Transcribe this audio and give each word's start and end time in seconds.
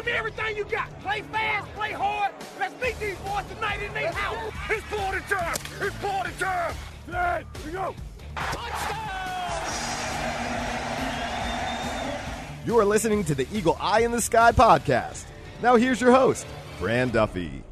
Give 0.00 0.06
me 0.06 0.12
everything 0.12 0.56
you 0.56 0.64
got. 0.64 0.88
Play 1.00 1.20
fast, 1.30 1.70
play 1.74 1.92
hard. 1.92 2.32
Let's 2.58 2.72
beat 2.82 2.98
these 2.98 3.18
boys 3.18 3.44
tonight 3.54 3.82
in 3.82 3.92
their 3.92 4.10
house. 4.10 4.50
It's 4.70 4.82
party 4.86 5.18
time. 5.28 5.56
It's 5.78 5.96
party 5.96 6.30
time. 6.38 6.74
Hey, 7.06 7.44
here 7.58 7.66
we 7.66 7.72
go. 7.72 7.94
You 12.64 12.78
are 12.78 12.84
listening 12.86 13.24
to 13.24 13.34
the 13.34 13.46
Eagle 13.52 13.76
Eye 13.78 14.00
in 14.00 14.10
the 14.10 14.22
Sky 14.22 14.52
podcast. 14.52 15.26
Now 15.60 15.76
here's 15.76 16.00
your 16.00 16.12
host, 16.12 16.46
Fran 16.78 17.10
Duffy. 17.10 17.62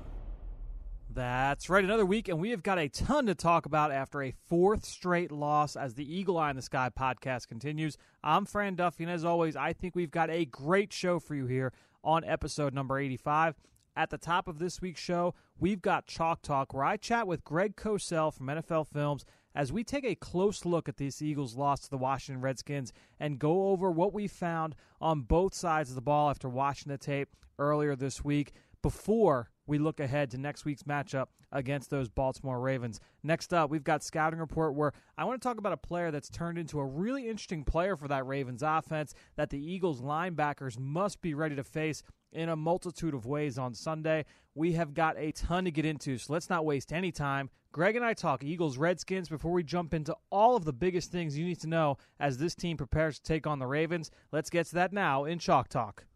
That's 1.08 1.70
right, 1.70 1.82
another 1.82 2.04
week, 2.04 2.28
and 2.28 2.38
we 2.38 2.50
have 2.50 2.62
got 2.62 2.78
a 2.78 2.90
ton 2.90 3.24
to 3.24 3.34
talk 3.34 3.64
about 3.64 3.90
after 3.90 4.22
a 4.22 4.34
fourth 4.48 4.84
straight 4.84 5.32
loss 5.32 5.76
as 5.76 5.94
the 5.94 6.04
Eagle 6.04 6.36
Eye 6.36 6.50
in 6.50 6.56
the 6.56 6.62
Sky 6.62 6.90
podcast 6.96 7.48
continues. 7.48 7.96
I'm 8.22 8.44
Fran 8.44 8.74
Duffy, 8.74 9.04
and 9.04 9.12
as 9.12 9.24
always, 9.24 9.56
I 9.56 9.72
think 9.72 9.96
we've 9.96 10.10
got 10.10 10.28
a 10.28 10.44
great 10.44 10.92
show 10.92 11.18
for 11.18 11.34
you 11.34 11.46
here 11.46 11.72
on 12.08 12.24
episode 12.24 12.72
number 12.72 12.98
85. 12.98 13.54
At 13.94 14.08
the 14.08 14.16
top 14.16 14.48
of 14.48 14.58
this 14.58 14.80
week's 14.80 15.00
show, 15.00 15.34
we've 15.58 15.82
got 15.82 16.06
Chalk 16.06 16.40
Talk, 16.40 16.72
where 16.72 16.84
I 16.84 16.96
chat 16.96 17.26
with 17.26 17.44
Greg 17.44 17.76
Cosell 17.76 18.32
from 18.32 18.46
NFL 18.46 18.86
Films 18.86 19.26
as 19.54 19.72
we 19.72 19.84
take 19.84 20.06
a 20.06 20.14
close 20.14 20.64
look 20.64 20.88
at 20.88 20.96
this 20.96 21.20
Eagles' 21.20 21.54
loss 21.54 21.80
to 21.80 21.90
the 21.90 21.98
Washington 21.98 22.40
Redskins 22.40 22.94
and 23.20 23.38
go 23.38 23.68
over 23.68 23.90
what 23.90 24.14
we 24.14 24.26
found 24.26 24.74
on 25.02 25.20
both 25.20 25.52
sides 25.52 25.90
of 25.90 25.96
the 25.96 26.00
ball 26.00 26.30
after 26.30 26.48
watching 26.48 26.90
the 26.90 26.96
tape 26.96 27.28
earlier 27.58 27.94
this 27.94 28.24
week 28.24 28.52
before 28.80 29.50
we 29.68 29.78
look 29.78 30.00
ahead 30.00 30.30
to 30.30 30.38
next 30.38 30.64
week's 30.64 30.82
matchup 30.82 31.26
against 31.52 31.90
those 31.90 32.08
Baltimore 32.08 32.58
Ravens. 32.58 33.00
Next 33.22 33.52
up, 33.52 33.70
we've 33.70 33.84
got 33.84 34.02
scouting 34.02 34.40
report 34.40 34.74
where 34.74 34.92
I 35.16 35.24
want 35.24 35.40
to 35.40 35.46
talk 35.46 35.58
about 35.58 35.72
a 35.72 35.76
player 35.76 36.10
that's 36.10 36.30
turned 36.30 36.58
into 36.58 36.80
a 36.80 36.84
really 36.84 37.28
interesting 37.28 37.64
player 37.64 37.96
for 37.96 38.08
that 38.08 38.26
Ravens 38.26 38.62
offense 38.62 39.14
that 39.36 39.50
the 39.50 39.58
Eagles 39.58 40.00
linebackers 40.00 40.78
must 40.78 41.20
be 41.20 41.34
ready 41.34 41.54
to 41.56 41.64
face 41.64 42.02
in 42.32 42.48
a 42.48 42.56
multitude 42.56 43.14
of 43.14 43.26
ways 43.26 43.58
on 43.58 43.74
Sunday. 43.74 44.24
We 44.54 44.72
have 44.72 44.94
got 44.94 45.16
a 45.18 45.32
ton 45.32 45.64
to 45.66 45.70
get 45.70 45.84
into, 45.84 46.18
so 46.18 46.32
let's 46.32 46.50
not 46.50 46.64
waste 46.64 46.92
any 46.92 47.12
time. 47.12 47.50
Greg 47.70 47.96
and 47.96 48.04
I 48.04 48.14
talk 48.14 48.42
Eagles 48.42 48.78
Redskins 48.78 49.28
before 49.28 49.52
we 49.52 49.62
jump 49.62 49.92
into 49.92 50.16
all 50.30 50.56
of 50.56 50.64
the 50.64 50.72
biggest 50.72 51.12
things 51.12 51.36
you 51.36 51.44
need 51.44 51.60
to 51.60 51.68
know 51.68 51.98
as 52.18 52.38
this 52.38 52.54
team 52.54 52.76
prepares 52.76 53.18
to 53.18 53.22
take 53.22 53.46
on 53.46 53.58
the 53.58 53.66
Ravens. 53.66 54.10
Let's 54.32 54.50
get 54.50 54.66
to 54.66 54.74
that 54.76 54.92
now 54.92 55.24
in 55.24 55.38
Chalk 55.38 55.68
Talk. 55.68 56.07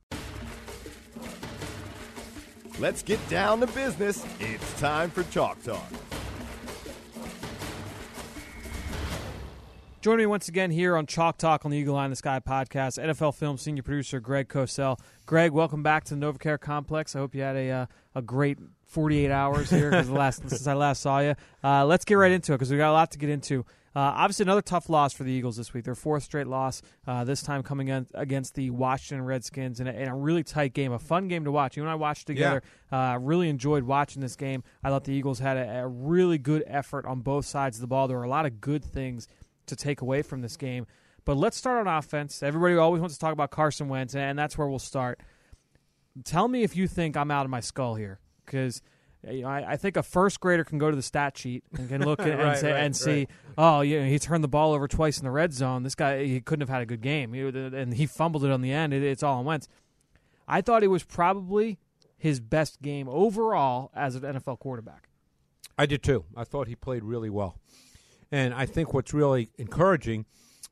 Let's 2.82 3.04
get 3.04 3.20
down 3.28 3.60
to 3.60 3.68
business. 3.68 4.26
It's 4.40 4.80
time 4.80 5.08
for 5.08 5.22
Chalk 5.30 5.62
Talk. 5.62 5.86
Joining 10.00 10.18
me 10.18 10.26
once 10.26 10.48
again 10.48 10.72
here 10.72 10.96
on 10.96 11.06
Chalk 11.06 11.38
Talk 11.38 11.64
on 11.64 11.70
the 11.70 11.78
Eagle 11.78 11.94
Eye 11.94 12.06
in 12.06 12.10
the 12.10 12.16
Sky 12.16 12.40
podcast, 12.40 13.00
NFL 13.00 13.36
film 13.36 13.56
senior 13.56 13.84
producer 13.84 14.18
Greg 14.18 14.48
Cosell. 14.48 14.98
Greg, 15.26 15.52
welcome 15.52 15.84
back 15.84 16.02
to 16.06 16.16
the 16.16 16.26
NovaCare 16.26 16.58
Complex. 16.58 17.14
I 17.14 17.20
hope 17.20 17.36
you 17.36 17.42
had 17.42 17.54
a 17.54 17.70
uh, 17.70 17.86
a 18.16 18.20
great 18.20 18.58
48 18.86 19.30
hours 19.30 19.70
here 19.70 19.92
last, 20.08 20.38
since 20.48 20.66
I 20.66 20.74
last 20.74 21.02
saw 21.02 21.20
you. 21.20 21.36
Uh, 21.62 21.86
let's 21.86 22.04
get 22.04 22.14
right 22.14 22.32
into 22.32 22.52
it 22.52 22.56
because 22.56 22.72
we 22.72 22.78
got 22.78 22.90
a 22.90 22.94
lot 22.94 23.12
to 23.12 23.18
get 23.18 23.30
into. 23.30 23.64
Uh, 23.94 24.00
obviously, 24.00 24.44
another 24.44 24.62
tough 24.62 24.88
loss 24.88 25.12
for 25.12 25.24
the 25.24 25.30
Eagles 25.30 25.56
this 25.56 25.74
week. 25.74 25.84
Their 25.84 25.94
fourth 25.94 26.22
straight 26.22 26.46
loss, 26.46 26.80
uh, 27.06 27.24
this 27.24 27.42
time 27.42 27.62
coming 27.62 27.88
in 27.88 28.06
against 28.14 28.54
the 28.54 28.70
Washington 28.70 29.24
Redskins 29.24 29.80
in 29.80 29.86
a, 29.86 29.92
in 29.92 30.08
a, 30.08 30.16
really 30.16 30.42
tight 30.42 30.72
game, 30.72 30.92
a 30.92 30.98
fun 30.98 31.28
game 31.28 31.44
to 31.44 31.52
watch. 31.52 31.76
You 31.76 31.82
and 31.82 31.90
I 31.90 31.94
watched 31.94 32.26
together. 32.26 32.62
Yeah. 32.90 33.14
Uh, 33.14 33.18
really 33.18 33.50
enjoyed 33.50 33.84
watching 33.84 34.22
this 34.22 34.34
game. 34.34 34.62
I 34.82 34.88
thought 34.88 35.04
the 35.04 35.12
Eagles 35.12 35.38
had 35.38 35.58
a, 35.58 35.80
a, 35.80 35.88
really 35.88 36.38
good 36.38 36.64
effort 36.66 37.04
on 37.04 37.20
both 37.20 37.44
sides 37.44 37.76
of 37.76 37.80
the 37.82 37.86
ball. 37.86 38.08
There 38.08 38.16
were 38.16 38.24
a 38.24 38.30
lot 38.30 38.46
of 38.46 38.60
good 38.60 38.84
things 38.84 39.28
to 39.66 39.76
take 39.76 40.00
away 40.00 40.22
from 40.22 40.40
this 40.40 40.56
game. 40.56 40.86
But 41.24 41.36
let's 41.36 41.56
start 41.56 41.86
on 41.86 41.98
offense. 41.98 42.42
Everybody 42.42 42.76
always 42.76 43.00
wants 43.00 43.14
to 43.16 43.20
talk 43.20 43.32
about 43.32 43.50
Carson 43.50 43.88
Wentz, 43.88 44.14
and 44.14 44.38
that's 44.38 44.56
where 44.56 44.68
we'll 44.68 44.78
start. 44.78 45.20
Tell 46.24 46.48
me 46.48 46.62
if 46.62 46.76
you 46.76 46.88
think 46.88 47.16
I'm 47.16 47.30
out 47.30 47.44
of 47.44 47.50
my 47.50 47.60
skull 47.60 47.94
here, 47.94 48.20
because– 48.44 48.80
you 49.30 49.42
know, 49.42 49.48
I, 49.48 49.72
I, 49.72 49.76
think 49.76 49.96
a 49.96 50.02
first 50.02 50.40
grader 50.40 50.64
can 50.64 50.78
go 50.78 50.90
to 50.90 50.96
the 50.96 51.02
stat 51.02 51.38
sheet 51.38 51.64
and 51.76 51.88
can 51.88 52.04
look 52.04 52.20
at, 52.20 52.38
right, 52.38 52.48
and, 52.48 52.58
say, 52.58 52.72
right, 52.72 52.82
and 52.82 52.96
see, 52.96 53.10
right. 53.12 53.28
oh, 53.58 53.80
you 53.82 54.00
know, 54.00 54.06
he 54.06 54.18
turned 54.18 54.42
the 54.42 54.48
ball 54.48 54.72
over 54.72 54.88
twice 54.88 55.18
in 55.18 55.24
the 55.24 55.30
red 55.30 55.52
zone. 55.52 55.82
This 55.82 55.94
guy, 55.94 56.24
he 56.24 56.40
couldn't 56.40 56.62
have 56.62 56.68
had 56.68 56.82
a 56.82 56.86
good 56.86 57.00
game, 57.00 57.32
he, 57.32 57.40
and 57.40 57.94
he 57.94 58.06
fumbled 58.06 58.44
it 58.44 58.50
on 58.50 58.62
the 58.62 58.72
end. 58.72 58.92
It, 58.92 59.02
it's 59.02 59.22
all 59.22 59.38
on 59.38 59.44
Wentz. 59.44 59.68
I 60.48 60.60
thought 60.60 60.82
it 60.82 60.88
was 60.88 61.04
probably 61.04 61.78
his 62.16 62.40
best 62.40 62.82
game 62.82 63.08
overall 63.08 63.90
as 63.94 64.16
an 64.16 64.22
NFL 64.22 64.58
quarterback. 64.58 65.08
I 65.78 65.86
did 65.86 66.02
too. 66.02 66.24
I 66.36 66.44
thought 66.44 66.68
he 66.68 66.74
played 66.74 67.04
really 67.04 67.30
well, 67.30 67.58
and 68.30 68.52
I 68.52 68.66
think 68.66 68.92
what's 68.92 69.14
really 69.14 69.50
encouraging 69.56 70.26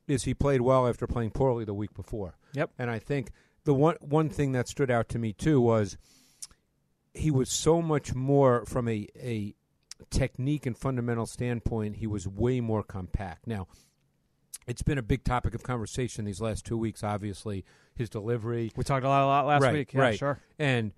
is 0.07 0.23
he 0.23 0.33
played 0.33 0.61
well 0.61 0.87
after 0.87 1.07
playing 1.07 1.31
poorly 1.31 1.65
the 1.65 1.73
week 1.73 1.93
before. 1.93 2.35
Yep. 2.53 2.71
And 2.77 2.89
I 2.89 2.99
think 2.99 3.31
the 3.63 3.73
one 3.73 3.95
one 4.01 4.29
thing 4.29 4.51
that 4.51 4.67
stood 4.67 4.91
out 4.91 5.09
to 5.09 5.19
me 5.19 5.33
too 5.33 5.61
was 5.61 5.97
he 7.13 7.31
was 7.31 7.49
so 7.49 7.81
much 7.81 8.13
more 8.13 8.65
from 8.65 8.87
a, 8.87 9.07
a 9.17 9.55
technique 10.09 10.65
and 10.65 10.77
fundamental 10.77 11.25
standpoint, 11.25 11.97
he 11.97 12.07
was 12.07 12.27
way 12.27 12.61
more 12.61 12.83
compact. 12.83 13.47
Now, 13.47 13.67
it's 14.67 14.81
been 14.81 14.97
a 14.97 15.03
big 15.03 15.23
topic 15.23 15.53
of 15.55 15.63
conversation 15.63 16.25
these 16.25 16.41
last 16.41 16.65
two 16.65 16.77
weeks, 16.77 17.03
obviously, 17.03 17.65
his 17.95 18.09
delivery. 18.09 18.71
We 18.75 18.83
talked 18.83 19.05
a 19.05 19.09
lot, 19.09 19.23
a 19.23 19.25
lot 19.25 19.45
last 19.45 19.61
right, 19.63 19.73
week. 19.73 19.93
Yeah, 19.93 20.01
right. 20.01 20.17
sure. 20.17 20.39
And 20.59 20.93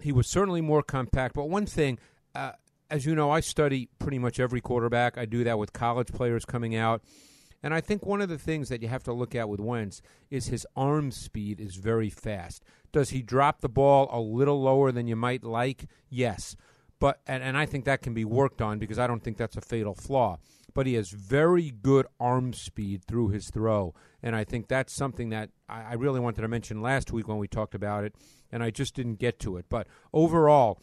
he 0.00 0.12
was 0.12 0.28
certainly 0.28 0.60
more 0.60 0.82
compact. 0.82 1.34
But 1.34 1.48
one 1.48 1.66
thing, 1.66 1.98
uh, 2.34 2.52
as 2.90 3.06
you 3.06 3.14
know, 3.14 3.30
I 3.30 3.40
study 3.40 3.88
pretty 3.98 4.18
much 4.18 4.38
every 4.38 4.60
quarterback. 4.60 5.18
I 5.18 5.24
do 5.24 5.44
that 5.44 5.58
with 5.58 5.72
college 5.72 6.08
players 6.08 6.44
coming 6.44 6.76
out. 6.76 7.02
And 7.66 7.74
I 7.74 7.80
think 7.80 8.06
one 8.06 8.20
of 8.20 8.28
the 8.28 8.38
things 8.38 8.68
that 8.68 8.80
you 8.80 8.86
have 8.86 9.02
to 9.02 9.12
look 9.12 9.34
at 9.34 9.48
with 9.48 9.58
Wentz 9.58 10.00
is 10.30 10.46
his 10.46 10.64
arm 10.76 11.10
speed 11.10 11.60
is 11.60 11.74
very 11.74 12.08
fast. 12.08 12.62
Does 12.92 13.10
he 13.10 13.22
drop 13.22 13.60
the 13.60 13.68
ball 13.68 14.08
a 14.12 14.20
little 14.20 14.62
lower 14.62 14.92
than 14.92 15.08
you 15.08 15.16
might 15.16 15.42
like? 15.42 15.86
Yes. 16.08 16.54
But 17.00 17.22
and, 17.26 17.42
and 17.42 17.58
I 17.58 17.66
think 17.66 17.84
that 17.84 18.02
can 18.02 18.14
be 18.14 18.24
worked 18.24 18.62
on 18.62 18.78
because 18.78 19.00
I 19.00 19.08
don't 19.08 19.18
think 19.18 19.36
that's 19.36 19.56
a 19.56 19.60
fatal 19.60 19.96
flaw. 19.96 20.38
But 20.74 20.86
he 20.86 20.94
has 20.94 21.10
very 21.10 21.72
good 21.72 22.06
arm 22.20 22.52
speed 22.52 23.02
through 23.04 23.30
his 23.30 23.50
throw. 23.50 23.96
And 24.22 24.36
I 24.36 24.44
think 24.44 24.68
that's 24.68 24.94
something 24.94 25.30
that 25.30 25.50
I, 25.68 25.82
I 25.82 25.92
really 25.94 26.20
wanted 26.20 26.42
to 26.42 26.48
mention 26.48 26.80
last 26.80 27.10
week 27.10 27.26
when 27.26 27.38
we 27.38 27.48
talked 27.48 27.74
about 27.74 28.04
it, 28.04 28.14
and 28.52 28.62
I 28.62 28.70
just 28.70 28.94
didn't 28.94 29.16
get 29.16 29.40
to 29.40 29.56
it. 29.56 29.66
But 29.68 29.88
overall, 30.12 30.78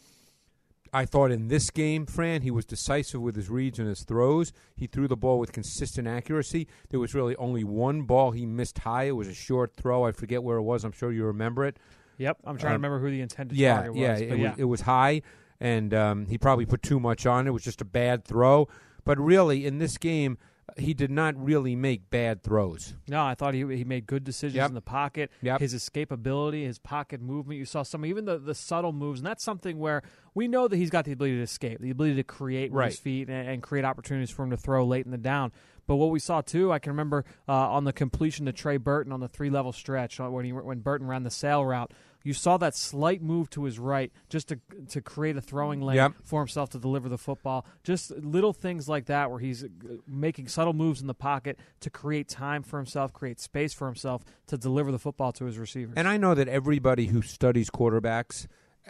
I 0.94 1.04
thought 1.06 1.32
in 1.32 1.48
this 1.48 1.70
game, 1.70 2.06
Fran, 2.06 2.42
he 2.42 2.52
was 2.52 2.64
decisive 2.64 3.20
with 3.20 3.34
his 3.34 3.50
reads 3.50 3.80
and 3.80 3.88
his 3.88 4.04
throws. 4.04 4.52
He 4.76 4.86
threw 4.86 5.08
the 5.08 5.16
ball 5.16 5.40
with 5.40 5.50
consistent 5.50 6.06
accuracy. 6.06 6.68
There 6.90 7.00
was 7.00 7.14
really 7.14 7.34
only 7.34 7.64
one 7.64 8.02
ball 8.02 8.30
he 8.30 8.46
missed 8.46 8.78
high. 8.78 9.04
It 9.04 9.16
was 9.16 9.26
a 9.26 9.34
short 9.34 9.74
throw. 9.74 10.04
I 10.04 10.12
forget 10.12 10.44
where 10.44 10.56
it 10.56 10.62
was. 10.62 10.84
I'm 10.84 10.92
sure 10.92 11.10
you 11.10 11.24
remember 11.24 11.64
it. 11.64 11.78
Yep, 12.18 12.38
I'm 12.44 12.56
trying 12.56 12.74
um, 12.74 12.80
to 12.80 12.86
remember 12.86 13.00
who 13.00 13.10
the 13.10 13.20
intended 13.22 13.58
yeah, 13.58 13.74
target 13.74 13.92
was. 13.92 14.00
Yeah, 14.00 14.14
it, 14.14 14.38
yeah. 14.38 14.50
Was, 14.50 14.58
it 14.60 14.64
was 14.64 14.80
high, 14.82 15.22
and 15.58 15.92
um, 15.92 16.26
he 16.26 16.38
probably 16.38 16.64
put 16.64 16.80
too 16.80 17.00
much 17.00 17.26
on. 17.26 17.48
It 17.48 17.50
was 17.50 17.64
just 17.64 17.80
a 17.80 17.84
bad 17.84 18.24
throw. 18.24 18.68
But 19.04 19.18
really, 19.18 19.66
in 19.66 19.78
this 19.78 19.98
game, 19.98 20.38
he 20.76 20.94
did 20.94 21.10
not 21.10 21.34
really 21.42 21.76
make 21.76 22.10
bad 22.10 22.42
throws. 22.42 22.94
No, 23.08 23.24
I 23.24 23.34
thought 23.34 23.54
he 23.54 23.60
he 23.76 23.84
made 23.84 24.06
good 24.06 24.24
decisions 24.24 24.56
yep. 24.56 24.68
in 24.68 24.74
the 24.74 24.80
pocket. 24.80 25.30
Yep. 25.42 25.60
His 25.60 25.74
escapability, 25.74 26.64
his 26.64 26.78
pocket 26.78 27.20
movement. 27.20 27.58
You 27.58 27.64
saw 27.64 27.82
some 27.82 28.04
even 28.04 28.24
the, 28.24 28.38
the 28.38 28.54
subtle 28.54 28.92
moves, 28.92 29.20
and 29.20 29.26
that's 29.26 29.44
something 29.44 29.78
where 29.78 30.02
we 30.34 30.48
know 30.48 30.66
that 30.68 30.76
he's 30.76 30.90
got 30.90 31.04
the 31.04 31.12
ability 31.12 31.36
to 31.36 31.42
escape, 31.42 31.80
the 31.80 31.90
ability 31.90 32.16
to 32.16 32.24
create 32.24 32.72
with 32.72 32.78
right. 32.78 32.90
his 32.90 32.98
feet 32.98 33.28
and, 33.28 33.48
and, 33.48 33.62
create 33.62 33.84
opportunities 33.84 34.30
for 34.30 34.42
him 34.42 34.50
to 34.50 34.56
throw 34.56 34.84
late 34.84 35.04
in 35.04 35.12
the 35.12 35.18
down. 35.18 35.52
But 35.86 35.96
what 35.96 36.10
we 36.10 36.18
saw 36.18 36.40
too, 36.40 36.72
I 36.72 36.78
can 36.78 36.92
remember 36.92 37.24
uh, 37.48 37.52
on 37.52 37.84
the 37.84 37.92
completion 37.92 38.46
to 38.46 38.52
Trey 38.52 38.76
Burton 38.76 39.12
on 39.12 39.20
the 39.20 39.28
three 39.28 39.50
level 39.50 39.72
stretch 39.72 40.20
uh, 40.20 40.28
when 40.28 40.44
he 40.44 40.52
when 40.52 40.80
Burton 40.80 41.06
ran 41.06 41.22
the 41.22 41.30
sail 41.30 41.64
route 41.64 41.92
you 42.24 42.32
saw 42.32 42.56
that 42.56 42.74
slight 42.74 43.22
move 43.22 43.50
to 43.50 43.64
his 43.64 43.78
right 43.78 44.10
just 44.28 44.48
to 44.48 44.58
to 44.88 45.00
create 45.00 45.36
a 45.36 45.40
throwing 45.40 45.80
lane 45.80 45.96
yep. 45.96 46.12
for 46.24 46.40
himself 46.40 46.70
to 46.70 46.78
deliver 46.78 47.08
the 47.08 47.18
football. 47.18 47.64
Just 47.84 48.10
little 48.10 48.52
things 48.52 48.88
like 48.88 49.06
that 49.06 49.30
where 49.30 49.38
he's 49.38 49.62
uh, 49.62 49.68
making 50.08 50.48
subtle 50.48 50.72
moves 50.72 51.00
in 51.00 51.06
the 51.06 51.14
pocket 51.14 51.58
to 51.80 51.90
create 51.90 52.28
time 52.28 52.62
for 52.62 52.78
himself, 52.78 53.12
create 53.12 53.38
space 53.38 53.74
for 53.74 53.86
himself 53.86 54.24
to 54.48 54.56
deliver 54.56 54.90
the 54.90 54.98
football 54.98 55.32
to 55.32 55.44
his 55.44 55.58
receivers. 55.58 55.94
And 55.96 56.08
I 56.08 56.16
know 56.16 56.34
that 56.34 56.48
everybody 56.48 57.06
who 57.06 57.20
studies 57.22 57.70
quarterbacks 57.70 58.46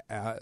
uh, 0.09 0.37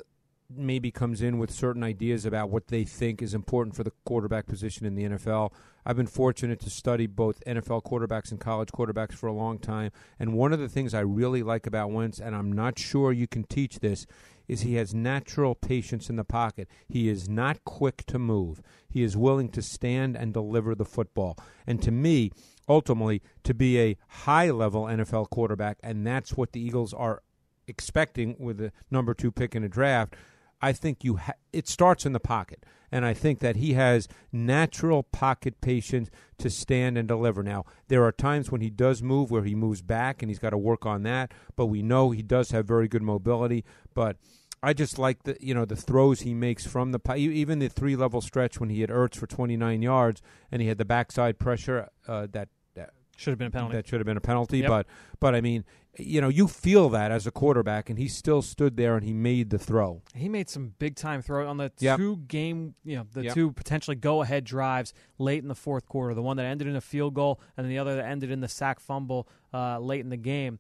maybe 0.57 0.91
comes 0.91 1.23
in 1.23 1.39
with 1.39 1.51
certain 1.51 1.83
ideas 1.83 2.25
about 2.25 2.51
what 2.51 2.69
they 2.69 2.85
think 2.85 3.23
is 3.23 3.35
important 3.35 3.77
for 3.77 3.85
the 3.85 3.93
quarterback 4.05 4.47
position 4.47 4.87
in 4.87 4.95
the 4.95 5.05
NFL. 5.05 5.53
I've 5.85 5.97
been 5.97 6.07
fortunate 6.07 6.61
to 6.61 6.71
study 6.71 7.07
both 7.07 7.43
NFL 7.45 7.85
quarterbacks 7.85 8.31
and 8.31 8.41
college 8.41 8.69
quarterbacks 8.69 9.15
for 9.15 9.27
a 9.27 9.33
long 9.33 9.59
time. 9.59 9.91
And 10.19 10.35
one 10.35 10.53
of 10.53 10.61
the 10.61 10.69
things 10.69 10.95
I 10.95 11.01
really 11.01 11.43
like 11.43 11.67
about 11.67 11.91
Wentz, 11.91 12.21
and 12.21 12.37
I'm 12.37 12.53
not 12.53 12.79
sure 12.79 13.13
you 13.13 13.27
can 13.27 13.45
teach 13.45 13.81
this, 13.81 14.07
is 14.49 14.61
he 14.61 14.75
has 14.75 14.95
natural 14.95 15.55
patience 15.55 16.11
in 16.11 16.17
the 16.17 16.25
pocket. 16.25 16.69
He 16.89 17.09
is 17.09 17.29
not 17.29 17.65
quick 17.65 18.05
to 18.07 18.19
move. 18.19 18.63
He 18.89 19.03
is 19.03 19.17
willing 19.17 19.49
to 19.51 19.63
stand 19.63 20.17
and 20.17 20.33
deliver 20.33 20.75
the 20.75 20.85
football. 20.85 21.39
And 21.67 21.83
to 21.83 21.91
me, 21.91 22.31
ultimately, 22.69 23.23
to 23.45 23.55
be 23.55 23.81
a 23.81 23.97
high 24.09 24.51
level 24.51 24.85
NFL 24.85 25.31
quarterback, 25.31 25.79
and 25.83 26.07
that's 26.07 26.37
what 26.37 26.53
the 26.53 26.61
Eagles 26.61 26.93
are 26.93 27.23
expecting 27.67 28.37
with 28.39 28.59
the 28.59 28.73
number 28.91 29.15
two 29.15 29.31
pick 29.31 29.55
in 29.55 29.63
the 29.63 29.69
draft. 29.69 30.15
I 30.63 30.73
think 30.73 31.03
you 31.05 31.17
ha- 31.17 31.33
it 31.53 31.67
starts 31.69 32.07
in 32.07 32.13
the 32.13 32.21
pocket, 32.21 32.65
and 32.91 33.05
I 33.05 33.15
think 33.15 33.41
that 33.41 33.57
he 33.57 33.73
has 33.75 34.07
natural 34.31 35.03
pocket 35.03 35.61
patience 35.61 36.11
to 36.39 36.51
stand 36.51 36.97
and 36.97 37.07
deliver. 37.09 37.43
Now 37.43 37.65
there 37.89 38.05
are 38.05 38.13
times 38.13 38.51
when 38.51 38.61
he 38.61 38.71
does 38.71 39.03
move 39.03 39.31
where 39.31 39.45
he 39.45 39.55
moves 39.55 39.83
back, 39.83 40.23
and 40.23 40.31
he's 40.31 40.39
got 40.39 40.51
to 40.51 40.59
work 40.59 40.87
on 40.87 41.03
that. 41.03 41.33
But 41.57 41.67
we 41.67 41.83
know 41.83 42.11
he 42.11 42.23
does 42.23 42.51
have 42.53 42.67
very 42.67 42.89
good 42.89 43.03
mobility. 43.03 43.65
But 43.95 44.17
I 44.63 44.73
just 44.73 44.99
like 44.99 45.25
the 45.25 45.37
you 45.41 45.55
know 45.55 45.65
the 45.65 45.77
throws 45.77 46.21
he 46.21 46.35
makes 46.35 46.67
from 46.67 46.93
the 46.93 46.99
po- 46.99 47.17
even 47.17 47.59
the 47.59 47.69
three 47.69 47.97
level 47.97 48.21
stretch 48.21 48.61
when 48.61 48.71
he 48.71 48.81
had 48.81 48.91
Ertz 48.91 49.17
for 49.17 49.27
29 49.27 49.83
yards 49.83 50.23
and 50.53 50.63
he 50.63 50.69
had 50.69 50.79
the 50.79 50.85
backside 50.85 51.39
pressure 51.41 51.89
uh, 52.07 52.29
that 52.33 52.49
that 52.75 52.91
Should 53.17 53.33
have 53.33 53.39
been 53.39 53.49
a 53.49 53.51
penalty. 53.51 53.75
that 53.77 53.89
should 53.89 53.99
have 54.01 54.07
been 54.07 54.17
a 54.17 54.21
penalty. 54.21 54.59
Yep. 54.59 54.69
But 54.69 54.87
but 55.19 55.35
I 55.35 55.41
mean, 55.41 55.65
you 55.99 56.21
know, 56.23 56.29
you 56.29 56.49
feel 56.49 56.89
that 56.91 57.11
as 57.11 57.27
a 57.27 57.31
quarterback, 57.31 57.91
and 57.91 57.99
he 57.99 58.09
still 58.09 58.41
stood 58.41 58.77
there 58.77 58.97
and 58.97 59.05
he 59.05 59.13
made 59.13 59.51
the 59.51 59.59
throw. 59.59 60.01
He 60.15 60.29
made 60.29 60.49
some 60.49 60.73
big 60.79 60.97
time 60.97 61.21
throw 61.21 61.47
on 61.49 61.59
the 61.59 61.71
Yep. 61.81 61.99
two 61.99 62.17
game, 62.29 62.75
you 62.85 62.97
know, 62.97 63.07
the 63.13 63.25
Yep. 63.25 63.35
two 63.35 63.53
potentially 63.53 63.95
go 63.97 64.23
ahead 64.23 64.45
drives 64.45 64.95
late 65.19 65.43
in 65.43 65.49
the 65.49 65.55
fourth 65.55 65.87
quarter. 65.89 66.15
The 66.15 66.23
one 66.23 66.37
that 66.39 66.47
ended 66.47 66.67
in 66.67 66.77
a 66.77 66.81
field 66.81 67.13
goal, 67.15 67.41
and 67.57 67.71
the 67.71 67.79
other 67.79 67.95
that 67.97 68.07
ended 68.07 68.31
in 68.31 68.41
the 68.41 68.49
sack 68.49 68.81
fumble 68.81 69.29
uh, 69.53 69.79
late 69.79 70.01
in 70.01 70.09
the 70.09 70.17
game. 70.17 70.59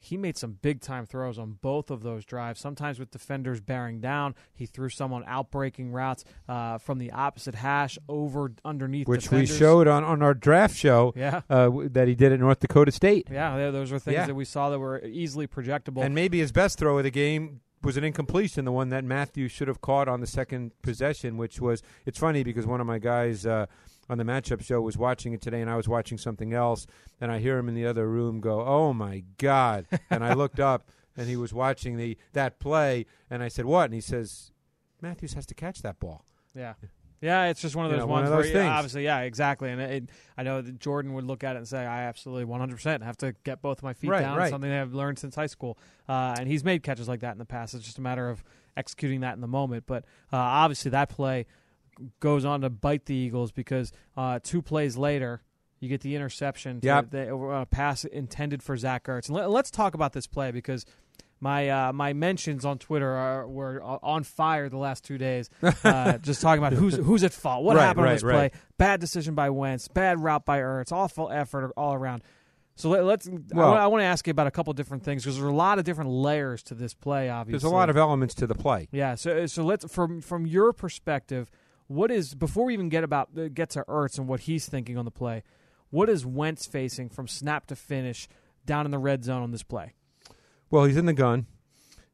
He 0.00 0.16
made 0.16 0.36
some 0.38 0.52
big 0.62 0.80
time 0.80 1.06
throws 1.06 1.38
on 1.38 1.58
both 1.60 1.90
of 1.90 2.02
those 2.02 2.24
drives. 2.24 2.60
Sometimes 2.60 2.98
with 3.00 3.10
defenders 3.10 3.60
bearing 3.60 4.00
down, 4.00 4.34
he 4.54 4.64
threw 4.64 4.88
someone 4.88 5.24
out 5.26 5.50
breaking 5.50 5.90
routes 5.92 6.24
uh, 6.48 6.78
from 6.78 6.98
the 6.98 7.10
opposite 7.10 7.56
hash 7.56 7.98
over 8.08 8.52
underneath, 8.64 9.08
Which 9.08 9.24
defenders. 9.24 9.50
we 9.50 9.56
showed 9.58 9.88
on, 9.88 10.04
on 10.04 10.22
our 10.22 10.34
draft 10.34 10.76
show 10.76 11.12
Yeah, 11.16 11.40
uh, 11.50 11.70
that 11.90 12.06
he 12.06 12.14
did 12.14 12.30
at 12.32 12.38
North 12.38 12.60
Dakota 12.60 12.92
State. 12.92 13.26
yeah, 13.30 13.70
those 13.72 13.90
were 13.90 13.98
things 13.98 14.14
Yeah. 14.14 14.26
that 14.26 14.34
we 14.36 14.44
saw 14.44 14.70
that 14.70 14.78
were 14.78 15.04
easily 15.04 15.46
projectable. 15.48 16.02
And 16.04 16.14
maybe 16.14 16.38
his 16.38 16.52
best 16.52 16.78
throw 16.78 16.96
of 16.98 17.04
the 17.04 17.10
game 17.10 17.60
was 17.82 17.96
an 17.96 18.04
incompletion, 18.04 18.64
the 18.64 18.72
one 18.72 18.90
that 18.90 19.04
Matthews 19.04 19.50
should 19.52 19.68
have 19.68 19.80
caught 19.80 20.08
on 20.08 20.20
the 20.20 20.26
second 20.26 20.72
possession, 20.82 21.36
which 21.36 21.60
was 21.60 21.82
it's 22.06 22.18
funny 22.18 22.42
because 22.44 22.66
one 22.66 22.80
of 22.80 22.86
my 22.86 22.98
guys 22.98 23.46
uh, 23.46 23.66
on 24.08 24.18
the 24.18 24.24
matchup 24.24 24.62
show 24.62 24.80
was 24.80 24.96
watching 24.96 25.32
it 25.32 25.40
today 25.40 25.60
and 25.60 25.70
I 25.70 25.76
was 25.76 25.88
watching 25.88 26.16
something 26.18 26.52
else 26.54 26.86
and 27.20 27.30
I 27.30 27.38
hear 27.40 27.58
him 27.58 27.68
in 27.68 27.74
the 27.74 27.86
other 27.86 28.08
room 28.08 28.40
go, 28.40 28.64
"Oh 28.64 28.92
my 28.92 29.22
god." 29.38 29.86
and 30.10 30.24
I 30.24 30.32
looked 30.34 30.60
up 30.60 30.88
and 31.16 31.28
he 31.28 31.36
was 31.36 31.52
watching 31.52 31.96
the 31.96 32.16
that 32.32 32.58
play 32.58 33.06
and 33.30 33.42
I 33.42 33.48
said, 33.48 33.64
"What?" 33.66 33.84
And 33.86 33.94
he 33.94 34.00
says, 34.00 34.50
"Matthews 35.02 35.34
has 35.34 35.46
to 35.46 35.54
catch 35.54 35.82
that 35.82 35.98
ball." 36.00 36.24
Yeah. 36.54 36.74
Yeah, 37.20 37.46
it's 37.46 37.60
just 37.60 37.74
one 37.74 37.84
of 37.84 37.90
You 37.90 37.96
those 37.96 38.02
know, 38.06 38.12
one 38.12 38.22
ones 38.22 38.30
of 38.30 38.36
those 38.36 38.44
where, 38.52 38.62
things. 38.62 38.70
obviously, 38.70 39.02
yeah, 39.02 39.22
exactly. 39.22 39.70
And 39.72 39.80
it, 39.80 40.04
I 40.36 40.44
know 40.44 40.62
that 40.62 40.78
Jordan 40.78 41.14
would 41.14 41.24
look 41.24 41.42
at 41.42 41.56
it 41.56 41.58
and 41.58 41.66
say, 41.66 41.84
"I 41.84 42.04
absolutely 42.04 42.44
100% 42.44 43.02
have 43.02 43.16
to 43.16 43.34
get 43.42 43.60
both 43.60 43.82
my 43.82 43.92
feet 43.92 44.10
Right, 44.10 44.20
down." 44.20 44.38
right. 44.38 44.50
Something 44.50 44.70
I've 44.70 44.94
learned 44.94 45.18
since 45.18 45.34
high 45.34 45.48
school, 45.48 45.76
uh, 46.08 46.36
and 46.38 46.48
he's 46.48 46.62
made 46.62 46.84
catches 46.84 47.08
like 47.08 47.18
that 47.20 47.32
in 47.32 47.38
the 47.38 47.44
past. 47.44 47.74
It's 47.74 47.84
just 47.84 47.98
a 47.98 48.02
matter 48.02 48.28
of 48.30 48.44
executing 48.76 49.18
that 49.22 49.34
in 49.34 49.40
the 49.40 49.48
moment. 49.48 49.82
But 49.88 50.04
uh, 50.32 50.36
obviously, 50.36 50.92
that 50.92 51.08
play 51.08 51.46
goes 52.20 52.44
on 52.44 52.60
to 52.62 52.70
bite 52.70 53.06
the 53.06 53.14
Eagles 53.14 53.52
because 53.52 53.92
uh, 54.16 54.38
two 54.42 54.62
plays 54.62 54.96
later. 54.96 55.42
You 55.80 55.88
get 55.88 56.00
the 56.00 56.16
interception. 56.16 56.80
To 56.80 56.86
Yep. 56.86 57.10
the, 57.10 57.36
uh, 57.36 57.64
pass 57.66 58.04
intended 58.04 58.64
for 58.64 58.76
Zach 58.76 59.04
Ertz. 59.04 59.28
And 59.28 59.36
let, 59.36 59.48
let's 59.48 59.70
talk 59.70 59.94
about 59.94 60.12
this 60.12 60.26
play 60.26 60.50
because 60.50 60.84
my 61.40 61.68
uh, 61.68 61.92
my 61.92 62.12
mentions 62.14 62.64
on 62.64 62.78
Twitter 62.78 63.08
are, 63.08 63.46
were 63.46 63.80
on 63.80 64.24
fire 64.24 64.68
the 64.68 64.76
last 64.76 65.04
two 65.04 65.18
days. 65.18 65.48
Uh, 65.84 66.18
just 66.18 66.42
talking 66.42 66.58
about 66.58 66.72
who's 66.72 66.96
who's 66.96 67.22
at 67.22 67.32
fault, 67.32 67.62
what 67.62 67.76
Right, 67.76 67.84
happened 67.84 68.00
on 68.00 68.04
right, 68.06 68.14
this 68.14 68.22
play, 68.24 68.32
right. 68.32 68.54
bad 68.76 68.98
decision 68.98 69.36
by 69.36 69.50
Wentz, 69.50 69.86
bad 69.86 70.18
route 70.20 70.44
by 70.44 70.58
Ertz, 70.58 70.90
awful 70.90 71.30
effort 71.30 71.72
all 71.76 71.94
around. 71.94 72.22
So 72.74 72.88
let, 72.90 73.04
let's. 73.04 73.28
Well- 73.52 73.72
I, 73.74 73.86
want 73.86 74.00
to 74.02 74.06
ask 74.06 74.26
you 74.26 74.32
about 74.32 74.48
a 74.48 74.50
couple 74.50 74.72
different 74.72 75.04
things 75.04 75.22
because 75.22 75.36
there's 75.36 75.48
a 75.48 75.52
lot 75.54 75.78
of 75.78 75.84
different 75.84 76.10
layers 76.10 76.64
to 76.64 76.74
this 76.74 76.92
play. 76.92 77.30
Obviously, 77.30 77.60
There's 77.60 77.70
a 77.72 77.74
lot 77.74 77.88
of 77.88 77.96
elements 77.96 78.34
to 78.36 78.48
the 78.48 78.54
play. 78.56 78.88
yeah. 78.90 79.14
So 79.14 79.46
so 79.46 79.62
let's 79.64 79.84
from 79.92 80.20
from 80.20 80.44
your 80.44 80.72
perspective, 80.72 81.52
what 81.88 82.10
is 82.10 82.34
before 82.34 82.66
we 82.66 82.74
even 82.74 82.88
get 82.88 83.02
about 83.02 83.30
uh, 83.36 83.48
get 83.48 83.70
to 83.70 83.84
Ertz 83.88 84.18
and 84.18 84.28
what 84.28 84.40
he's 84.40 84.68
thinking 84.68 84.96
on 84.96 85.04
the 85.04 85.10
play, 85.10 85.42
what 85.90 86.08
is 86.08 86.24
Wentz 86.24 86.66
facing 86.66 87.08
from 87.08 87.26
snap 87.26 87.66
to 87.66 87.76
finish 87.76 88.28
down 88.64 88.84
in 88.84 88.90
the 88.90 88.98
red 88.98 89.24
zone 89.24 89.42
on 89.42 89.50
this 89.50 89.62
play? 89.62 89.94
Well, 90.70 90.84
he's 90.84 90.98
in 90.98 91.06
the 91.06 91.14
gun, 91.14 91.46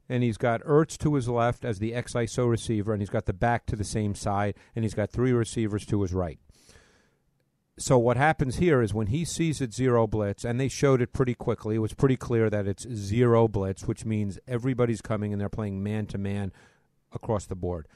and 0.09 0.23
he's 0.23 0.39
got 0.39 0.63
Ertz 0.63 0.97
to 0.99 1.15
his 1.15 1.29
left 1.29 1.65
as 1.65 1.81
the 1.81 1.93
X 1.93 2.15
ISO 2.15 2.49
receiver, 2.49 2.93
and 2.93 3.03
he's 3.03 3.11
got 3.11 3.27
the 3.27 3.33
back 3.33 3.67
to 3.67 3.77
the 3.77 3.85
same 3.85 4.15
side, 4.15 4.55
and 4.75 4.85
he's 4.85 4.95
got 4.95 5.11
three 5.11 5.33
receivers 5.33 5.85
to 5.87 6.03
his 6.03 6.13
right. 6.13 6.39
So 7.77 7.99
what 7.99 8.17
happens 8.17 8.57
here 8.57 8.81
is 8.81 8.95
when 8.95 9.09
he 9.09 9.25
sees 9.25 9.61
it 9.61 9.75
zero 9.75 10.07
blitz, 10.07 10.45
and 10.45 10.61
they 10.61 10.69
showed 10.69 11.03
it 11.03 11.13
pretty 11.13 11.35
quickly. 11.35 11.75
It 11.75 11.81
was 11.81 11.95
pretty 11.95 12.17
clear 12.17 12.49
that 12.49 12.69
it's 12.69 12.89
zero 12.89 13.49
blitz, 13.49 13.85
which 13.89 14.05
means 14.05 14.39
everybody's 14.47 15.03
coming 15.03 15.33
and 15.33 15.41
they're 15.41 15.49
playing 15.49 15.83
man 15.83 16.07
to 16.07 16.19
man 16.19 16.53
across 17.13 17.47
the 17.47 17.57
board. 17.57 17.89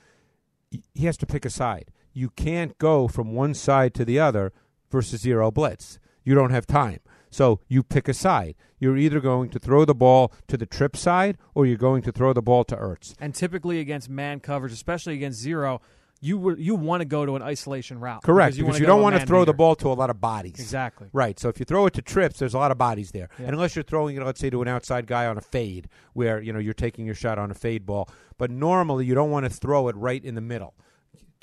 He 0.71 1.07
has 1.07 1.17
to 1.19 1.27
pick 1.27 1.45
a 1.45 1.51
side. 1.51 1.91
You 2.13 2.31
can't 2.31 2.77
go 2.79 3.09
from 3.09 3.33
one 3.33 3.55
side 3.55 3.95
to 3.95 4.05
the 4.05 4.19
other 4.19 4.53
versus 4.91 5.21
zero 5.21 5.51
blitz. 5.51 5.99
You 6.25 6.35
don't 6.35 6.51
have 6.51 6.67
time. 6.67 7.01
So 7.31 7.61
you 7.69 7.83
pick 7.83 8.09
a 8.09 8.15
side. 8.15 8.55
You're 8.79 8.97
either 8.97 9.21
going 9.21 9.51
to 9.51 9.59
throw 9.59 9.85
the 9.85 9.95
ball 9.95 10.33
to 10.47 10.57
the 10.57 10.67
trip 10.67 10.97
side 10.97 11.37
or 11.55 11.67
you're 11.67 11.77
going 11.77 12.03
to 12.03 12.13
throw 12.13 12.33
the 12.33 12.43
ball 12.43 12.65
to 12.65 12.77
Ertz. 12.77 13.15
And 13.21 13.35
typically 13.35 13.81
against 13.81 14.09
man 14.09 14.41
coverage, 14.41 14.73
especially 14.73 15.15
against 15.15 15.41
zero, 15.41 15.81
you 16.21 16.37
would 16.39 16.59
you 16.59 16.75
want 16.75 17.01
to 17.01 17.05
go 17.05 17.25
to 17.25 17.37
an 17.37 17.43
isolation 17.43 18.01
route. 18.01 18.23
Correct, 18.23 18.57
you 18.57 18.65
because 18.65 18.81
you 18.81 18.87
don't 18.87 19.03
want 19.03 19.17
to 19.19 19.25
throw 19.25 19.45
the 19.45 19.55
ball 19.55 19.77
to 19.77 19.89
a 19.89 19.95
lot 19.95 20.11
of 20.11 20.21
bodies. 20.21 20.59
Exactly. 20.59 21.09
Right. 21.13 21.39
So 21.39 21.49
if 21.49 21.59
you 21.61 21.65
throw 21.65 21.87
it 21.87 21.95
to 21.95 22.03
trips, 22.03 22.39
there's 22.39 22.55
a 22.55 22.59
lot 22.59 22.71
of 22.71 22.79
bodies 22.79 23.13
there. 23.13 23.29
Yeah. 23.39 23.47
And 23.47 23.55
unless 23.55 23.77
you're 23.77 23.85
throwing 23.85 24.17
it, 24.17 24.23
let's 24.25 24.41
say, 24.41 24.51
to 24.51 24.61
an 24.63 24.69
outside 24.69 25.07
guy 25.07 25.27
on 25.27 25.39
a 25.39 25.41
fade, 25.41 25.89
where 26.15 26.41
you 26.41 26.53
know 26.53 26.59
you're 26.59 26.75
taking 26.75 27.07
your 27.07 27.15
shot 27.15 27.39
on 27.39 27.51
a 27.51 27.55
fade 27.55 27.87
ball. 27.87 28.09
But 28.37 28.51
normally, 28.51 29.07
you 29.07 29.15
don't 29.15 29.31
want 29.31 29.45
to 29.47 29.51
throw 29.51 29.89
it 29.89 29.97
right 29.97 30.25
in 30.25 30.35
the 30.35 30.41
middle, 30.41 30.75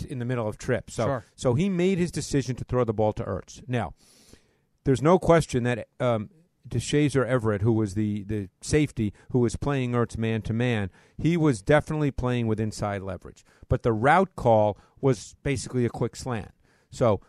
in 0.08 0.20
the 0.20 0.26
middle 0.26 0.48
of 0.48 0.58
trips. 0.58 0.94
So, 0.96 1.06
Sure. 1.06 1.26
so 1.36 1.54
he 1.54 1.70
made 1.70 1.98
his 1.98 2.12
decision 2.12 2.56
to 2.58 2.64
throw 2.64 2.84
the 2.84 2.94
ball 2.94 3.14
to 3.14 3.24
Ertz. 3.24 3.62
Now, 3.68 3.94
there's 4.84 5.02
no 5.02 5.20
question 5.20 5.64
that 5.64 5.88
um, 6.00 6.30
Deshazor 6.68 7.26
Everett, 7.26 7.62
who 7.62 7.74
was 7.74 7.94
the, 7.94 8.24
the 8.24 8.50
safety 8.62 9.14
who 9.32 9.40
was 9.40 9.56
playing 9.56 9.92
Ertz 9.92 10.18
man 10.18 10.42
to 10.44 10.54
man, 10.54 10.90
he 11.18 11.38
was 11.38 11.62
definitely 11.62 12.12
playing 12.12 12.48
with 12.48 12.60
inside 12.60 13.02
leverage. 13.02 13.44
But 13.70 13.84
the 13.84 13.94
route 13.94 14.36
call 14.36 14.78
was 15.02 15.36
basically 15.44 15.86
a 15.86 15.90
quick 15.90 16.16
slant. 16.16 16.52
So 16.90 17.22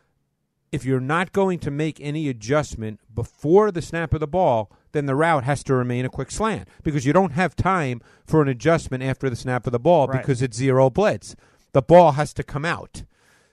if 0.72 0.84
you're 0.84 1.00
not 1.00 1.32
going 1.32 1.58
to 1.60 1.70
make 1.70 2.00
any 2.00 2.28
adjustment 2.28 3.00
before 3.14 3.70
the 3.70 3.82
snap 3.82 4.14
of 4.14 4.20
the 4.20 4.26
ball, 4.26 4.70
then 4.92 5.06
the 5.06 5.14
route 5.14 5.44
has 5.44 5.62
to 5.64 5.74
remain 5.74 6.04
a 6.04 6.08
quick 6.10 6.30
slant 6.30 6.68
because 6.82 7.04
you 7.04 7.12
don't 7.12 7.32
have 7.32 7.54
time 7.54 8.00
for 8.26 8.42
an 8.42 8.48
adjustment 8.48 9.02
after 9.02 9.28
the 9.28 9.36
snap 9.36 9.66
of 9.66 9.72
the 9.72 9.78
ball 9.78 10.06
Right. 10.06 10.20
because 10.20 10.40
it's 10.42 10.56
zero 10.56 10.88
blitz. 10.90 11.36
The 11.72 11.82
ball 11.82 12.12
has 12.12 12.32
to 12.34 12.42
come 12.42 12.64
out. 12.64 13.04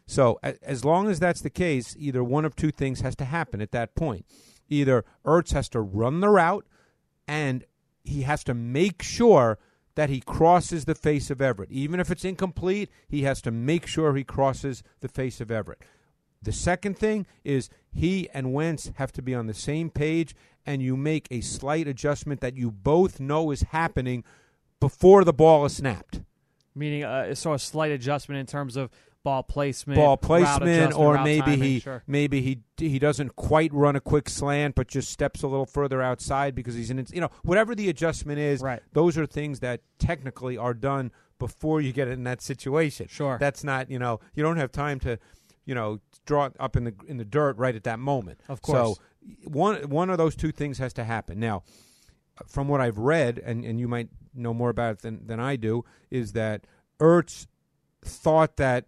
So 0.06 0.39
as 0.62 0.83
long 0.83 1.09
as 1.09 1.19
that's 1.19 1.41
the 1.41 1.50
case, 1.50 1.95
either 1.97 2.24
one 2.24 2.45
of 2.45 2.56
two 2.56 2.71
things 2.71 3.01
has 3.01 3.15
to 3.18 3.25
happen 3.25 3.62
at 3.62 3.71
that 3.71 3.95
point. 3.95 4.25
Either 4.69 5.06
Ertz 5.25 5.54
has 5.54 5.69
to 5.69 5.81
run 5.81 6.19
the 6.19 6.30
route 6.30 6.65
and 7.27 7.65
he 8.03 8.24
has 8.24 8.43
to 8.43 8.53
make 8.53 9.01
sure 9.01 9.58
that 9.96 10.10
he 10.10 10.20
crosses 10.20 10.86
the 10.86 10.96
face 10.96 11.29
of 11.29 11.41
Everett. 11.41 11.72
Even 11.72 12.00
if 12.00 12.10
it's 12.10 12.25
incomplete, 12.25 12.89
he 13.08 13.24
has 13.24 13.41
to 13.41 13.51
make 13.51 13.86
sure 13.86 14.15
he 14.15 14.24
crosses 14.24 14.84
the 15.01 15.08
face 15.08 15.39
of 15.39 15.51
Everett. 15.51 15.82
The 16.41 16.51
second 16.51 16.98
thing 16.98 17.25
is 17.43 17.70
he 17.91 18.29
and 18.34 18.53
Wentz 18.53 18.91
have 18.96 19.12
to 19.13 19.22
be 19.22 19.34
on 19.34 19.48
the 19.48 19.53
same 19.53 19.89
page, 19.89 20.36
and 20.65 20.82
you 20.82 20.98
make 20.98 21.27
a 21.29 21.41
slight 21.41 21.88
adjustment 21.88 22.41
that 22.41 22.58
you 22.58 22.72
both 22.72 23.20
know 23.20 23.51
is 23.51 23.62
happening 23.62 24.24
before 24.79 25.24
the 25.24 25.32
ball 25.32 25.63
is 25.65 25.77
snapped. 25.77 26.22
Meaning, 26.75 27.03
uh, 27.03 27.36
so 27.36 27.53
a 27.53 27.60
slight 27.60 27.91
adjustment 27.91 28.39
in 28.39 28.46
terms 28.46 28.75
of 28.75 28.89
ball 29.24 29.44
placement, 29.44 29.98
Ball 29.98 30.18
placement, 30.18 30.94
or 30.94 31.24
maybe 31.24 31.42
timing, 31.42 31.62
he 31.62 31.80
sure. 31.80 32.03
maybe 32.08 32.42
he 32.42 32.60
he 32.77 33.00
doesn't 33.00 33.36
quite 33.36 33.74
run 33.74 33.96
a 33.96 34.01
quick 34.01 34.30
slant, 34.30 34.75
but 34.75 34.88
just 34.88 35.10
steps 35.10 35.44
a 35.44 35.48
little 35.48 35.65
further 35.65 36.01
outside 36.01 36.56
because 36.56 36.75
he's 36.75 36.89
in. 36.89 37.06
You 37.12 37.22
know, 37.22 37.30
whatever 37.44 37.74
the 37.75 37.89
adjustment 37.89 38.39
is, 38.39 38.62
Right. 38.62 38.82
those 38.94 39.18
are 39.18 39.25
things 39.25 39.60
that 39.62 39.82
technically 40.00 40.58
are 40.58 40.74
done 40.74 41.12
before 41.39 41.82
you 41.82 41.92
get 41.94 42.08
in 42.08 42.24
that 42.25 42.42
situation. 42.42 43.08
Sure. 43.10 43.38
that's 43.39 43.63
not 43.63 43.89
you 43.89 44.00
know 44.00 44.20
you 44.34 44.44
don't 44.44 44.58
have 44.58 44.72
time 44.72 45.00
to 45.01 45.18
you 45.65 45.74
know 45.75 46.00
draw 46.25 46.46
it 46.46 46.53
up 46.60 46.75
in 46.75 46.84
the 46.84 46.94
in 47.08 47.18
the 47.18 47.25
dirt 47.25 47.58
right 47.58 47.75
at 47.75 47.84
that 47.86 48.00
moment. 48.00 48.39
Of 48.50 48.62
course. 48.62 48.98
So 48.98 49.03
one 49.46 49.89
one 49.89 50.10
of 50.10 50.18
those 50.18 50.36
two 50.36 50.51
things 50.51 50.77
has 50.80 50.94
to 50.94 51.03
happen. 51.03 51.39
Now, 51.39 51.63
from 52.48 52.68
what 52.68 52.82
I've 52.82 52.98
read, 52.98 53.39
and, 53.39 53.63
and 53.63 53.80
you 53.80 53.88
might 53.88 54.10
know 54.34 54.53
more 54.53 54.70
about 54.70 54.94
it 54.96 55.01
than, 55.01 55.27
than 55.27 55.39
I 55.39 55.56
do, 55.56 55.86
is 56.12 56.34
that 56.34 56.65
Ertz 57.00 57.48
thought 58.03 58.58
that 58.58 58.86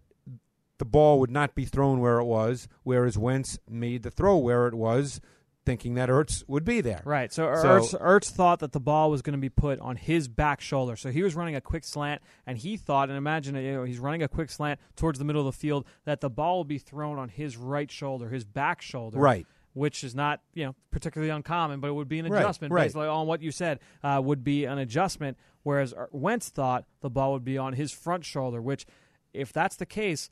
the 0.77 0.85
ball 0.85 1.19
would 1.19 1.31
not 1.31 1.55
be 1.55 1.65
thrown 1.65 1.99
where 1.99 2.19
it 2.19 2.25
was, 2.25 2.67
whereas 2.83 3.17
Wentz 3.17 3.59
made 3.69 4.03
the 4.03 4.11
throw 4.11 4.37
where 4.37 4.67
it 4.67 4.73
was, 4.73 5.21
thinking 5.65 5.95
that 5.95 6.09
Ertz 6.09 6.43
would 6.47 6.63
be 6.63 6.79
there. 6.81 7.01
Right. 7.05 7.33
So, 7.33 7.55
So- 7.55 7.67
Ertz, 7.79 8.01
Ertz 8.01 8.29
thought 8.29 8.59
that 8.59 8.71
the 8.71 8.79
ball 8.79 9.09
was 9.09 9.21
going 9.23 9.33
to 9.33 9.39
be 9.39 9.49
put 9.49 9.79
on 9.79 9.95
his 9.95 10.27
back 10.27 10.61
shoulder. 10.61 10.95
So 10.95 11.09
he 11.09 11.23
was 11.23 11.33
running 11.33 11.55
a 11.55 11.61
quick 11.61 11.83
slant, 11.83 12.21
and 12.45 12.57
he 12.57 12.77
thought, 12.77 13.09
and 13.09 13.17
imagine 13.17 13.55
you 13.55 13.73
know, 13.73 13.83
he's 13.83 13.97
running 13.99 14.21
a 14.21 14.27
quick 14.27 14.51
slant 14.51 14.79
towards 14.95 15.17
the 15.17 15.25
middle 15.25 15.41
of 15.41 15.51
the 15.51 15.59
field, 15.59 15.85
that 16.03 16.21
the 16.21 16.29
ball 16.29 16.57
will 16.57 16.65
be 16.65 16.77
thrown 16.77 17.17
on 17.17 17.29
his 17.29 17.57
right 17.57 17.89
shoulder, 17.89 18.29
his 18.29 18.43
back 18.43 18.81
shoulder. 18.81 19.17
Right. 19.17 19.47
which 19.73 20.05
is 20.05 20.15
not 20.15 20.39
you 20.53 20.65
know 20.65 20.75
particularly 20.91 21.29
uncommon, 21.31 21.79
but 21.81 21.87
it 21.87 21.93
would 21.93 22.07
be 22.07 22.19
an 22.19 22.27
adjustment 22.27 22.71
right. 22.71 22.83
basically 22.83 23.07
on 23.07 23.27
what 23.27 23.41
you 23.41 23.51
said 23.51 23.79
uh, 24.03 24.21
would 24.23 24.41
be 24.43 24.63
an 24.65 24.77
adjustment. 24.77 25.37
Whereas 25.63 25.93
Er- 25.93 26.07
Wentz 26.11 26.47
thought 26.49 26.85
the 27.01 27.09
ball 27.09 27.33
would 27.33 27.43
be 27.43 27.57
on 27.57 27.73
his 27.73 27.91
front 27.91 28.23
shoulder, 28.23 28.61
which 28.61 28.85
if 29.33 29.51
that's 29.51 29.75
the 29.75 29.85
case, 29.85 30.29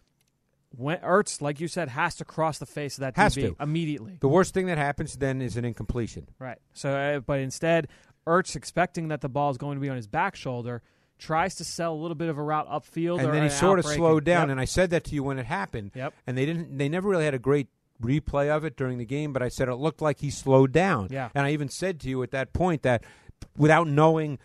when 0.76 0.98
Ertz, 0.98 1.42
like 1.42 1.60
you 1.60 1.68
said, 1.68 1.90
has 1.90 2.16
to 2.16 2.26
cross 2.26 2.58
the 2.58 2.66
face 2.66 2.98
of 2.98 3.02
that 3.02 3.16
Has 3.16 3.36
DB 3.36 3.56
to. 3.56 3.64
immediately. 3.64 4.18
The 4.20 4.28
worst 4.28 4.54
thing 4.54 4.66
that 4.68 4.78
happens 4.78 5.16
then 5.16 5.42
is 5.42 5.56
an 5.58 5.66
incompletion. 5.66 6.28
Right. 6.40 6.58
So, 6.74 6.94
uh, 6.96 7.20
but 7.20 7.40
instead, 7.40 7.88
Ertz, 8.26 8.56
expecting 8.56 9.10
that 9.10 9.22
the 9.22 9.30
ball 9.30 9.52
is 9.52 9.58
going 9.58 9.78
to 9.78 9.82
be 9.82 9.90
on 9.90 9.96
his 9.96 10.08
back 10.08 10.36
shoulder, 10.36 10.82
tries 11.20 11.56
to 11.56 11.64
sell 11.64 11.94
a 11.94 11.96
little 11.96 12.16
bit 12.16 12.30
of 12.30 12.38
a 12.38 12.42
route 12.42 12.68
upfield, 12.70 13.20
and 13.20 13.30
or 13.30 13.32
then 13.34 13.44
he 13.44 13.50
sort 13.50 13.80
of 13.80 13.86
slowed 13.86 14.24
down. 14.24 14.48
Yep. 14.48 14.52
And 14.52 14.60
I 14.60 14.66
said 14.66 14.90
that 14.90 15.04
to 15.06 15.16
you 15.16 15.24
when 15.24 15.38
it 15.38 15.46
happened. 15.46 15.92
Yep. 15.94 16.14
And 16.26 16.38
they 16.38 16.46
didn't. 16.46 16.78
They 16.78 16.90
never 16.90 17.08
really 17.10 17.26
had 17.26 17.34
a 17.36 17.40
great 17.40 17.68
replay 18.02 18.50
of 18.50 18.66
it 18.66 18.76
during 18.76 18.98
the 18.98 19.06
game. 19.06 19.32
But 19.32 19.44
I 19.44 19.50
said 19.50 19.70
it 19.70 19.76
looked 19.76 20.02
like 20.02 20.20
he 20.20 20.30
slowed 20.30 20.72
down. 20.72 21.10
Yeah. 21.12 21.30
And 21.36 21.46
I 21.46 21.52
even 21.52 21.70
said 21.70 22.00
to 22.02 22.10
you 22.10 22.24
at 22.24 22.32
that 22.32 22.52
point 22.54 22.82
that, 22.82 23.04
without 23.58 23.88
knowing, 23.88 24.40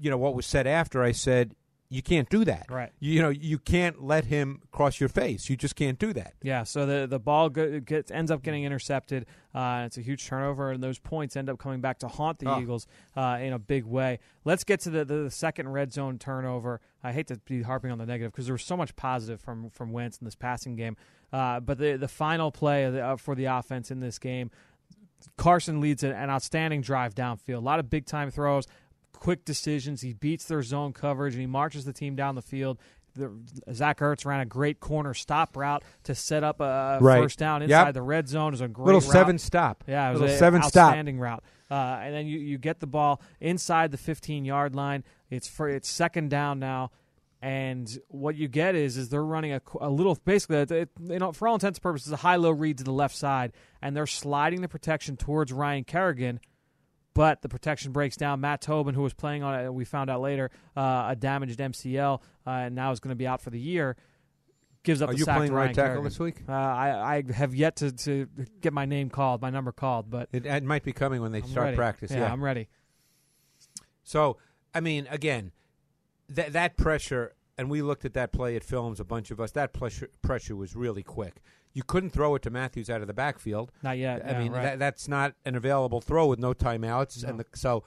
you 0.00 0.10
know 0.10 0.16
what 0.18 0.34
was 0.34 0.46
said 0.46 0.66
after, 0.66 1.02
I 1.02 1.12
said 1.12 1.54
you 1.90 2.02
can't 2.02 2.28
do 2.28 2.44
that. 2.44 2.66
Right. 2.70 2.90
You 2.98 3.22
know 3.22 3.28
you 3.28 3.58
can't 3.58 4.02
let 4.02 4.24
him 4.24 4.62
cross 4.72 4.98
your 4.98 5.08
face. 5.08 5.48
You 5.48 5.56
just 5.56 5.76
can't 5.76 5.98
do 5.98 6.12
that. 6.14 6.34
Yeah, 6.42 6.64
so 6.64 6.86
the 6.86 7.06
the 7.06 7.18
ball 7.18 7.50
go, 7.50 7.80
gets 7.80 8.10
ends 8.10 8.30
up 8.30 8.42
getting 8.42 8.64
intercepted. 8.64 9.26
Uh, 9.54 9.84
it's 9.86 9.96
a 9.98 10.00
huge 10.00 10.26
turnover, 10.26 10.72
and 10.72 10.82
those 10.82 10.98
points 10.98 11.36
end 11.36 11.48
up 11.48 11.58
coming 11.58 11.80
back 11.80 11.98
to 12.00 12.08
haunt 12.08 12.38
the 12.38 12.50
Oh. 12.50 12.60
Eagles 12.60 12.86
uh, 13.16 13.38
in 13.40 13.52
a 13.52 13.58
big 13.58 13.84
way. 13.84 14.18
Let's 14.44 14.64
get 14.64 14.80
to 14.80 14.90
the, 14.90 15.04
the, 15.04 15.30
second 15.30 15.68
red 15.68 15.92
zone 15.92 16.18
turnover. 16.18 16.80
I 17.02 17.12
hate 17.12 17.28
to 17.28 17.36
be 17.44 17.62
harping 17.62 17.90
on 17.90 17.98
the 17.98 18.06
negative 18.06 18.32
because 18.32 18.46
there 18.46 18.54
was 18.54 18.64
so 18.64 18.76
much 18.76 18.96
positive 18.96 19.40
from 19.40 19.70
from 19.70 19.92
Wentz 19.92 20.18
in 20.18 20.24
this 20.24 20.34
passing 20.34 20.76
game. 20.76 20.96
Uh, 21.32 21.60
but 21.60 21.78
the 21.78 21.96
the 21.96 22.08
final 22.08 22.50
play 22.50 22.84
of 22.84 22.94
the, 22.94 23.04
uh, 23.04 23.16
for 23.16 23.34
the 23.34 23.44
offense 23.44 23.90
in 23.90 24.00
this 24.00 24.18
game, 24.18 24.50
Carson 25.36 25.80
leads 25.80 26.02
an 26.02 26.12
outstanding 26.12 26.80
drive 26.80 27.14
downfield. 27.14 27.56
A 27.56 27.58
lot 27.58 27.78
of 27.78 27.90
big 27.90 28.06
time 28.06 28.30
throws, 28.30 28.66
quick 29.18 29.44
decisions. 29.44 30.00
He 30.02 30.12
beats 30.12 30.44
their 30.44 30.62
zone 30.62 30.92
coverage 30.92 31.34
and 31.34 31.40
he 31.40 31.46
marches 31.46 31.84
the 31.84 31.92
team 31.92 32.16
down 32.16 32.34
the 32.34 32.42
field. 32.42 32.78
The, 33.16 33.30
Zach 33.72 34.00
Ertz 34.00 34.26
ran 34.26 34.40
a 34.40 34.44
great 34.46 34.80
corner 34.80 35.14
stop 35.14 35.56
route 35.56 35.84
to 36.02 36.14
set 36.16 36.42
up 36.42 36.60
a 36.60 36.98
Right. 37.00 37.22
first 37.22 37.38
down 37.38 37.60
Yep. 37.62 37.70
inside 37.70 37.94
the 37.94 38.02
red 38.02 38.28
zone. 38.28 38.48
It 38.48 38.50
was 38.52 38.60
a 38.60 38.66
great 38.68 38.86
Little 38.86 39.00
route. 39.02 39.10
seven 39.12 39.38
stop. 39.38 39.84
Yeah, 39.86 40.08
it 40.08 40.12
was 40.12 40.20
Little 40.22 40.34
a 40.34 40.38
seven 40.38 40.62
stop. 40.64 40.88
outstanding 40.88 41.18
route. 41.20 41.44
Uh, 41.70 41.74
and 42.02 42.12
then 42.14 42.26
you, 42.26 42.38
you 42.40 42.58
get 42.58 42.80
the 42.80 42.86
ball 42.88 43.22
inside 43.40 43.90
the 43.92 43.96
15 43.98 44.44
yard 44.44 44.74
line. 44.74 45.04
It's 45.30 45.46
for 45.48 45.68
it's 45.68 45.88
second 45.88 46.28
down 46.30 46.58
now, 46.58 46.90
and 47.40 47.98
what 48.08 48.36
you 48.36 48.48
get 48.48 48.74
is 48.74 48.96
is 48.96 49.08
they're 49.10 49.24
running 49.24 49.52
a, 49.52 49.60
a 49.80 49.90
little 49.90 50.16
basically 50.24 50.58
it- 50.76 50.90
you 51.00 51.18
know 51.18 51.32
for 51.32 51.46
all 51.48 51.54
intents 51.54 51.78
and 51.78 51.82
purposes 51.82 52.12
a 52.12 52.16
high 52.16 52.36
low 52.36 52.50
read 52.50 52.78
to 52.78 52.84
the 52.84 52.92
left 52.92 53.14
side, 53.16 53.52
and 53.80 53.96
they're 53.96 54.06
sliding 54.06 54.60
the 54.60 54.68
protection 54.68 55.16
towards 55.16 55.52
Ryan 55.52 55.84
Kerrigan. 55.84 56.40
But 57.14 57.42
the 57.42 57.48
protection 57.48 57.92
breaks 57.92 58.16
down. 58.16 58.40
Matt 58.40 58.60
Tobin, 58.60 58.94
who 58.94 59.02
was 59.02 59.14
playing 59.14 59.42
on 59.44 59.58
it, 59.64 59.72
we 59.72 59.84
found 59.84 60.10
out 60.10 60.20
later, 60.20 60.50
uh, 60.76 61.06
a 61.10 61.16
damaged 61.16 61.60
MCL, 61.60 62.20
uh, 62.46 62.50
and 62.50 62.74
now 62.74 62.90
is 62.90 62.98
going 63.00 63.10
to 63.10 63.16
be 63.16 63.26
out 63.26 63.40
for 63.40 63.50
the 63.50 63.60
year. 63.60 63.96
Gives 64.82 65.00
up 65.00 65.08
Are 65.08 65.12
the 65.12 65.18
you 65.18 65.24
sack 65.24 65.36
playing 65.36 65.52
to 65.52 65.56
right 65.56 65.68
tackle 65.74 65.84
Kerrigan. 65.84 66.04
this 66.04 66.18
week? 66.18 66.42
Uh, 66.48 66.52
I, 66.52 67.16
I 67.28 67.32
have 67.32 67.54
yet 67.54 67.76
to, 67.76 67.92
to 67.92 68.28
get 68.60 68.72
my 68.72 68.84
name 68.84 69.08
called, 69.10 69.40
my 69.40 69.48
number 69.48 69.72
called, 69.72 70.10
but 70.10 70.28
It, 70.32 70.44
it 70.44 70.62
might 70.64 70.82
be 70.82 70.92
coming 70.92 71.22
when 71.22 71.32
they 71.32 71.40
I'm 71.40 71.48
start 71.48 71.64
ready. 71.66 71.76
practice. 71.76 72.10
Yeah, 72.10 72.30
I'm 72.30 72.42
ready. 72.44 72.68
So, 74.02 74.36
I 74.74 74.80
mean, 74.80 75.06
again, 75.10 75.52
that 76.28 76.52
that 76.52 76.76
pressure, 76.76 77.32
and 77.56 77.70
we 77.70 77.80
looked 77.80 78.04
at 78.04 78.14
that 78.14 78.32
play 78.32 78.56
at 78.56 78.64
films, 78.64 79.00
a 79.00 79.04
bunch 79.04 79.30
of 79.30 79.40
us. 79.40 79.52
That 79.52 79.72
pressure 79.72 80.10
pressure 80.22 80.56
was 80.56 80.76
really 80.76 81.02
quick. 81.02 81.36
You 81.74 81.82
couldn't 81.82 82.10
throw 82.10 82.34
it 82.36 82.42
to 82.42 82.50
Matthews 82.50 82.88
out 82.88 83.00
of 83.00 83.08
the 83.08 83.12
backfield. 83.14 83.72
Not 83.82 83.98
yet. 83.98 84.24
I 84.24 84.30
yeah, 84.30 84.38
mean, 84.38 84.52
right. 84.52 84.62
that, 84.62 84.78
that's 84.78 85.08
not 85.08 85.34
an 85.44 85.56
available 85.56 86.00
throw 86.00 86.26
with 86.26 86.38
no 86.38 86.54
timeouts, 86.54 87.22
No. 87.22 87.28
and 87.28 87.40
the, 87.40 87.46
so 87.54 87.82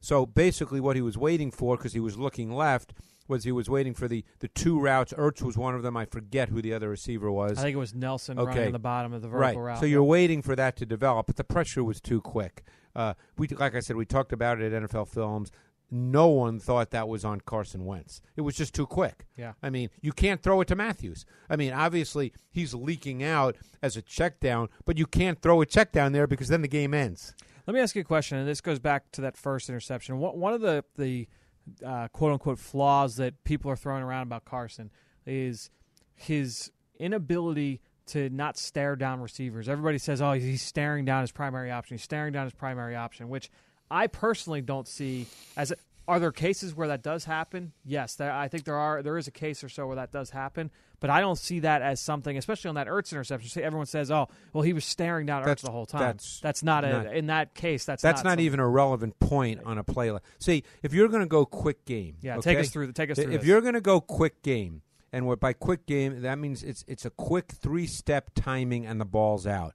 so 0.00 0.26
basically, 0.26 0.80
what 0.80 0.96
he 0.96 1.02
was 1.02 1.16
waiting 1.16 1.50
for, 1.50 1.76
because 1.76 1.92
he 1.92 2.00
was 2.00 2.16
looking 2.16 2.52
left, 2.52 2.92
was 3.26 3.44
he 3.44 3.52
was 3.52 3.68
waiting 3.68 3.94
for 3.94 4.08
the 4.08 4.24
the 4.40 4.48
two 4.48 4.80
routes. 4.80 5.12
Ertz 5.12 5.42
was 5.42 5.56
one 5.56 5.74
of 5.74 5.82
them. 5.82 5.96
I 5.96 6.04
forget 6.04 6.48
who 6.48 6.60
the 6.62 6.72
other 6.72 6.88
receiver 6.88 7.30
was. 7.30 7.58
I 7.58 7.62
think 7.62 7.74
it 7.74 7.78
was 7.78 7.94
Nelson 7.94 8.38
Okay. 8.38 8.48
running 8.48 8.66
on 8.66 8.72
the 8.72 8.78
bottom 8.78 9.12
of 9.12 9.22
the 9.22 9.28
right. 9.28 9.56
route. 9.56 9.78
So 9.80 9.86
you're 9.86 10.02
waiting 10.04 10.42
for 10.42 10.56
that 10.56 10.76
to 10.76 10.86
develop, 10.86 11.26
but 11.26 11.36
the 11.36 11.44
pressure 11.44 11.84
was 11.84 12.00
too 12.00 12.20
quick. 12.20 12.64
Uh, 12.96 13.14
we, 13.36 13.46
like 13.48 13.74
I 13.74 13.80
said, 13.80 13.96
we 13.96 14.06
talked 14.06 14.32
about 14.32 14.60
it 14.60 14.72
at 14.72 14.82
NFL 14.82 15.08
Films. 15.08 15.52
No 15.90 16.28
one 16.28 16.58
thought 16.58 16.90
that 16.90 17.08
was 17.08 17.24
on 17.24 17.40
Carson 17.40 17.84
Wentz. 17.84 18.20
It 18.36 18.42
was 18.42 18.56
just 18.56 18.74
too 18.74 18.86
quick. 18.86 19.26
Yeah. 19.36 19.54
I 19.62 19.70
mean, 19.70 19.88
you 20.02 20.12
can't 20.12 20.42
throw 20.42 20.60
it 20.60 20.68
to 20.68 20.76
Matthews. 20.76 21.24
I 21.48 21.56
mean, 21.56 21.72
obviously 21.72 22.32
he's 22.50 22.74
leaking 22.74 23.22
out 23.22 23.56
as 23.82 23.96
a 23.96 24.02
check 24.02 24.38
down, 24.38 24.68
but 24.84 24.98
you 24.98 25.06
can't 25.06 25.40
throw 25.40 25.62
a 25.62 25.66
check 25.66 25.92
down 25.92 26.12
there 26.12 26.26
because 26.26 26.48
then 26.48 26.62
the 26.62 26.68
game 26.68 26.92
ends. 26.92 27.34
Let 27.66 27.74
me 27.74 27.80
ask 27.80 27.94
you 27.94 28.02
a 28.02 28.04
question, 28.04 28.38
and 28.38 28.48
this 28.48 28.60
goes 28.60 28.78
back 28.78 29.10
to 29.12 29.20
that 29.22 29.36
first 29.36 29.68
interception. 29.68 30.18
One 30.18 30.38
one 30.38 30.54
of 30.54 30.62
the 30.62 30.84
the 30.96 31.28
uh, 31.84 32.08
quote 32.08 32.32
unquote 32.32 32.58
flaws 32.58 33.16
that 33.16 33.44
people 33.44 33.70
are 33.70 33.76
throwing 33.76 34.02
around 34.02 34.22
about 34.22 34.44
Carson 34.46 34.90
is 35.26 35.70
his 36.14 36.70
inability 36.98 37.80
to 38.06 38.30
not 38.30 38.56
stare 38.56 38.96
down 38.96 39.20
receivers. 39.20 39.68
Everybody 39.68 39.98
says, 39.98 40.22
"Oh, 40.22 40.32
he's 40.32 40.62
staring 40.62 41.04
down 41.04 41.20
his 41.20 41.30
primary 41.32 41.70
option. 41.70 41.96
He's 41.96 42.04
staring 42.04 42.32
down 42.32 42.44
his 42.44 42.54
primary 42.54 42.96
option," 42.96 43.28
which 43.28 43.50
I 43.90 44.06
personally 44.06 44.60
don't 44.60 44.88
see 44.88 45.26
as. 45.56 45.70
A, 45.72 45.76
are 46.06 46.18
there 46.18 46.32
cases 46.32 46.74
where 46.74 46.88
that 46.88 47.02
does 47.02 47.24
happen? 47.26 47.72
Yes, 47.84 48.14
there, 48.14 48.32
I 48.32 48.48
think 48.48 48.64
there 48.64 48.76
are. 48.76 49.02
There 49.02 49.18
is 49.18 49.28
a 49.28 49.30
case 49.30 49.62
or 49.62 49.68
so 49.68 49.86
where 49.86 49.96
that 49.96 50.10
does 50.10 50.30
happen, 50.30 50.70
but 51.00 51.10
I 51.10 51.20
don't 51.20 51.36
see 51.36 51.60
that 51.60 51.82
as 51.82 52.00
something, 52.00 52.38
especially 52.38 52.70
on 52.70 52.76
that 52.76 52.86
Ertz 52.86 53.12
interception. 53.12 53.50
See, 53.50 53.62
everyone 53.62 53.84
says, 53.84 54.10
"Oh, 54.10 54.26
well, 54.54 54.62
he 54.62 54.72
was 54.72 54.86
staring 54.86 55.26
down 55.26 55.44
Ertz 55.44 55.60
the 55.60 55.70
whole 55.70 55.84
time." 55.84 56.16
that's 56.40 56.62
not 56.62 56.84
a 56.84 57.12
in 57.12 57.26
that 57.26 57.54
case. 57.54 57.84
That's 57.84 58.00
That's 58.00 58.24
not, 58.24 58.30
something- 58.30 58.46
even 58.46 58.58
a 58.58 58.66
relevant 58.66 59.18
point 59.18 59.60
on 59.66 59.76
a 59.76 59.84
play. 59.84 60.10
Like, 60.10 60.22
see, 60.38 60.64
if 60.82 60.94
you're 60.94 61.08
going 61.08 61.20
to 61.20 61.28
go 61.28 61.44
quick 61.44 61.84
game, 61.84 62.16
Yeah, 62.22 62.38
okay? 62.38 62.54
take 62.54 62.58
us 62.64 62.70
through. 62.70 62.90
Take 62.92 63.10
us 63.10 63.18
through. 63.18 63.34
If 63.34 63.40
this. 63.42 63.46
you're 63.48 63.60
going 63.60 63.74
to 63.74 63.82
go 63.82 64.00
quick 64.00 64.42
game, 64.42 64.80
and 65.12 65.26
what 65.26 65.40
by 65.40 65.52
quick 65.52 65.84
game 65.84 66.22
that 66.22 66.38
means 66.38 66.62
it's 66.62 66.86
it's 66.88 67.04
a 67.04 67.10
quick 67.10 67.52
three 67.52 67.86
step 67.86 68.30
timing 68.34 68.86
and 68.86 68.98
the 68.98 69.04
ball's 69.04 69.46
out. 69.46 69.74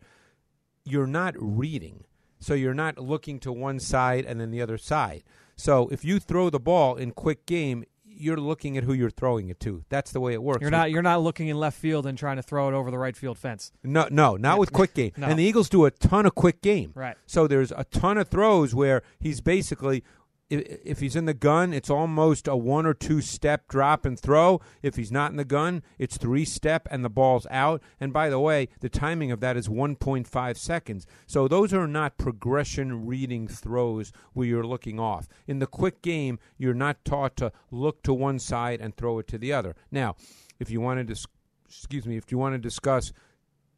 You're 0.83 1.05
not 1.05 1.35
reading, 1.37 2.05
so 2.43 2.53
you're 2.53 2.73
not 2.73 2.97
looking 2.97 3.39
to 3.39 3.51
one 3.51 3.79
side 3.79 4.25
and 4.25 4.39
then 4.39 4.51
the 4.51 4.61
other 4.61 4.77
side. 4.77 5.23
So 5.55 5.87
if 5.89 6.03
you 6.03 6.19
throw 6.19 6.49
the 6.49 6.59
ball 6.59 6.95
in 6.95 7.11
quick 7.11 7.45
game, 7.45 7.85
you're 8.03 8.37
looking 8.37 8.77
at 8.77 8.83
who 8.83 8.93
you're 8.93 9.09
throwing 9.09 9.49
it 9.49 9.59
to. 9.61 9.83
That's 9.89 10.11
the 10.11 10.19
way 10.19 10.33
it 10.33 10.43
works. 10.43 10.61
you're 10.61 10.69
not 10.69 10.91
you're 10.91 11.01
not 11.01 11.21
looking 11.21 11.47
in 11.47 11.57
left 11.57 11.77
field 11.77 12.05
and 12.05 12.17
trying 12.17 12.35
to 12.35 12.43
throw 12.43 12.67
it 12.67 12.73
over 12.73 12.91
the 12.91 12.97
right 12.97 13.15
field 13.15 13.37
fence. 13.37 13.71
No, 13.83 14.07
no, 14.11 14.35
not 14.35 14.59
with 14.59 14.73
quick 14.73 14.93
game. 14.93 15.13
No. 15.17 15.27
And 15.27 15.39
the 15.39 15.43
Eagles 15.43 15.69
do 15.69 15.85
a 15.85 15.91
ton 15.91 16.25
of 16.25 16.35
quick 16.35 16.61
game. 16.61 16.91
Right. 16.95 17.15
So 17.25 17.47
there's 17.47 17.71
a 17.71 17.85
ton 17.85 18.17
of 18.17 18.27
throws 18.27 18.75
where 18.75 19.03
he's 19.19 19.41
basically, 19.41 20.03
if, 20.49 20.99
he's 20.99 21.15
in 21.15 21.25
the 21.25 21.33
gun, 21.33 21.73
it's 21.73 21.89
almost 21.89 22.47
a 22.47 22.55
one 22.55 22.85
or 22.85 22.93
two 22.93 23.21
step 23.21 23.67
drop 23.67 24.05
and 24.05 24.19
throw. 24.19 24.61
If 24.81 24.95
he's 24.95 25.11
not 25.11 25.31
in 25.31 25.37
the 25.37 25.45
gun, 25.45 25.83
it's 25.97 26.17
three 26.17 26.45
step 26.45 26.87
and 26.91 27.03
the 27.03 27.09
ball's 27.09 27.47
out. 27.49 27.81
And 27.99 28.13
by 28.13 28.29
the 28.29 28.39
way, 28.39 28.69
the 28.79 28.89
timing 28.89 29.31
of 29.31 29.39
that 29.39 29.57
is 29.57 29.67
1.5 29.67 30.57
seconds. 30.57 31.07
So 31.25 31.47
those 31.47 31.73
are 31.73 31.87
not 31.87 32.17
progression 32.17 33.05
reading 33.05 33.47
throws 33.47 34.11
where 34.33 34.47
you're 34.47 34.65
looking 34.65 34.99
off. 34.99 35.27
In 35.47 35.59
the 35.59 35.67
quick 35.67 36.01
game, 36.01 36.39
you're 36.57 36.73
not 36.73 37.03
taught 37.05 37.35
to 37.37 37.51
look 37.71 38.03
to 38.03 38.13
one 38.13 38.39
side 38.39 38.81
and 38.81 38.95
throw 38.95 39.19
it 39.19 39.27
to 39.29 39.37
the 39.37 39.53
other. 39.53 39.75
Now, 39.91 40.15
if 40.59 40.69
you 40.69 40.81
want 40.81 40.99
to 40.99 41.03
dis- 41.03 41.27
excuse 41.67 42.05
me, 42.05 42.17
if 42.17 42.31
you 42.31 42.37
want 42.37 42.53
to 42.53 42.59
discuss 42.59 43.11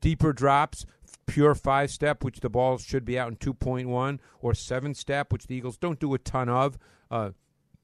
deeper 0.02 0.34
drops, 0.34 0.86
pure 1.28 1.56
five 1.56 1.92
step, 1.92 2.24
which 2.24 2.40
the 2.40 2.50
ball 2.50 2.78
should 2.78 3.06
be 3.06 3.18
out 3.18 3.30
in 3.30 3.36
2.1, 3.38 4.20
or 4.40 4.54
seven 4.54 4.94
step, 4.94 5.32
which 5.32 5.48
the 5.48 5.56
Eagles 5.56 5.78
don't 5.78 6.00
do 6.00 6.14
a 6.14 6.20
ton 6.20 6.50
of. 6.50 6.78
Uh, 7.10 7.32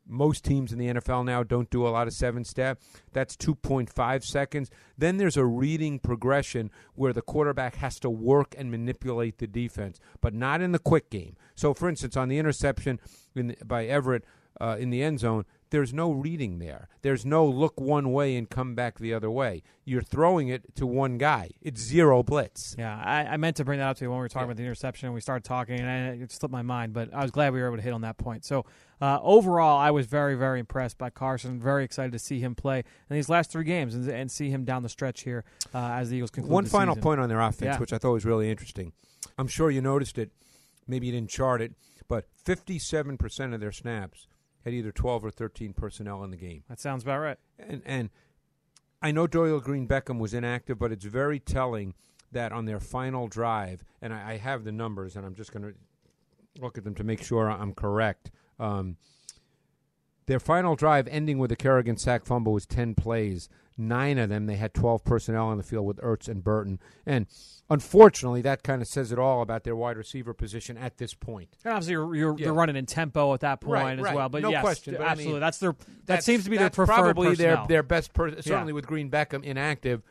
most 0.07 0.43
teams 0.43 0.73
in 0.73 0.79
the 0.79 0.87
NFL 0.87 1.25
now 1.25 1.43
don't 1.43 1.69
do 1.69 1.87
a 1.87 1.89
lot 1.89 2.07
of 2.07 2.13
seven 2.13 2.43
step. 2.43 2.81
That's 3.13 3.35
2.5 3.37 4.23
seconds. 4.23 4.69
Then 4.97 5.17
there's 5.17 5.37
a 5.37 5.45
reading 5.45 5.99
progression 5.99 6.69
where 6.95 7.13
the 7.13 7.21
quarterback 7.21 7.75
has 7.75 7.99
to 8.01 8.09
work 8.09 8.53
and 8.57 8.69
manipulate 8.69 9.37
the 9.37 9.47
defense, 9.47 9.99
but 10.19 10.33
not 10.33 10.61
in 10.61 10.71
the 10.71 10.79
quick 10.79 11.09
game. 11.09 11.37
So, 11.55 11.73
for 11.73 11.87
instance, 11.87 12.17
on 12.17 12.29
the 12.29 12.39
interception 12.39 12.99
in, 13.35 13.55
by 13.65 13.85
Everett 13.85 14.25
uh, 14.59 14.77
in 14.79 14.89
the 14.89 15.01
end 15.01 15.19
zone, 15.19 15.45
there's 15.71 15.93
no 15.93 16.11
reading 16.11 16.59
there. 16.59 16.87
There's 17.01 17.25
no 17.25 17.45
look 17.45 17.79
one 17.79 18.11
way 18.11 18.35
and 18.35 18.49
come 18.49 18.75
back 18.75 18.99
the 18.99 19.13
other 19.13 19.31
way. 19.31 19.63
You're 19.85 20.01
throwing 20.01 20.49
it 20.49 20.75
to 20.75 20.85
one 20.85 21.17
guy. 21.17 21.51
It's 21.61 21.81
zero 21.81 22.21
blitz. 22.23 22.75
Yeah, 22.77 23.01
I, 23.03 23.21
I 23.33 23.37
meant 23.37 23.55
to 23.57 23.65
bring 23.65 23.79
that 23.79 23.87
up 23.89 23.97
to 23.97 24.05
you 24.05 24.09
when 24.09 24.19
we 24.19 24.21
were 24.23 24.29
talking 24.29 24.41
Yeah. 24.47 24.51
about 24.51 24.57
the 24.57 24.63
interception 24.63 25.07
and 25.07 25.15
we 25.15 25.21
started 25.21 25.43
talking, 25.45 25.79
and 25.79 25.89
I, 25.89 26.23
it 26.23 26.31
slipped 26.31 26.51
my 26.51 26.61
mind. 26.61 26.93
But 26.93 27.13
I 27.13 27.21
was 27.23 27.31
glad 27.31 27.53
we 27.53 27.61
were 27.61 27.67
able 27.67 27.77
to 27.77 27.81
hit 27.83 27.93
on 27.93 28.01
that 28.01 28.17
point. 28.17 28.43
So 28.45 28.65
uh, 29.01 29.19
overall, 29.21 29.79
I 29.79 29.91
was 29.91 30.05
very, 30.05 30.35
very 30.35 30.59
impressed 30.59 30.97
by 30.97 31.09
Carson. 31.09 31.59
Very 31.59 31.83
excited 31.85 32.11
to 32.11 32.19
see 32.19 32.39
him 32.39 32.53
play 32.53 32.79
in 32.79 33.15
these 33.15 33.29
last 33.29 33.49
three 33.51 33.63
games 33.63 33.95
and, 33.95 34.07
and 34.09 34.29
see 34.29 34.49
him 34.49 34.65
down 34.65 34.83
the 34.83 34.89
stretch 34.89 35.23
here 35.23 35.43
uh, 35.73 35.77
as 35.93 36.09
the 36.09 36.17
Eagles 36.17 36.31
conclude. 36.31 36.51
One 36.53 36.65
final 36.65 36.95
season. 36.95 37.03
point 37.03 37.19
on 37.21 37.29
their 37.29 37.39
offense, 37.39 37.61
Yeah. 37.75 37.79
which 37.79 37.93
I 37.93 37.97
thought 37.97 38.11
was 38.11 38.25
really 38.25 38.51
interesting. 38.51 38.91
I'm 39.37 39.47
sure 39.47 39.71
you 39.71 39.81
noticed 39.81 40.17
it. 40.17 40.31
Maybe 40.87 41.07
you 41.07 41.13
didn't 41.13 41.29
chart 41.29 41.61
it, 41.61 41.71
but 42.09 42.25
57% 42.45 43.53
of 43.53 43.59
their 43.61 43.71
snaps 43.71 44.27
had 44.63 44.73
either 44.73 44.91
12 44.91 45.25
or 45.25 45.31
13 45.31 45.73
personnel 45.73 46.23
in 46.23 46.31
the 46.31 46.37
game. 46.37 46.63
That 46.69 46.79
sounds 46.79 47.03
about 47.03 47.19
right. 47.19 47.37
And 47.59 47.81
and 47.85 48.09
I 49.01 49.11
know 49.11 49.27
Dorial 49.27 49.61
Green 49.61 49.87
Beckham 49.87 50.19
was 50.19 50.33
inactive, 50.33 50.77
but 50.77 50.91
it's 50.91 51.05
very 51.05 51.39
telling 51.39 51.95
that 52.31 52.51
on 52.51 52.65
their 52.65 52.79
final 52.79 53.27
drive, 53.27 53.83
and 54.01 54.13
I, 54.13 54.33
I 54.33 54.37
have 54.37 54.63
the 54.63 54.71
numbers, 54.71 55.15
and 55.15 55.25
I'm 55.25 55.35
just 55.35 55.51
going 55.51 55.63
to 55.63 55.73
look 56.61 56.77
at 56.77 56.83
them 56.83 56.95
to 56.95 57.03
make 57.03 57.23
sure 57.23 57.49
I'm 57.49 57.73
correct. 57.73 58.31
Um, 58.59 58.97
their 60.27 60.39
final 60.39 60.75
drive, 60.75 61.07
ending 61.07 61.39
with 61.39 61.51
a 61.51 61.55
Kerrigan 61.55 61.97
sack 61.97 62.25
fumble, 62.25 62.53
was 62.53 62.65
10 62.65 62.95
plays. 62.95 63.49
Nine 63.87 64.17
of 64.17 64.29
them, 64.29 64.45
they 64.45 64.55
had 64.57 64.73
12 64.73 65.03
personnel 65.03 65.47
on 65.47 65.57
the 65.57 65.63
field 65.63 65.85
with 65.87 65.97
Ertz 65.97 66.27
and 66.27 66.43
Burton. 66.43 66.79
And 67.05 67.25
unfortunately, 67.69 68.41
that 68.41 68.63
kind 68.63 68.81
of 68.81 68.87
says 68.87 69.11
it 69.11 69.17
all 69.19 69.41
about 69.41 69.63
their 69.63 69.75
wide 69.75 69.97
receiver 69.97 70.33
position 70.33 70.77
at 70.77 70.97
this 70.97 71.13
point. 71.13 71.49
And 71.63 71.73
obviously, 71.73 71.93
you're, 71.93 72.15
you're 72.15 72.35
Yeah. 72.37 72.45
they're 72.45 72.53
running 72.53 72.75
in 72.75 72.85
tempo 72.85 73.33
at 73.33 73.39
that 73.41 73.61
point 73.61 73.73
Right, 73.83 73.97
as 73.99 74.03
right. 74.05 74.15
well. 74.15 74.29
But 74.29 74.41
No 74.43 74.49
yes, 74.49 74.61
question, 74.61 74.93
but 74.95 75.03
I 75.03 75.11
absolutely, 75.11 75.33
mean, 75.33 75.41
that's 75.41 75.57
their 75.59 75.71
that 75.71 76.05
That's- 76.05 76.25
seems 76.25 76.43
to 76.43 76.49
be 76.49 76.57
their 76.57 76.69
preferred 76.69 76.93
probably 76.93 77.35
their 77.35 77.51
personnel. 77.55 77.67
their 77.67 77.83
best. 77.83 78.13
Per- 78.13 78.41
certainly, 78.41 78.73
with 78.73 78.85
Green 78.87 79.09
Beckham 79.09 79.43
inactive, 79.43 80.03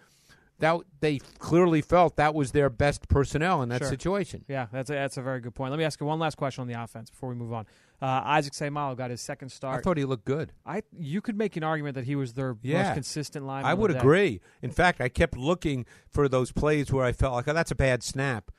that 0.59 0.79
they 1.01 1.19
clearly 1.39 1.81
felt 1.81 2.17
that 2.17 2.35
was 2.35 2.53
their 2.53 2.69
best 2.69 3.09
personnel 3.09 3.63
in 3.63 3.69
that 3.71 3.81
Sure. 3.81 3.89
situation. 3.89 4.45
Yeah, 4.49 4.67
that's 4.73 4.91
a, 4.91 4.95
that's 4.95 5.17
a 5.17 5.23
very 5.23 5.41
good 5.41 5.55
point. 5.55 5.71
Let 5.71 5.79
me 5.79 5.85
ask 5.85 6.01
you 6.01 6.07
one 6.07 6.19
last 6.19 6.37
question 6.37 6.63
on 6.63 6.69
the 6.69 6.75
offense 6.83 7.09
before 7.11 7.29
we 7.31 7.35
move 7.35 7.53
on. 7.53 7.67
Uh, 8.03 8.23
Isaac 8.25 8.55
Seumalo 8.55 8.97
got 8.97 9.11
his 9.11 9.21
second 9.21 9.51
start. 9.51 9.79
I 9.79 9.83
thought 9.83 9.99
he 9.99 10.05
looked 10.07 10.25
good. 10.25 10.53
I 10.65 10.83
you 10.99 11.21
could 11.21 11.37
make 11.37 11.57
an 11.57 11.63
argument 11.63 11.95
that 11.97 12.05
he 12.05 12.17
was 12.17 12.33
their 12.33 12.57
Yeah. 12.63 12.85
most 12.85 12.95
consistent 12.95 13.45
line. 13.47 13.65
I 13.65 13.75
would 13.75 13.91
agree. 13.95 14.41
In 14.63 14.71
fact, 14.71 15.01
I 15.01 15.09
kept 15.11 15.37
looking 15.37 15.85
for 16.09 16.29
those 16.29 16.51
plays 16.53 16.91
where 16.93 17.05
I 17.05 17.13
felt 17.13 17.35
like, 17.35 17.47
oh, 17.49 17.53
that's 17.53 17.71
a 17.71 17.75
bad 17.75 18.03
snap. 18.03 18.51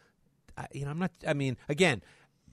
I, 0.57 0.67
you 0.74 0.86
know, 0.86 0.91
I'm 0.91 1.00
not. 1.00 1.12
I 1.27 1.33
mean, 1.33 1.57
again, 1.69 2.03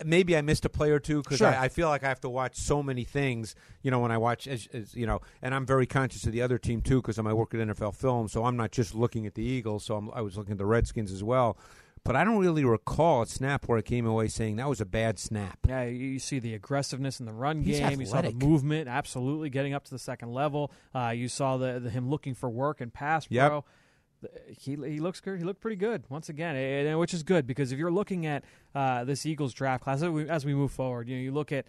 maybe 0.05 0.35
I 0.37 0.41
missed 0.41 0.65
a 0.65 0.69
play 0.71 0.91
or 0.91 0.99
two 1.01 1.21
because 1.23 1.39
Sure. 1.39 1.49
I, 1.49 1.65
I 1.65 1.69
feel 1.69 1.89
like 1.89 2.05
I 2.05 2.09
have 2.09 2.21
to 2.21 2.29
watch 2.31 2.57
so 2.57 2.83
many 2.83 3.05
things. 3.05 3.55
You 3.83 3.91
know, 3.91 3.99
when 4.01 4.11
I 4.13 4.17
watch, 4.17 4.47
as, 4.47 4.67
as 4.73 4.95
you 4.95 5.05
know, 5.07 5.21
and 5.43 5.55
I'm 5.55 5.67
very 5.67 5.87
conscious 5.87 6.25
of 6.25 6.33
the 6.33 6.41
other 6.41 6.57
team 6.57 6.81
too 6.81 7.03
because 7.03 7.19
I 7.19 7.33
work 7.35 7.53
at 7.55 7.61
NFL 7.61 7.97
Film, 7.97 8.29
so 8.29 8.45
I'm 8.45 8.57
not 8.57 8.71
just 8.71 8.95
looking 8.95 9.27
at 9.27 9.35
the 9.35 9.43
Eagles. 9.43 9.85
So 9.85 9.97
I'm, 9.97 10.11
I 10.15 10.21
was 10.23 10.39
looking 10.39 10.53
at 10.53 10.59
the 10.59 10.67
Redskins 10.67 11.13
as 11.13 11.23
well. 11.23 11.59
But 12.09 12.17
I 12.17 12.25
don't 12.25 12.39
really 12.39 12.65
recall 12.65 13.21
a 13.21 13.27
snap 13.27 13.69
where 13.69 13.77
I 13.77 13.83
came 13.83 14.07
away 14.07 14.29
saying 14.29 14.57
that 14.57 14.67
was 14.67 14.81
a 14.81 14.87
bad 14.87 15.19
snap. 15.19 15.59
Yeah, 15.69 15.85
you, 15.85 16.19
see 16.19 16.39
the 16.39 16.55
aggressiveness 16.55 17.21
in 17.21 17.27
the 17.27 17.35
run 17.35 17.61
He's 17.61 17.81
game. 17.81 18.01
You 18.01 18.07
saw 18.07 18.23
the 18.23 18.33
movement, 18.33 18.89
absolutely 18.89 19.51
getting 19.51 19.75
up 19.75 19.85
to 19.85 19.91
the 19.91 19.99
second 19.99 20.33
level. 20.33 20.73
Uh, 20.95 21.11
you 21.11 21.29
saw 21.29 21.59
the, 21.59 21.79
the 21.79 21.91
him 21.91 22.09
looking 22.09 22.33
for 22.33 22.49
work 22.49 22.81
and 22.81 22.95
pass 22.95 23.27
Yep. 23.29 23.51
pro. 23.51 23.65
He 24.47 24.71
he 24.71 25.01
looks 25.01 25.21
good. 25.21 25.39
He 25.39 25.45
looked 25.45 25.61
pretty 25.61 25.77
good 25.77 26.05
once 26.09 26.31
again, 26.31 26.57
and 26.57 26.99
which 26.99 27.13
is 27.13 27.23
good 27.23 27.47
because 27.47 27.73
if 27.73 27.79
you're 27.79 27.93
looking 27.93 28.25
at 28.25 28.43
uh, 28.75 29.05
this 29.05 29.27
Eagles 29.27 29.53
draft 29.53 29.85
class 29.85 30.01
as 30.01 30.09
we, 30.09 30.27
as 30.31 30.47
we 30.47 30.55
move 30.55 30.73
forward, 30.73 31.11
you 31.11 31.17
know 31.17 31.23
you 31.23 31.31
look 31.31 31.53
at 31.53 31.67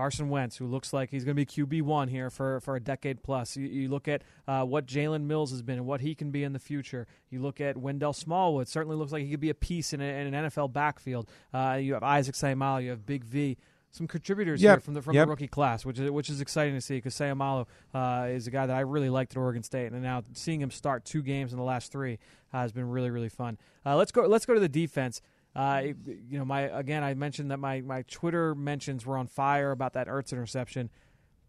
Carson 0.00 0.30
Wentz, 0.30 0.56
who 0.56 0.64
looks 0.66 0.94
like 0.94 1.10
he's 1.10 1.26
going 1.26 1.36
to 1.36 1.44
be 1.44 1.44
QB 1.44 1.82
one 1.82 2.08
here 2.08 2.30
for, 2.30 2.58
for 2.60 2.74
a 2.74 2.80
decade 2.80 3.22
plus. 3.22 3.54
You, 3.54 3.66
you 3.66 3.88
look 3.90 4.08
at 4.08 4.22
uh, 4.48 4.64
what 4.64 4.86
Jalen 4.86 5.24
Mills 5.24 5.50
has 5.50 5.60
been 5.60 5.76
and 5.76 5.86
what 5.86 6.00
he 6.00 6.14
can 6.14 6.30
be 6.30 6.42
in 6.42 6.54
the 6.54 6.58
future. 6.58 7.06
You 7.28 7.42
look 7.42 7.60
at 7.60 7.76
Wendell 7.76 8.14
Smallwood. 8.14 8.66
Certainly 8.66 8.96
looks 8.96 9.12
like 9.12 9.24
he 9.24 9.30
could 9.30 9.40
be 9.40 9.50
a 9.50 9.54
piece 9.54 9.92
in, 9.92 10.00
a, 10.00 10.04
in 10.04 10.32
an 10.32 10.46
NFL 10.46 10.72
backfield. 10.72 11.28
Uh, 11.52 11.78
you 11.78 11.92
have 11.92 12.02
Isaac 12.02 12.34
Seumalo. 12.34 12.82
You 12.82 12.88
have 12.90 13.04
Big 13.04 13.24
V. 13.24 13.58
Some 13.90 14.06
contributors 14.08 14.62
Yep. 14.62 14.70
here 14.72 14.80
from 14.80 14.94
the 14.94 15.02
from 15.02 15.16
Yep. 15.16 15.26
the 15.26 15.30
rookie 15.30 15.48
class, 15.48 15.84
which 15.84 15.98
is 15.98 16.10
which 16.10 16.30
is 16.30 16.40
exciting 16.40 16.74
to 16.74 16.80
see 16.80 16.94
because 16.96 17.12
Seumalo 17.14 17.66
uh, 17.92 18.28
is 18.30 18.46
a 18.46 18.50
guy 18.50 18.64
that 18.64 18.76
I 18.76 18.80
really 18.80 19.10
liked 19.10 19.32
at 19.32 19.36
Oregon 19.36 19.62
State, 19.64 19.90
and 19.92 20.00
now 20.02 20.22
seeing 20.32 20.60
him 20.62 20.70
start 20.70 21.04
two 21.04 21.22
games 21.22 21.52
in 21.52 21.58
the 21.58 21.64
last 21.64 21.90
three 21.92 22.18
uh, 22.54 22.60
has 22.60 22.70
been 22.72 22.88
really 22.88 23.10
really 23.10 23.28
fun. 23.28 23.58
Uh, 23.84 23.96
let's 23.96 24.12
go. 24.12 24.22
Let's 24.22 24.46
go 24.46 24.54
to 24.54 24.60
the 24.60 24.68
defense. 24.68 25.20
Uh, 25.54 25.82
you 26.06 26.38
know, 26.38 26.44
my 26.44 26.62
again, 26.62 27.02
I 27.02 27.14
mentioned 27.14 27.50
that 27.50 27.58
my 27.58 27.80
my 27.80 28.02
Twitter 28.02 28.54
mentions 28.54 29.04
were 29.04 29.16
on 29.18 29.26
fire 29.26 29.70
about 29.72 29.94
that 29.94 30.06
Ertz 30.06 30.32
interception, 30.32 30.90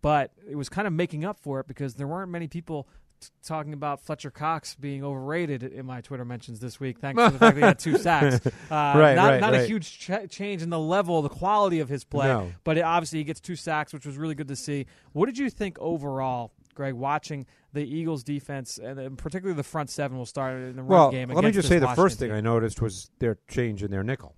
but 0.01 0.31
it 0.50 0.55
was 0.55 0.70
kind 0.70 0.88
of 0.88 0.93
making 0.93 1.24
up 1.25 1.38
for 1.39 1.60
it 1.60 1.67
because 1.67 1.93
there 1.96 2.08
weren't 2.08 2.31
many 2.31 2.48
people 2.48 2.88
t- 3.20 3.27
talking 3.46 3.74
about 3.74 4.01
Fletcher 4.01 4.31
Cox 4.31 4.74
being 4.74 5.03
overrated 5.03 5.62
in 5.62 5.86
my 5.86 6.01
Twitter 6.01 6.25
mentions 6.25 6.60
this 6.60 6.79
week. 6.79 6.98
Thanks 7.00 7.22
to 7.24 7.29
the 7.29 7.38
fact 7.38 7.55
that 7.55 7.62
he 7.62 7.65
had 7.67 7.77
two 7.77 7.98
sacks. 8.00 8.43
Uh, 8.46 8.50
Right, 8.72 9.13
not 9.15 9.29
right, 9.29 9.39
not 9.41 9.53
a 9.53 9.63
huge 9.65 10.00
ch- 10.00 10.29
change 10.31 10.63
in 10.63 10.72
the 10.72 10.79
level, 10.79 11.22
the 11.22 11.29
quality 11.29 11.79
of 11.79 11.88
his 11.88 12.03
play, 12.03 12.27
No. 12.27 12.51
but 12.63 12.79
it, 12.79 12.81
obviously 12.81 13.20
he 13.20 13.24
gets 13.24 13.39
two 13.39 13.55
sacks, 13.55 13.93
which 13.93 14.08
was 14.08 14.17
really 14.17 14.34
good 14.36 14.48
to 14.48 14.55
see. 14.55 14.88
What 15.13 15.27
did 15.27 15.38
you 15.38 15.50
think 15.51 15.77
overall? 15.79 16.51
Greg, 16.73 16.93
watching 16.93 17.45
the 17.73 17.81
Eagles' 17.83 18.23
defense 18.23 18.77
and 18.77 19.17
particularly 19.17 19.55
the 19.55 19.63
front 19.63 19.89
seven 19.89 20.17
will 20.17 20.25
start 20.25 20.55
in 20.55 20.75
the 20.75 20.81
run 20.83 20.89
Well, 20.89 21.11
game. 21.11 21.29
let 21.29 21.43
me 21.43 21.51
just 21.51 21.67
say 21.67 21.79
the 21.79 21.85
Washington 21.85 22.03
first 22.03 22.19
thing 22.19 22.29
team. 22.29 22.37
I 22.37 22.41
noticed 22.41 22.81
was 22.81 23.09
their 23.19 23.37
change 23.47 23.83
in 23.83 23.91
their 23.91 24.03
nickel, 24.03 24.35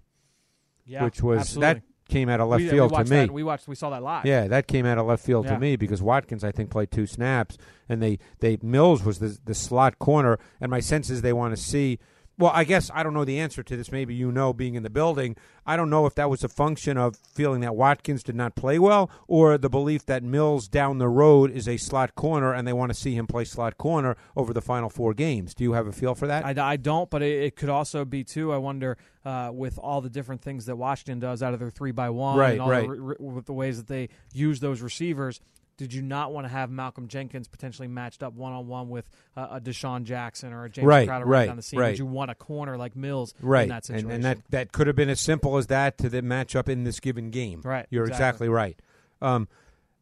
yeah, 0.86 1.04
which 1.04 1.22
was 1.22 1.40
absolutely. 1.40 1.74
that 1.76 1.84
came 2.10 2.30
out 2.30 2.40
of 2.42 2.50
left 2.50 2.64
we, 2.64 2.70
field 2.70 2.92
we 2.92 2.98
to 2.98 3.04
me. 3.04 3.10
That, 3.18 3.32
we 3.32 3.44
watched. 3.44 3.68
We 3.68 3.76
saw 3.76 3.90
that 3.92 4.04
live. 4.04 4.26
Yeah, 4.26 4.48
that 4.48 4.68
came 4.68 4.86
out 4.86 4.98
of 4.98 5.06
left 5.06 5.26
field 5.26 5.46
Yeah. 5.46 5.54
to 5.54 5.60
me 5.60 5.76
because 5.76 6.02
Watkins, 6.02 6.44
I 6.44 6.52
think, 6.52 6.70
played 6.70 6.92
two 6.92 7.06
snaps, 7.08 7.58
and 7.88 8.02
they 8.02 8.20
they 8.40 8.58
Mills 8.62 9.04
was 9.04 9.20
the 9.20 9.38
the 9.46 9.56
slot 9.56 10.00
corner, 10.00 10.38
and 10.60 10.70
my 10.70 10.80
sense 10.80 11.10
is 11.10 11.22
they 11.22 11.34
want 11.34 11.56
to 11.56 11.62
see. 11.62 12.00
Well, 12.38 12.52
I 12.54 12.64
guess 12.64 12.90
I 12.94 13.04
don't 13.04 13.14
know 13.14 13.26
the 13.26 13.40
answer 13.40 13.62
to 13.62 13.78
this. 13.78 13.92
Maybe 13.92 14.16
you 14.16 14.32
know, 14.32 14.54
being 14.54 14.74
in 14.74 14.82
the 14.82 14.90
building, 14.90 15.36
I 15.68 15.78
don't 15.78 15.90
know 15.92 16.08
if 16.08 16.16
that 16.16 16.30
was 16.32 16.44
a 16.44 16.50
function 16.50 16.98
of 16.98 17.16
feeling 17.16 17.62
that 17.62 17.76
Watkins 17.76 18.24
did 18.24 18.36
not 18.36 18.56
play 18.56 18.80
well, 18.80 19.12
or 19.28 19.58
the 19.60 19.70
belief 19.70 20.06
that 20.08 20.24
Mills 20.24 20.68
down 20.68 20.98
the 20.98 21.08
road 21.08 21.52
is 21.52 21.68
a 21.68 21.78
slot 21.78 22.16
corner, 22.16 22.52
and 22.52 22.68
they 22.68 22.74
want 22.74 22.90
to 22.92 22.96
see 22.98 23.14
him 23.14 23.28
play 23.28 23.46
slot 23.46 23.78
corner 23.78 24.18
over 24.36 24.52
the 24.52 24.62
final 24.62 24.90
four 24.90 25.14
games. 25.14 25.54
Do 25.54 25.64
you 25.64 25.74
have 25.74 25.86
a 25.86 25.92
feel 25.92 26.16
for 26.16 26.26
that? 26.28 26.44
I, 26.44 26.72
I 26.74 26.78
don't, 26.78 27.10
but 27.10 27.22
it, 27.22 27.44
it 27.44 27.56
could 27.56 27.70
also 27.70 28.04
be 28.04 28.24
too. 28.24 28.52
I 28.52 28.58
wonder 28.58 28.98
uh, 29.24 29.52
with 29.54 29.78
all 29.78 30.02
the 30.02 30.10
different 30.10 30.42
things 30.42 30.66
that 30.66 30.76
Washington 30.76 31.20
does 31.20 31.44
out 31.44 31.54
of 31.54 31.60
their 31.60 31.70
three 31.70 31.92
by 31.92 32.10
one, 32.10 32.38
Right, 32.38 32.54
and 32.54 32.62
all 32.62 32.70
right. 32.70 32.88
The, 32.88 33.00
re- 33.00 33.16
with 33.20 33.46
the 33.46 33.54
ways 33.54 33.78
that 33.78 33.88
they 33.88 34.10
use 34.34 34.60
those 34.60 34.82
receivers. 34.82 35.40
Did 35.76 35.94
you 35.94 36.02
not 36.04 36.32
want 36.32 36.46
to 36.46 36.50
have 36.50 36.70
Malcolm 36.70 37.08
Jenkins 37.08 37.48
potentially 37.48 37.88
matched 37.88 38.22
up 38.22 38.34
one 38.34 38.54
on 38.54 38.68
one 38.68 38.90
with 38.90 39.10
uh, 39.36 39.48
a 39.52 39.62
DeSean 39.62 40.04
Jackson 40.04 40.54
or 40.54 40.66
a 40.66 40.70
James 40.70 40.86
Right, 40.86 41.08
Crowder 41.08 41.26
right, 41.26 41.48
down 41.48 41.56
the 41.56 41.64
scene? 41.64 41.80
right. 41.80 41.90
Did 41.90 42.00
you 42.00 42.06
want 42.06 42.30
a 42.30 42.36
corner 42.36 42.78
like 42.78 42.96
Mills 42.96 43.34
right, 43.42 43.64
in 43.64 43.70
that 43.70 43.86
situation? 43.86 44.12
and, 44.12 44.24
and 44.24 44.24
that 44.24 44.52
that 44.52 44.72
could 44.72 44.88
have 44.88 44.96
been 44.96 45.10
as 45.10 45.20
simple 45.20 45.58
as 45.58 45.68
that 45.68 45.98
to 45.98 46.10
the 46.10 46.22
matchup 46.22 46.70
in 46.70 46.84
this 46.84 47.00
given 47.00 47.32
game. 47.32 47.62
Right, 47.64 47.88
you're 47.90 48.04
exactly. 48.04 48.48
exactly, 48.48 48.50
right. 48.50 48.80
Um, 49.22 49.48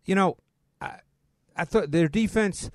you 0.04 0.16
know, 0.16 0.38
I, 0.82 0.98
I 1.56 1.66
thought 1.66 1.92
their 1.92 2.08
defense. 2.08 2.70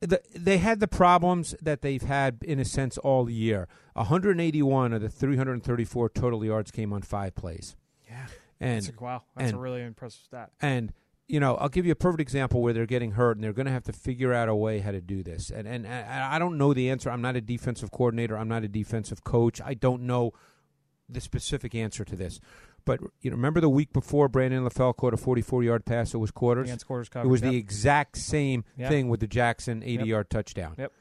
The, 0.00 0.20
they 0.34 0.58
had 0.58 0.80
the 0.80 0.88
problems 0.88 1.54
that 1.62 1.80
they've 1.82 2.02
had 2.02 2.38
in 2.42 2.58
a 2.58 2.64
sense 2.64 2.98
all 2.98 3.30
year. 3.30 3.68
181 3.94 4.92
of 4.92 5.00
the 5.00 5.08
334 5.08 6.08
total 6.08 6.44
yards 6.44 6.72
came 6.72 6.92
on 6.92 7.02
five 7.02 7.36
plays, 7.36 7.76
yeah, 8.08 8.26
and 8.58 8.82
that's 8.84 8.88
a, 8.98 9.04
wow, 9.04 9.22
that's 9.36 9.52
a 9.52 9.56
really 9.56 9.80
impressive 9.82 10.22
stat. 10.24 10.50
and 10.60 10.92
you 11.28 11.40
know, 11.40 11.54
I'll 11.56 11.68
give 11.68 11.86
you 11.86 11.92
a 11.92 11.96
perfect 11.96 12.20
example 12.20 12.60
where 12.60 12.72
they're 12.72 12.86
getting 12.86 13.12
hurt 13.12 13.36
and 13.36 13.44
they're 13.44 13.52
going 13.52 13.66
to 13.66 13.72
have 13.72 13.84
to 13.84 13.92
figure 13.92 14.32
out 14.32 14.48
a 14.48 14.54
way 14.54 14.80
how 14.80 14.90
to 14.90 15.00
do 15.00 15.22
this. 15.22 15.50
And 15.50 15.66
and 15.66 15.86
I 15.86 16.34
I 16.36 16.38
don't 16.38 16.58
know 16.58 16.74
the 16.74 16.90
answer. 16.90 17.10
I'm 17.10 17.22
not 17.22 17.36
a 17.36 17.40
defensive 17.40 17.90
coordinator. 17.90 18.36
I'm 18.36 18.48
not 18.48 18.64
a 18.64 18.68
defensive 18.68 19.24
coach. 19.24 19.60
I 19.60 19.74
don't 19.74 20.02
know 20.02 20.32
the 21.08 21.20
specific 21.20 21.74
answer 21.74 22.04
to 22.04 22.16
this. 22.16 22.40
But 22.84 23.00
you 23.20 23.30
know, 23.30 23.36
remember 23.36 23.60
the 23.60 23.68
week 23.70 23.92
before 23.92 24.28
Brandon 24.28 24.64
LaFell 24.64 24.96
caught 24.96 25.14
a 25.14 25.16
44-yard 25.16 25.84
pass. 25.84 26.14
It 26.14 26.18
was 26.18 26.32
quarters. 26.32 26.66
Against 26.66 26.86
quarters 26.86 27.08
It 27.14 27.26
was 27.28 27.40
yep. 27.40 27.52
the 27.52 27.56
exact 27.56 28.18
same 28.18 28.64
Yep. 28.76 28.88
thing 28.90 29.08
with 29.08 29.20
the 29.20 29.28
Jackson 29.28 29.82
80 29.84 29.92
Yep. 29.98 30.06
yard 30.06 30.30
touchdown. 30.30 30.74
Yep. 30.78 30.92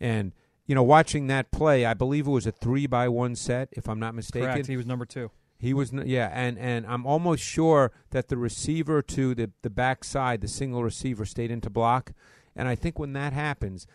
And 0.00 0.32
you 0.66 0.74
know, 0.74 0.82
watching 0.84 1.26
that 1.28 1.50
play, 1.50 1.84
I 1.84 1.94
believe 1.94 2.26
it 2.28 2.30
was 2.30 2.46
a 2.46 2.52
three 2.52 2.86
by 2.86 3.08
one 3.08 3.34
set, 3.34 3.70
if 3.72 3.88
I'm 3.88 3.98
not 3.98 4.14
mistaken. 4.14 4.50
correct. 4.52 4.66
He 4.68 4.76
was 4.76 4.86
number 4.86 5.04
two. 5.06 5.30
He 5.60 5.74
was 5.74 5.92
yeah, 5.92 6.30
and 6.32 6.58
and 6.58 6.86
I'm 6.86 7.04
almost 7.04 7.42
sure 7.42 7.92
that 8.12 8.28
the 8.28 8.38
receiver 8.38 9.02
to 9.02 9.34
the 9.34 9.50
the 9.60 9.68
backside, 9.68 10.40
the 10.40 10.48
single 10.48 10.82
receiver, 10.82 11.26
stayed 11.26 11.50
into 11.50 11.68
block, 11.68 12.12
and 12.56 12.66
I 12.66 12.74
think 12.74 12.98
when 12.98 13.12
that 13.12 13.34
happens, 13.34 13.86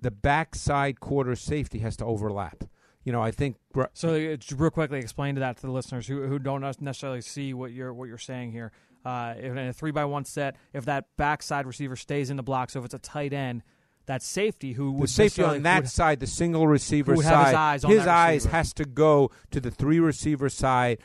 the 0.00 0.10
backside 0.10 1.00
quarter 1.00 1.36
safety 1.36 1.80
has 1.80 1.98
to 1.98 2.06
overlap. 2.06 2.64
You 3.04 3.12
know, 3.12 3.20
I 3.20 3.30
think 3.30 3.56
So, 3.92 4.14
uh, 4.14 4.36
real 4.56 4.70
quickly, 4.70 5.00
explain 5.00 5.34
to 5.34 5.40
that 5.40 5.56
to 5.58 5.62
the 5.62 5.70
listeners 5.70 6.06
who 6.06 6.26
who 6.26 6.38
don't 6.38 6.62
necessarily 6.80 7.20
see 7.20 7.52
what 7.52 7.72
you're 7.72 7.92
what 7.92 8.08
you're 8.08 8.16
saying 8.16 8.52
here. 8.52 8.72
Uh, 9.04 9.34
in 9.36 9.58
a 9.58 9.72
three 9.72 9.90
by 9.90 10.06
one 10.06 10.24
set, 10.24 10.56
if 10.72 10.86
that 10.86 11.08
backside 11.18 11.66
receiver 11.66 11.96
stays 11.96 12.30
in 12.30 12.38
the 12.38 12.42
block, 12.42 12.70
so 12.70 12.78
if 12.78 12.86
it's 12.86 12.94
a 12.94 12.98
tight 13.00 13.34
end, 13.34 13.62
that 14.06 14.22
safety 14.22 14.72
who 14.72 14.86
the 14.86 14.98
would 14.98 15.10
safety 15.10 15.42
on 15.42 15.62
that 15.62 15.82
would- 15.82 15.90
side, 15.90 16.20
the 16.20 16.26
single 16.26 16.66
receiver 16.66 17.16
side, 17.16 17.46
his 17.46 17.54
eyes 17.54 17.82
that 17.82 18.08
eyes 18.08 18.44
has 18.46 18.72
to 18.74 18.84
go 18.84 19.30
to 19.50 19.60
the 19.60 19.70
three 19.70 20.00
receiver 20.00 20.48
side, 20.48 20.98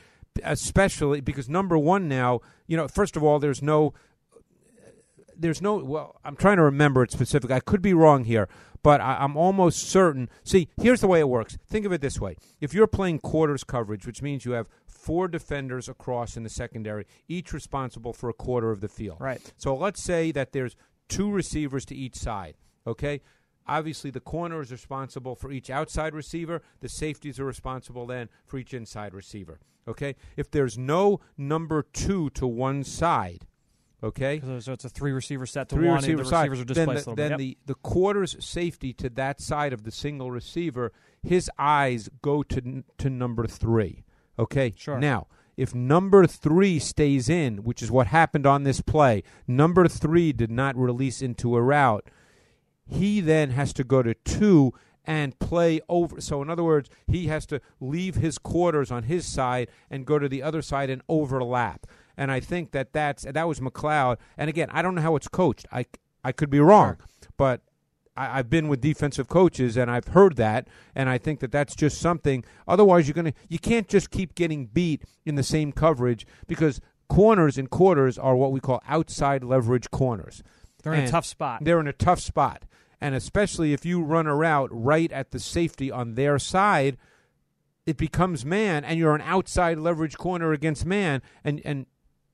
especially 0.43 1.21
because 1.21 1.49
number 1.49 1.77
one 1.77 2.07
now, 2.07 2.41
you 2.67 2.75
know, 2.77 2.87
first 2.87 3.15
of 3.15 3.23
all, 3.23 3.39
there's 3.39 3.61
no 3.61 3.93
there's 5.39 5.61
no 5.61 5.75
well 5.75 6.19
i'm 6.25 6.35
trying 6.35 6.57
to 6.57 6.63
remember 6.63 7.03
it 7.03 7.11
specific 7.11 7.51
i 7.51 7.59
could 7.59 7.81
be 7.81 7.93
wrong 7.93 8.23
here 8.23 8.49
but 8.83 9.01
I, 9.01 9.17
i'm 9.19 9.35
almost 9.35 9.79
certain. 9.89 10.29
See 10.43 10.69
here's 10.81 11.01
the 11.01 11.07
way 11.07 11.19
it 11.19 11.27
works. 11.27 11.57
Think 11.67 11.85
of 11.85 11.91
it 11.91 11.99
this 11.99 12.19
way. 12.21 12.37
If 12.61 12.73
you're 12.73 12.87
playing 12.87 13.19
quarters 13.19 13.63
coverage 13.63 14.05
which 14.07 14.21
means 14.21 14.45
you 14.45 14.53
have 14.53 14.67
four 14.87 15.27
defenders 15.27 15.89
across 15.89 16.37
in 16.37 16.43
the 16.43 16.49
secondary 16.49 17.05
each 17.27 17.53
responsible 17.53 18.13
for 18.13 18.29
a 18.29 18.33
quarter 18.33 18.71
of 18.71 18.81
the 18.81 18.87
field. 18.87 19.17
Right. 19.19 19.41
so 19.57 19.75
let's 19.75 20.01
say 20.01 20.31
that 20.31 20.53
there's 20.53 20.75
two 21.09 21.29
receivers 21.29 21.85
to 21.85 21.95
each 21.95 22.15
side 22.15 22.55
okay 22.87 23.21
obviously 23.67 24.09
the 24.09 24.19
corner 24.21 24.61
is 24.61 24.71
responsible 24.71 25.35
for 25.35 25.51
each 25.51 25.69
outside 25.69 26.13
receiver 26.15 26.61
the 26.79 26.89
safeties 26.89 27.39
are 27.39 27.45
responsible 27.45 28.05
then 28.07 28.29
for 28.45 28.57
each 28.57 28.73
inside 28.73 29.13
receiver 29.13 29.59
okay 29.87 30.15
if 30.37 30.49
there's 30.49 30.77
no 30.77 31.19
number 31.37 31.83
two 31.93 32.29
to 32.31 32.47
one 32.47 32.83
side 32.83 33.45
Okay, 34.03 34.39
So, 34.59 34.73
it's 34.73 34.85
a 34.85 34.89
three 34.89 35.11
receiver 35.11 35.47
set 35.47 35.69
to 35.69 35.75
three 35.75 35.87
one, 35.87 35.95
receiver 35.95 36.17
and 36.19 36.25
the 36.27 36.29
side. 36.29 36.51
receivers 36.51 36.61
are 36.61 36.73
then 36.75 36.85
displaced 36.87 37.05
the, 37.05 37.09
a 37.09 37.13
little 37.13 37.15
then 37.15 37.31
bit. 37.31 37.37
the 37.39 37.57
the 37.65 37.79
quarter's 37.81 38.45
safety 38.45 38.93
to 38.93 39.09
that 39.09 39.41
side 39.41 39.73
of 39.73 39.85
the 39.85 39.89
single 39.91 40.29
receiver, 40.29 40.91
his 41.23 41.49
eyes 41.57 42.07
go 42.21 42.43
to 42.43 42.83
to 42.99 43.09
number 43.09 43.47
three. 43.47 44.03
Okay, 44.37 44.71
Sure. 44.77 44.99
Now, 44.99 45.25
if 45.57 45.73
number 45.73 46.27
three 46.27 46.77
stays 46.77 47.27
in, 47.27 47.63
which 47.63 47.81
is 47.81 47.89
what 47.89 48.05
happened 48.05 48.45
on 48.45 48.65
this 48.65 48.81
play, 48.81 49.23
number 49.47 49.87
three 49.87 50.31
did 50.31 50.51
not 50.51 50.77
release 50.77 51.23
into 51.23 51.55
a 51.55 51.61
route. 51.63 52.07
He 52.87 53.21
then 53.21 53.51
has 53.51 53.73
to 53.73 53.83
go 53.83 54.01
to 54.01 54.13
two 54.13 54.73
and 55.07 55.37
play 55.39 55.79
over. 55.87 56.19
So, 56.19 56.41
in 56.41 56.49
other 56.49 56.63
words, 56.63 56.89
he 57.07 57.27
has 57.27 57.45
to 57.47 57.61
leave 57.79 58.15
his 58.15 58.37
quarters 58.37 58.91
on 58.91 59.03
his 59.03 59.25
side 59.25 59.69
and 59.89 60.05
go 60.05 60.19
to 60.19 60.27
the 60.27 60.43
other 60.43 60.61
side 60.61 60.89
and 60.89 61.01
overlap. 61.07 61.87
And 62.17 62.31
I 62.31 62.39
think 62.39 62.71
that 62.71 62.93
that's 62.93 63.23
that 63.23 63.47
was 63.47 63.59
McLeod. 63.59 64.17
And 64.37 64.49
again, 64.49 64.69
I 64.71 64.81
don't 64.81 64.95
know 64.95 65.01
how 65.01 65.15
it's 65.15 65.27
coached. 65.27 65.65
I 65.71 65.85
I 66.23 66.31
could 66.33 66.49
be 66.49 66.59
wrong, 66.59 66.97
but 67.37 67.61
I, 68.17 68.39
I've 68.39 68.49
been 68.49 68.67
with 68.67 68.81
defensive 68.81 69.27
coaches 69.29 69.77
and 69.77 69.89
I've 69.89 70.09
heard 70.09 70.35
that, 70.35 70.67
and 70.93 71.09
I 71.09 71.17
think 71.17 71.39
that 71.39 71.51
that's 71.51 71.75
just 71.75 72.01
something. 72.01 72.43
Otherwise, 72.67 73.07
you're 73.07 73.13
gonna 73.13 73.33
you 73.47 73.59
can't 73.59 73.87
just 73.87 74.11
keep 74.11 74.35
getting 74.35 74.65
beat 74.65 75.03
in 75.25 75.35
the 75.35 75.43
same 75.43 75.71
coverage 75.71 76.27
because 76.47 76.81
corners 77.07 77.57
and 77.57 77.69
quarters 77.69 78.17
are 78.17 78.35
what 78.35 78.51
we 78.51 78.59
call 78.59 78.81
outside 78.87 79.43
leverage 79.43 79.89
corners. 79.91 80.43
They're 80.83 80.93
in 80.93 81.05
a 81.05 81.11
tough 81.11 81.25
spot. 81.25 81.63
They're 81.63 81.79
in 81.79 81.87
a 81.87 81.93
tough 81.93 82.19
spot. 82.19 82.63
And 82.99 83.13
especially 83.13 83.73
if 83.73 83.85
you 83.85 84.01
run 84.01 84.27
a 84.27 84.35
route 84.35 84.69
right 84.71 85.11
at 85.11 85.31
the 85.31 85.39
safety 85.39 85.91
on 85.91 86.15
their 86.15 86.39
side, 86.39 86.97
it 87.85 87.97
becomes 87.97 88.43
man, 88.43 88.83
and 88.83 88.99
you're 88.99 89.15
an 89.15 89.21
outside 89.21 89.77
leverage 89.77 90.17
corner 90.17 90.51
against 90.51 90.85
man, 90.85 91.21
and 91.43 91.61
and 91.63 91.85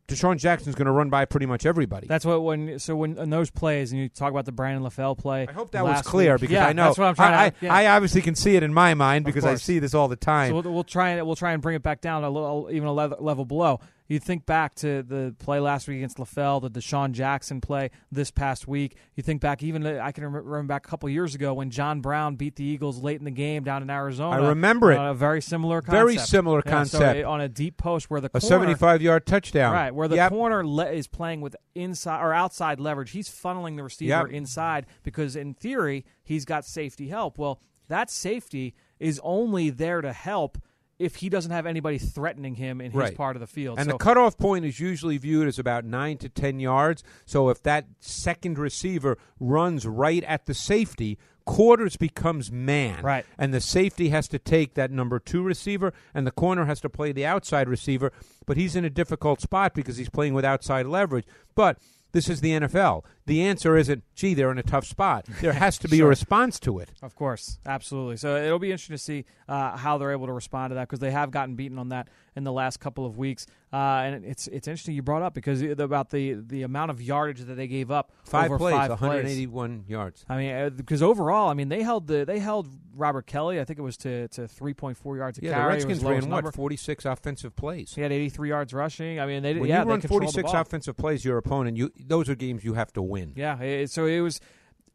DeSean 0.07 0.37
Jackson's 0.37 0.75
going 0.75 0.85
to 0.85 0.91
run 0.91 1.09
by 1.09 1.25
pretty 1.25 1.45
much 1.45 1.65
everybody. 1.65 2.07
That's 2.07 2.25
what 2.25 2.43
when 2.43 2.77
so 2.79 2.95
when 2.95 3.17
in 3.17 3.29
those 3.29 3.49
plays 3.49 3.91
and 3.91 4.01
you 4.01 4.09
talk 4.09 4.31
about 4.31 4.45
the 4.45 4.51
Brandon 4.51 4.83
LaFell 4.83 5.17
play. 5.17 5.47
I 5.47 5.51
hope 5.51 5.71
that 5.71 5.83
was 5.83 6.01
clear 6.01 6.33
week- 6.33 6.41
because 6.41 6.53
yeah, 6.53 6.67
I 6.67 6.73
know 6.73 6.85
that's 6.85 6.97
what 6.97 7.07
I'm 7.07 7.15
trying 7.15 7.33
I, 7.33 7.49
to. 7.51 7.55
Yeah. 7.61 7.73
I 7.73 7.87
obviously 7.87 8.21
can 8.21 8.35
see 8.35 8.55
it 8.55 8.63
in 8.63 8.73
my 8.73 8.93
mind 8.95 9.25
because 9.25 9.45
I 9.45 9.55
see 9.55 9.79
this 9.79 9.93
all 9.93 10.07
the 10.07 10.15
time. 10.15 10.49
So 10.49 10.55
we'll, 10.61 10.73
we'll 10.73 10.83
try 10.83 11.09
and 11.09 11.25
we'll 11.25 11.37
try 11.37 11.53
and 11.53 11.61
bring 11.61 11.75
it 11.75 11.83
back 11.83 12.01
down 12.01 12.23
a 12.23 12.29
little, 12.29 12.69
even 12.71 12.87
a 12.87 12.93
level, 12.93 13.17
level 13.21 13.45
below. 13.45 13.79
You 14.07 14.19
think 14.19 14.45
back 14.45 14.75
to 14.75 15.01
the 15.01 15.33
play 15.39 15.59
last 15.61 15.87
week 15.87 15.97
against 15.97 16.17
LaFell, 16.17 16.61
the 16.61 16.69
DeSean 16.69 17.13
Jackson 17.13 17.61
play 17.61 17.89
this 18.11 18.31
past 18.31 18.67
week. 18.67 18.97
You 19.15 19.23
think 19.23 19.41
back 19.41 19.63
even 19.63 19.85
I 19.85 20.11
can 20.11 20.25
remember 20.25 20.61
back 20.63 20.85
a 20.85 20.89
couple 20.89 21.07
years 21.09 21.35
ago 21.35 21.53
when 21.53 21.69
John 21.69 22.01
Brown 22.01 22.35
beat 22.35 22.57
the 22.57 22.63
Eagles 22.65 23.01
late 23.01 23.19
in 23.19 23.25
the 23.25 23.31
game 23.31 23.63
down 23.63 23.81
in 23.81 23.89
Arizona. 23.89 24.43
I 24.43 24.49
remember 24.49 24.91
uh, 24.91 24.95
it. 24.95 24.99
On 24.99 25.07
a 25.07 25.13
very 25.13 25.41
similar 25.41 25.81
concept. 25.81 25.91
Very 26.05 26.17
similar 26.17 26.61
Yeah, 26.65 26.71
so 26.83 26.99
concept. 26.99 27.17
it- 27.19 27.23
on 27.25 27.39
a 27.41 27.47
deep 27.47 27.77
post 27.77 28.09
where 28.09 28.19
the 28.19 28.29
a 28.33 28.41
75 28.41 29.01
yard 29.01 29.25
touchdown. 29.25 29.73
Right, 29.73 29.95
where 29.95 30.07
the 30.09 30.15
Yep. 30.17 30.29
corner 30.31 30.67
le- 30.67 30.91
is 30.91 31.07
playing 31.07 31.39
with 31.41 31.55
inside 31.73 32.21
or 32.21 32.33
outside 32.33 32.79
leverage. 32.81 33.11
He's 33.11 33.29
funneling 33.29 33.77
the 33.77 33.83
receiver 33.83 34.09
Yep. 34.27 34.31
inside 34.31 34.85
because, 35.03 35.35
in 35.35 35.53
theory, 35.53 36.05
he's 36.23 36.43
got 36.45 36.65
safety 36.65 37.07
help. 37.07 37.37
Well, 37.37 37.61
that 37.87 38.09
safety 38.09 38.75
is 38.99 39.19
only 39.23 39.69
there 39.69 40.01
to 40.01 40.11
help 40.13 40.57
if 41.03 41.15
he 41.17 41.29
doesn't 41.29 41.51
have 41.51 41.65
anybody 41.65 41.97
threatening 41.97 42.55
him 42.55 42.81
in 42.81 42.91
his 42.91 42.95
Right. 42.97 43.15
part 43.15 43.35
of 43.35 43.39
the 43.39 43.47
field. 43.47 43.77
And 43.79 43.85
so, 43.87 43.91
the 43.93 43.97
cutoff 43.97 44.37
point 44.37 44.65
is 44.65 44.79
usually 44.79 45.17
viewed 45.17 45.47
as 45.47 45.59
about 45.59 45.85
nine 45.85 46.17
to 46.19 46.29
ten 46.29 46.59
yards. 46.59 47.03
So 47.25 47.49
if 47.49 47.61
that 47.63 47.85
second 47.99 48.57
receiver 48.57 49.17
runs 49.39 49.85
right 49.85 50.23
at 50.23 50.45
the 50.45 50.53
safety, 50.53 51.17
quarters 51.45 51.97
becomes 51.97 52.51
man. 52.51 53.03
Right. 53.03 53.25
And 53.37 53.53
the 53.53 53.59
safety 53.61 54.09
has 54.09 54.27
to 54.29 54.39
take 54.39 54.75
that 54.75 54.91
number 54.91 55.19
two 55.19 55.41
receiver, 55.43 55.93
and 56.13 56.25
the 56.25 56.31
corner 56.31 56.65
has 56.65 56.79
to 56.81 56.89
play 56.89 57.11
the 57.11 57.25
outside 57.25 57.67
receiver. 57.67 58.11
But 58.45 58.57
he's 58.57 58.75
in 58.75 58.85
a 58.85 58.89
difficult 58.89 59.41
spot 59.41 59.73
because 59.73 59.97
he's 59.97 60.09
playing 60.09 60.33
with 60.33 60.45
outside 60.45 60.85
leverage. 60.85 61.25
But 61.55 61.77
this 62.13 62.29
is 62.29 62.41
the 62.41 62.51
NFL. 62.51 63.03
The 63.25 63.41
answer 63.43 63.77
isn't, 63.77 64.03
gee, 64.15 64.33
they're 64.33 64.51
in 64.51 64.57
a 64.57 64.63
tough 64.63 64.85
spot. 64.85 65.25
There 65.41 65.53
has 65.53 65.77
to 65.79 65.87
be 65.87 66.01
a 66.01 66.05
response 66.05 66.59
to 66.61 66.79
it. 66.79 66.89
Of 67.01 67.15
course, 67.15 67.57
absolutely. 67.65 68.17
So 68.17 68.35
it'll 68.35 68.59
be 68.59 68.71
interesting 68.71 68.95
to 68.95 69.01
see 69.01 69.25
uh, 69.47 69.77
how 69.77 69.97
they're 69.97 70.11
able 70.11 70.27
to 70.27 70.33
respond 70.33 70.71
to 70.71 70.75
that 70.75 70.87
because 70.89 70.99
they 70.99 71.11
have 71.11 71.31
gotten 71.31 71.55
beaten 71.55 71.79
on 71.79 71.89
that 71.89 72.09
in 72.35 72.43
the 72.43 72.51
last 72.51 72.79
couple 72.81 73.05
of 73.05 73.17
weeks. 73.17 73.45
Uh, 73.71 73.77
and 74.05 74.25
it's 74.25 74.45
it's 74.47 74.67
interesting 74.67 74.93
you 74.93 75.01
brought 75.01 75.21
up 75.23 75.33
because 75.33 75.61
about 75.63 76.09
the 76.11 76.33
the 76.33 76.61
amount 76.63 76.91
of 76.91 77.01
yardage 77.01 77.39
that 77.41 77.55
they 77.55 77.65
gave 77.67 77.89
up 77.89 78.11
Five 78.23 78.45
over 78.51 78.57
plays, 78.59 78.75
five 78.75 78.89
181 78.91 79.85
yards. 79.87 80.25
I 80.29 80.37
mean, 80.37 80.69
because 80.75 81.01
overall, 81.01 81.49
I 81.49 81.53
mean, 81.55 81.69
they 81.69 81.81
held 81.81 82.05
the 82.07 82.23
they 82.25 82.37
held 82.39 82.67
Robert 82.95 83.25
Kelley. 83.25 83.59
I 83.59 83.63
think 83.63 83.79
it 83.79 83.83
was 83.83 83.97
to 83.97 84.27
to 84.29 84.47
three 84.47 84.73
point 84.75 84.97
four 84.97 85.17
yards 85.17 85.39
a 85.39 85.43
Yeah, 85.43 85.49
the 85.49 85.55
carry. 85.55 85.75
Was 85.75 85.85
Redskins 85.85 86.03
ran 86.03 86.29
number. 86.29 86.47
what 86.47 86.55
46 86.55 87.05
offensive 87.05 87.55
plays. 87.55 87.93
He 87.95 88.01
had 88.01 88.11
eighty 88.11 88.29
three 88.29 88.49
yards 88.49 88.73
rushing. 88.73 89.19
I 89.19 89.25
mean, 89.25 89.41
they 89.41 89.55
When 89.55 89.67
yeah 89.69 89.79
you 89.79 89.85
they 89.85 89.89
run 89.89 90.01
controlled 90.01 90.21
the 90.23 90.25
46 90.27 90.51
ball. 90.51 90.61
offensive 90.61 90.97
plays, 90.97 91.25
your 91.25 91.37
opponent, 91.37 91.77
you 91.77 91.89
those 91.99 92.29
are 92.29 92.35
games 92.35 92.63
you 92.63 92.73
have 92.73 92.91
to 92.93 93.01
win. 93.01 93.12
Yeah, 93.35 93.59
it, 93.61 93.89
so 93.89 94.05
it 94.05 94.19
was 94.21 94.39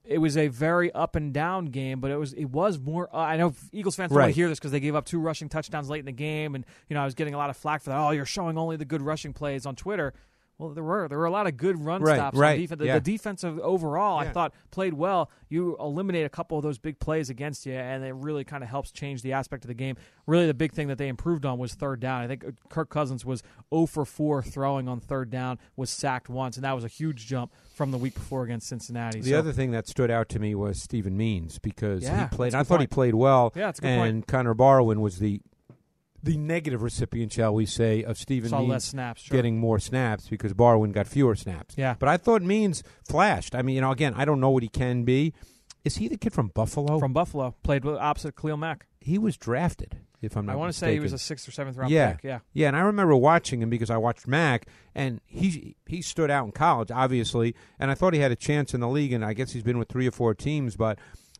it 0.04 0.18
was 0.18 0.37
a 0.37 0.48
very 0.48 0.90
up 0.92 1.16
and 1.16 1.35
down 1.35 1.66
game, 1.66 2.00
but 2.00 2.11
it 2.11 2.16
was 2.16 2.33
it 2.33 2.46
was 2.46 2.78
more. 2.78 3.09
Uh, 3.14 3.18
I 3.18 3.37
know 3.37 3.54
Eagles 3.72 3.94
fans 3.94 4.11
don't 4.11 4.18
want 4.18 4.35
to 4.35 4.40
hear 4.40 4.48
this 4.48 4.59
because 4.59 4.72
they 4.72 4.81
gave 4.81 4.94
up 4.94 5.04
two 5.04 5.20
rushing 5.20 5.48
touchdowns 5.48 5.90
late 5.90 6.00
in 6.00 6.07
the 6.07 6.12
game, 6.12 6.54
and 6.54 6.64
you 6.88 6.94
know 6.94 7.02
I 7.02 7.04
was 7.04 7.14
getting 7.14 7.35
a 7.35 7.38
lot 7.38 7.50
of 7.50 7.57
flack 7.57 7.83
for 7.83 7.90
that. 7.90 7.98
Oh, 7.98 8.11
you're 8.11 8.24
showing 8.24 8.57
only 8.57 8.76
the 8.76 8.87
good 8.87 9.02
rushing 9.02 9.33
plays 9.33 9.66
on 9.66 9.76
Twitter. 9.76 10.14
Well, 10.59 10.71
there 10.71 10.83
were 10.83 11.07
there 11.09 11.18
were 11.18 11.25
a 11.27 11.31
lot 11.31 11.47
of 11.47 11.57
good 11.57 11.79
run 11.79 12.03
Right, 12.03 12.16
stops. 12.16 12.37
right, 12.37 12.55
On 12.55 12.59
defense. 12.61 12.79
The, 12.81 12.87
yeah. 12.87 12.94
the 12.99 13.12
defensive 13.12 13.61
overall, 13.61 14.18
I 14.18 14.29
thought 14.29 14.53
played 14.73 14.92
well. 14.92 15.31
You 15.49 15.77
eliminate 15.79 16.27
a 16.27 16.29
couple 16.29 16.59
of 16.59 16.64
those 16.64 16.79
big 16.79 16.99
plays 16.99 17.31
against 17.31 17.64
you, 17.64 17.75
and 17.75 18.03
it 18.05 18.12
really 18.14 18.42
kind 18.42 18.64
of 18.64 18.68
helps 18.68 18.90
change 18.90 19.23
the 19.23 19.33
aspect 19.35 19.62
of 19.62 19.68
the 19.68 19.75
game. 19.75 19.97
Really, 20.27 20.47
the 20.49 20.55
big 20.55 20.73
thing 20.73 20.88
that 20.88 20.99
they 20.99 21.07
improved 21.07 21.47
on 21.47 21.59
was 21.59 21.75
third 21.75 22.01
down. 22.01 22.23
I 22.23 22.27
think 22.27 22.44
uh, 22.44 22.51
Kirk 22.71 22.90
Cousins 22.90 23.25
was 23.25 23.44
0 23.73 23.87
for 23.87 24.05
4 24.05 24.42
throwing 24.42 24.88
on 24.88 24.99
third 24.99 25.31
down, 25.31 25.61
was 25.77 25.90
sacked 25.90 26.29
once, 26.29 26.57
and 26.57 26.64
that 26.64 26.73
was 26.75 26.83
a 26.85 26.88
huge 26.88 27.27
jump 27.29 27.53
from 27.77 27.92
the 27.92 27.99
week 27.99 28.14
before 28.14 28.42
against 28.42 28.66
Cincinnati. 28.66 29.21
The 29.21 29.31
So- 29.31 29.38
other 29.38 29.53
thing 29.53 29.71
that 29.71 29.87
stood 29.87 30.11
out 30.11 30.29
to 30.31 30.40
me 30.40 30.57
was 30.57 30.83
Steven 30.83 31.16
Means 31.16 31.61
because 31.61 32.03
Yeah, 32.03 32.29
he 32.29 32.37
played. 32.37 32.53
that's 32.53 32.55
a 32.55 32.59
I 32.59 32.62
good 32.62 32.68
thought 32.68 32.81
he 32.81 32.87
played 32.88 33.14
well. 33.14 33.53
Yeah, 33.55 33.68
it's 33.68 33.79
a 33.79 33.83
good 33.83 33.88
and 33.88 34.12
point. 34.14 34.27
Connor 34.27 34.55
Barwin 34.55 35.01
was 35.01 35.21
the 35.21 35.40
the 36.22 36.37
negative 36.37 36.83
recipient, 36.83 37.33
shall 37.33 37.54
we 37.54 37.66
say, 37.66 38.02
of 38.02 38.18
Steven 38.18 38.50
saw 38.50 38.61
Means 38.61 38.85
snaps. 38.85 39.22
Sure. 39.22 39.37
getting 39.37 39.59
more 39.59 39.78
snaps 39.78 40.28
because 40.28 40.52
Barwin 40.52 40.92
got 40.92 41.07
fewer 41.07 41.35
snaps. 41.37 41.74
Yeah. 41.76 41.94
but 41.98 42.09
I 42.09 42.16
thought 42.16 42.42
Means 42.42 42.83
flashed. 43.04 43.54
I 43.54 43.62
mean, 43.62 43.76
you 43.76 43.81
know, 43.81 43.92
again, 43.92 44.14
I 44.16 44.24
don't 44.24 44.40
know 44.40 44.50
what 44.50 44.62
he 44.62 44.68
can 44.68 45.04
be. 45.04 45.33
Is 45.85 45.96
he 45.96 46.09
the 46.09 46.18
kid 46.18 46.33
from 46.33 46.48
Buffalo? 46.48 46.98
from 46.98 47.12
Buffalo, 47.12 47.54
played 47.62 47.87
opposite 47.87 48.37
Khalil 48.37 48.57
Mack. 48.57 48.87
he 49.00 49.16
was 49.16 49.37
drafted, 49.37 49.96
if 50.20 50.37
I'm 50.37 50.44
not 50.44 50.52
I 50.52 50.57
want 50.57 50.72
to 50.72 50.78
say 50.78 50.92
he 50.92 51.00
was 51.00 51.12
a 51.12 51.18
sixth 51.18 51.48
or 51.48 51.52
seventh 51.52 51.76
round 51.76 51.92
yeah, 51.92 52.14
pick. 52.14 52.24
Yeah, 52.24 52.40
yeah, 52.52 52.68
and 52.68 52.76
I 52.76 52.81
remember 52.81 53.14
watching 53.14 53.62
him 53.62 53.70
because 53.70 53.88
I 53.88 53.96
watched 53.96 54.26
Mack, 54.26 54.66
and 54.94 55.20
he 55.24 55.76
he 55.87 56.02
stood 56.02 56.31
out 56.31 56.44
in 56.44 56.52
college, 56.52 56.90
obviously, 56.90 57.54
and 57.78 57.90
I 57.90 57.94
thought 57.94 58.12
he 58.12 58.20
had 58.20 58.33
a 58.33 58.37
chance 58.37 58.74
in 58.74 58.81
the 58.81 58.88
league, 58.88 59.12
and 59.12 59.24
I 59.24 59.33
guess 59.33 59.52
he's 59.52 59.62
been 59.62 59.78
with 59.78 59.88
three 59.88 60.09
or 60.09 60.11
four 60.11 60.35
teams, 60.35 60.76
but 60.76 60.98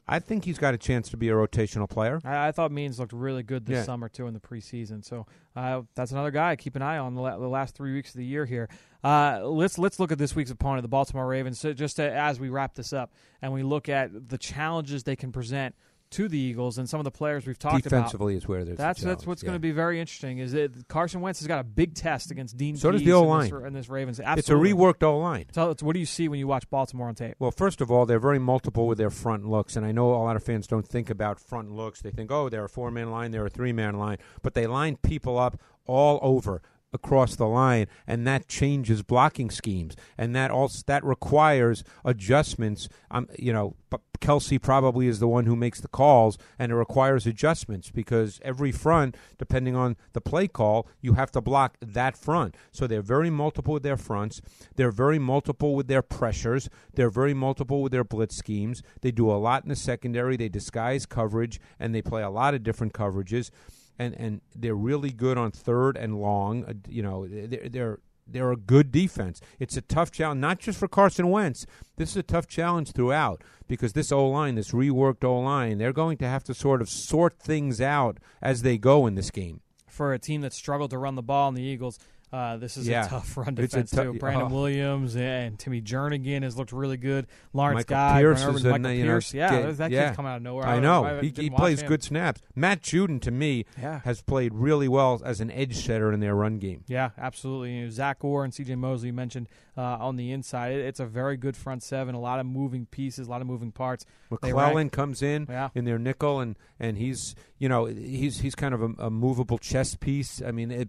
I 0.09 0.19
think 0.21 0.45
he's 0.45 0.59
got 0.59 0.73
a 0.75 0.79
chance 0.79 1.09
to 1.11 1.17
be 1.17 1.29
a 1.29 1.33
rotational 1.35 1.89
player. 1.89 2.21
I, 2.25 2.49
I 2.49 2.53
thought 2.53 2.73
Means 2.73 2.99
looked 2.99 3.13
really 3.13 3.43
good 3.43 3.67
this 3.67 3.77
Yeah. 3.79 3.83
summer 3.85 4.09
too 4.09 4.27
in 4.27 4.35
the 4.35 4.41
preseason. 4.41 5.05
So 5.05 5.27
uh, 5.55 5.83
that's 5.95 6.13
another 6.13 6.31
guy 6.31 6.51
I 6.53 6.57
keep 6.57 6.77
an 6.77 6.83
eye 6.83 6.99
on 6.99 7.15
the, 7.15 7.21
la- 7.21 7.37
the 7.39 7.49
last 7.49 7.75
three 7.75 7.93
weeks 7.93 8.11
of 8.11 8.17
the 8.19 8.25
year 8.25 8.47
here. 8.47 8.69
Uh, 9.05 9.41
let's 9.45 9.79
let's 9.79 10.01
look 10.01 10.11
at 10.11 10.19
this 10.19 10.35
week's 10.35 10.51
opponent, 10.51 10.83
the 10.83 10.89
Baltimore 10.89 11.27
Ravens. 11.27 11.61
So 11.61 11.73
just 11.73 11.97
to, 11.97 12.11
as 12.11 12.41
we 12.41 12.49
wrap 12.49 12.75
this 12.75 12.93
up 12.93 13.13
and 13.43 13.53
we 13.53 13.63
look 13.63 13.89
at 13.89 14.29
the 14.29 14.39
challenges 14.39 15.05
they 15.05 15.15
can 15.17 15.31
present 15.31 15.75
to 16.11 16.29
the 16.29 16.39
Eagles 16.39 16.79
and 16.79 16.89
some 16.89 17.01
of 17.01 17.05
the 17.05 17.11
players 17.11 17.47
we've 17.47 17.59
talked 17.59 17.87
about. 17.87 17.97
Defensively 17.97 18.37
is 18.37 18.49
where 18.49 18.65
there's 18.65 18.79
That's 18.79 19.01
that's 19.01 19.27
what's 19.27 19.43
yeah. 19.43 19.49
going 19.49 19.57
to 19.57 19.61
be 19.61 19.73
very 19.73 20.01
interesting. 20.01 20.39
Is 20.39 20.53
that 20.53 20.89
Carson 20.89 21.21
Wentz 21.21 21.41
has 21.41 21.47
got 21.47 21.61
a 21.61 21.65
big 21.65 21.95
test 21.95 22.31
against 22.31 22.57
Dean. 22.57 22.77
So 22.77 22.91
does 22.91 23.03
the 23.03 23.11
and 23.11 23.17
O-line. 23.17 23.53
and 23.53 23.75
this 23.75 23.89
Ravens. 23.89 24.21
Absolutely. 24.21 24.71
It's 24.71 24.73
a 24.73 24.75
reworked 24.75 25.03
O 25.03 25.19
line. 25.19 25.47
Us, 25.57 25.83
what 25.83 25.93
do 25.93 26.01
you 26.01 26.07
see 26.07 26.29
when 26.29 26.39
you 26.39 26.47
watch 26.47 26.69
Baltimore 26.71 27.09
on 27.09 27.15
tape? 27.15 27.35
Well, 27.39 27.51
first 27.51 27.81
of 27.81 27.91
all, 27.91 28.07
they're 28.07 28.19
very 28.19 28.39
multiple 28.39 28.87
with 28.87 28.99
their 28.99 29.11
front 29.11 29.47
looks, 29.47 29.77
and 29.77 29.85
I 29.85 29.93
know 29.93 30.13
a 30.13 30.23
lot 30.23 30.37
of 30.37 30.43
fans 30.43 30.67
don't 30.67 30.87
think 30.87 31.11
about 31.11 31.41
front 31.41 31.73
looks. 31.73 32.01
They 32.01 32.11
think, 32.11 32.31
oh, 32.31 32.49
they're 32.49 32.65
a 32.65 32.69
four 32.69 32.91
man 32.91 33.11
line, 33.11 33.31
they're 33.31 33.47
a 33.47 33.51
three 33.51 33.73
man 33.73 33.99
line, 33.99 34.19
but 34.43 34.55
they 34.55 34.67
line 34.67 34.97
people 34.97 35.39
up 35.39 35.61
all 35.87 36.19
over 36.23 36.63
across 36.93 37.37
the 37.37 37.47
line, 37.47 37.87
and 38.07 38.27
that 38.27 38.49
changes 38.49 39.03
blocking 39.03 39.51
schemes, 39.51 39.97
and 40.17 40.35
that 40.35 40.51
also 40.51 40.83
that 40.87 41.05
requires 41.05 41.85
adjustments. 42.05 42.89
Um, 43.11 43.29
you 43.39 43.53
know, 43.53 43.77
Kelce 44.21 44.61
probably 44.61 45.07
is 45.07 45.21
the 45.21 45.29
one 45.29 45.47
who 45.47 45.57
makes 45.57 45.81
the 45.81 45.89
calls, 45.89 46.39
and 46.59 46.73
it 46.73 46.75
requires 46.75 47.27
adjustments 47.27 47.91
because 47.91 48.41
every 48.43 48.73
front, 48.73 49.17
depending 49.39 49.77
on 49.77 49.97
the 50.13 50.21
play 50.21 50.49
call, 50.49 50.89
you 51.01 51.15
have 51.15 51.31
to 51.33 51.41
block 51.41 51.77
that 51.81 52.17
front. 52.17 52.57
So 52.73 52.87
they're 52.87 53.03
very 53.03 53.31
multiple 53.31 53.75
with 53.75 53.83
their 53.83 53.97
fronts. 53.97 54.41
They're 54.77 54.91
very 54.91 55.19
multiple 55.19 55.75
with 55.75 55.87
their 55.87 56.03
pressures. 56.03 56.69
They're 56.95 57.11
very 57.11 57.35
multiple 57.35 57.83
with 57.83 57.93
their 57.93 58.05
blitz 58.05 58.37
schemes. 58.37 58.83
They 59.01 59.11
do 59.11 59.31
a 59.31 59.39
lot 59.39 59.63
in 59.63 59.69
the 59.69 59.77
secondary. 59.77 60.37
They 60.37 60.49
disguise 60.49 61.07
coverage, 61.07 61.61
and 61.79 61.95
they 61.95 62.03
play 62.03 62.23
a 62.23 62.31
lot 62.31 62.55
of 62.55 62.63
different 62.63 62.93
coverages. 62.93 63.51
And 63.99 64.15
and 64.15 64.41
they're 64.55 64.75
really 64.77 65.11
good 65.11 65.37
on 65.39 65.51
third 65.51 65.97
and 65.97 66.21
long. 66.21 66.65
Uh, 66.65 66.75
you 66.89 67.03
know, 67.03 67.27
they're 67.27 67.69
they're 67.69 67.99
they're 68.31 68.53
a 68.53 68.57
good 68.57 68.93
defense. 68.93 69.41
It's 69.59 69.77
a 69.77 69.81
tough 69.81 70.11
challenge, 70.13 70.41
not 70.41 70.59
just 70.59 70.79
for 70.79 70.87
Carson 70.87 71.31
Wentz. 71.31 71.65
This 71.97 72.11
is 72.11 72.17
a 72.17 72.23
tough 72.23 72.47
challenge 72.47 72.93
throughout 72.93 73.43
because 73.67 73.95
this 73.95 74.13
O 74.13 74.29
line, 74.29 74.55
this 74.55 74.73
reworked 74.73 75.25
O 75.25 75.41
line, 75.41 75.79
they're 75.79 75.95
going 75.95 76.19
to 76.19 76.29
have 76.29 76.45
to 76.45 76.55
sort 76.55 76.83
of 76.83 76.89
sort 76.91 77.39
things 77.39 77.81
out 77.81 78.19
as 78.43 78.63
they 78.63 78.77
go 78.79 79.07
in 79.07 79.15
this 79.15 79.31
game. 79.31 79.61
for 79.87 80.13
a 80.13 80.19
team 80.19 80.43
that 80.43 80.53
struggled 80.53 80.91
to 80.91 80.99
run 80.99 81.17
the 81.17 81.23
ball 81.23 81.49
in 81.49 81.55
the 81.55 81.63
Eagles. 81.63 81.99
Uh, 82.33 82.59
this 82.59 82.77
is 82.77 82.87
Yeah. 82.87 83.07
a 83.07 83.09
tough 83.09 83.37
run 83.39 83.55
defense 83.55 83.91
tou- 83.91 84.13
too. 84.13 84.19
Brandon 84.19 84.49
oh. 84.51 84.55
Williams 84.55 85.17
and 85.17 85.59
Timmy 85.59 85.81
Jernigan 85.81 86.43
has 86.43 86.57
looked 86.59 86.73
really 86.73 86.97
good. 86.99 87.27
Lawrence 87.55 87.79
Michael 87.79 87.95
Guy, 87.97 88.21
Pierce 88.21 88.39
is 88.41 88.45
Urban, 88.45 88.67
a- 88.67 88.71
Michael 88.79 88.91
you 88.93 89.07
know, 89.07 89.21
Yeah, 89.33 89.53
yeah, 89.61 89.71
that 89.73 89.91
yeah. 89.91 90.05
kid's 90.07 90.17
coming 90.17 90.33
out 90.33 90.37
of 90.37 90.43
nowhere. 90.43 90.67
I 90.67 90.79
know 90.81 91.05
I 91.05 91.21
he, 91.23 91.31
he 91.35 91.49
plays 91.51 91.81
him. 91.81 91.89
good 91.89 92.03
snaps. 92.03 92.43
Matt 92.55 92.83
Judon 92.83 93.21
to 93.23 93.31
me 93.31 93.65
Yeah. 93.81 94.01
has 94.05 94.21
played 94.21 94.53
really 94.55 94.89
well 94.89 95.23
as 95.25 95.41
an 95.41 95.51
edge 95.51 95.77
setter 95.87 96.13
in 96.13 96.21
their 96.21 96.35
run 96.35 96.59
game. 96.59 96.85
Yeah, 96.87 97.11
absolutely. 97.17 97.75
You 97.77 97.85
know, 97.85 97.91
Zach 97.91 98.23
Orr 98.23 98.45
and 98.45 98.53
C.J. 98.53 98.75
Mosley 98.75 99.11
mentioned 99.11 99.49
uh, 99.77 99.81
on 99.81 100.17
the 100.17 100.31
inside. 100.33 100.73
It, 100.73 100.81
it's 100.85 101.01
a 101.01 101.07
very 101.07 101.37
good 101.39 101.57
front 101.57 101.83
seven. 101.83 102.15
A 102.15 102.21
lot 102.21 102.41
of 102.41 102.47
moving 102.47 102.85
pieces, 102.87 103.27
a 103.27 103.31
lot 103.31 103.41
of 103.41 103.47
moving 103.47 103.73
parts. 103.73 104.05
McClellan 104.31 104.91
comes 104.91 105.23
in 105.23 105.47
Yeah. 105.49 105.69
in 105.75 105.85
their 105.87 105.99
nickel, 105.99 106.41
and 106.41 106.57
and 106.79 106.99
he's 106.99 107.35
you 107.59 107.69
know 107.69 107.87
he's 107.87 108.41
he's 108.41 108.55
kind 108.55 108.75
of 108.75 108.83
a, 108.83 108.91
a 108.99 109.11
movable 109.11 109.57
chess 109.57 109.95
piece. 109.95 110.43
I 110.43 110.51
mean, 110.51 110.71
it, 110.71 110.89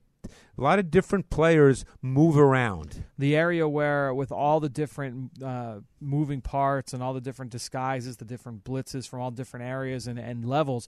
a 0.58 0.62
lot 0.62 0.80
of 0.80 0.92
different 0.92 1.30
players 1.30 1.86
move 2.02 2.38
around. 2.38 3.04
the 3.18 3.36
area 3.36 3.68
where 3.68 4.13
with 4.13 4.32
all 4.32 4.60
the 4.60 4.70
different 4.70 5.32
uh, 5.44 5.80
moving 6.00 6.42
parts 6.42 6.94
and 6.94 7.02
all 7.04 7.13
the 7.13 7.22
different 7.22 7.52
disguises, 7.52 8.18
the 8.18 8.26
different 8.26 8.63
blitzes 8.63 9.08
from 9.08 9.22
all 9.22 9.32
different 9.32 9.65
areas 9.65 10.08
and, 10.08 10.18
and 10.20 10.46
levels, 10.46 10.88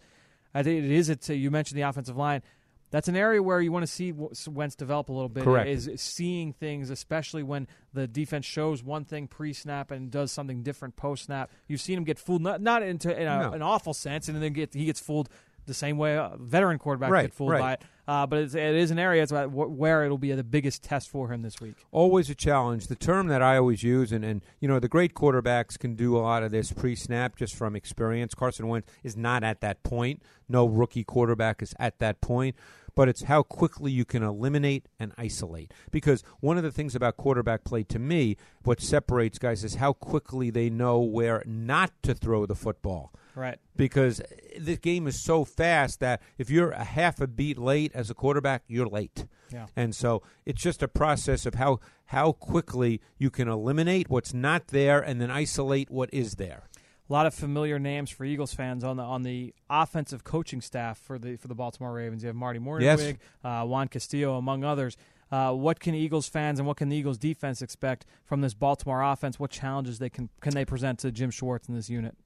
I 0.54 0.64
think 0.64 0.84
it 0.84 0.92
is. 0.92 1.10
It's 1.10 1.30
you 1.30 1.52
mentioned 1.52 1.78
the 1.78 1.84
offensive 1.88 2.18
line. 2.18 2.42
That's 2.90 3.08
an 3.08 3.16
area 3.16 3.42
where 3.42 3.62
you 3.62 3.72
want 3.72 3.84
to 3.84 3.92
see 3.92 4.12
Wentz 4.12 4.76
develop 4.76 5.08
a 5.08 5.14
little 5.14 5.30
bit. 5.30 5.46
Correct. 5.46 5.70
Is 5.70 5.90
seeing 5.96 6.52
things, 6.52 6.90
especially 6.90 7.42
when 7.42 7.70
the 7.94 8.06
defense 8.06 8.46
shows 8.46 8.84
one 8.84 9.06
thing 9.06 9.28
pre-snap 9.30 9.92
and 9.92 10.12
does 10.12 10.30
something 10.34 10.62
different 10.62 10.98
post-snap. 10.98 11.50
You've 11.70 11.80
seen 11.80 11.98
him 11.98 12.04
get 12.04 12.20
fooled, 12.20 12.42
not 12.42 12.60
not 12.60 12.84
into 12.84 13.10
in 13.18 13.28
a, 13.30 13.40
No. 13.44 13.52
an 13.54 13.62
awful 13.62 13.94
sense, 13.94 14.28
and 14.28 14.42
then 14.44 14.52
get 14.52 14.74
he 14.74 14.84
gets 14.84 15.00
fooled 15.00 15.30
the 15.68 15.74
same 15.74 15.98
way 15.98 16.16
a 16.16 16.34
veteran 16.38 16.80
quarterback 16.80 17.12
Right, 17.12 17.22
get 17.22 17.34
fooled 17.34 17.52
right. 17.52 17.62
by 17.62 17.74
it. 17.74 17.82
Uh, 18.12 18.28
but 18.28 18.40
it's, 18.40 18.56
it 18.56 18.76
is 18.76 18.92
an 18.92 19.00
area 19.00 19.24
it's 19.24 19.32
about 19.32 19.52
wh- 19.52 19.72
where 19.72 20.04
it'll 20.04 20.18
be 20.18 20.34
the 20.34 20.44
biggest 20.44 20.84
test 20.84 21.08
for 21.10 21.32
him 21.32 21.44
this 21.44 21.62
week. 21.62 21.76
Always 21.92 22.30
a 22.30 22.36
challenge. 22.36 22.88
The 22.88 22.96
term 22.96 23.28
that 23.28 23.42
I 23.42 23.56
always 23.56 23.84
use, 23.84 24.12
and, 24.12 24.26
and 24.26 24.44
you 24.60 24.68
know, 24.68 24.80
the 24.80 24.90
great 24.90 25.14
quarterbacks 25.14 25.80
can 25.80 25.96
do 25.96 26.18
a 26.18 26.20
lot 26.20 26.44
of 26.44 26.52
this 26.52 26.74
pre-snap 26.74 27.38
just 27.38 27.56
from 27.56 27.74
experience. 27.74 28.34
Carson 28.36 28.68
Wentz 28.68 28.92
is 29.02 29.16
not 29.16 29.46
at 29.46 29.62
that 29.62 29.82
point. 29.84 30.22
No 30.50 30.66
rookie 30.66 31.06
quarterback 31.06 31.62
is 31.62 31.74
at 31.80 32.00
that 32.00 32.20
point. 32.20 32.58
But 32.94 33.08
it's 33.08 33.24
how 33.24 33.44
quickly 33.44 33.90
you 33.90 34.04
can 34.04 34.22
eliminate 34.22 34.90
and 35.00 35.14
isolate. 35.18 35.74
Because 35.92 36.26
one 36.42 36.58
of 36.58 36.64
the 36.64 36.74
things 36.74 36.94
about 36.94 37.16
quarterback 37.16 37.64
play 37.64 37.84
to 37.84 37.98
me, 37.98 38.36
what 38.66 38.82
separates 38.82 39.40
guys 39.40 39.64
is 39.64 39.76
how 39.76 39.94
quickly 39.94 40.50
they 40.50 40.70
know 40.70 41.00
where 41.00 41.42
not 41.46 41.92
to 42.04 42.14
throw 42.14 42.46
the 42.46 42.56
football 42.56 43.14
Right. 43.34 43.58
because 43.78 44.22
the 44.60 44.76
game 44.76 45.08
is 45.08 45.18
so 45.24 45.46
fast 45.46 46.02
that 46.02 46.22
if 46.38 46.50
you're 46.50 46.72
a 46.72 46.84
half 46.84 47.22
a 47.22 47.28
beat 47.28 47.58
late 47.58 47.94
as 48.02 48.10
a 48.10 48.14
quarterback, 48.14 48.64
you're 48.68 48.88
late. 48.88 49.26
Yeah. 49.54 49.68
And 49.76 49.96
so 49.96 50.22
it's 50.46 50.62
just 50.62 50.84
a 50.84 50.88
process 50.90 51.46
of 51.46 51.56
how 51.56 51.80
how 52.08 52.34
quickly 52.34 53.00
you 53.18 53.30
can 53.30 53.48
eliminate 53.48 54.10
what's 54.10 54.34
not 54.34 54.68
there 54.68 55.00
and 55.00 55.22
then 55.22 55.32
isolate 55.32 55.90
what 55.90 56.14
is 56.14 56.36
there. 56.36 56.68
A 57.10 57.14
lot 57.14 57.26
of 57.26 57.34
familiar 57.34 57.80
names 57.80 58.10
for 58.10 58.26
Eagles 58.26 58.54
fans 58.54 58.84
on 58.84 58.98
the 58.98 59.04
on 59.04 59.24
the 59.24 59.54
offensive 59.70 60.24
coaching 60.24 60.62
staff 60.62 60.98
for 60.98 61.18
the 61.18 61.38
for 61.38 61.48
the 61.48 61.56
Baltimore 61.56 61.94
Ravens. 61.94 62.24
You 62.24 62.28
have 62.28 62.36
Marty 62.36 62.60
Mornhinweg, 62.60 63.18
uh, 63.44 63.66
Juan 63.66 63.88
Castillo, 63.88 64.36
among 64.38 64.64
others. 64.64 64.98
Uh, 65.32 65.54
what 65.54 65.80
can 65.80 65.96
Eagles 65.96 66.28
fans 66.28 66.60
and 66.60 66.68
what 66.68 66.76
can 66.76 66.90
the 66.90 66.96
Eagles 66.98 67.18
defense 67.18 67.62
expect 67.62 68.06
from 68.26 68.42
this 68.42 68.54
Baltimore 68.54 69.02
offense? 69.02 69.40
What 69.40 69.52
challenges 69.52 70.00
they 70.00 70.10
can 70.10 70.30
can 70.42 70.54
they 70.54 70.66
present 70.66 71.00
to 71.00 71.12
Jim 71.12 71.32
Schwartz 71.32 71.70
in 71.70 71.76
this 71.76 71.90
unit? 71.90 72.18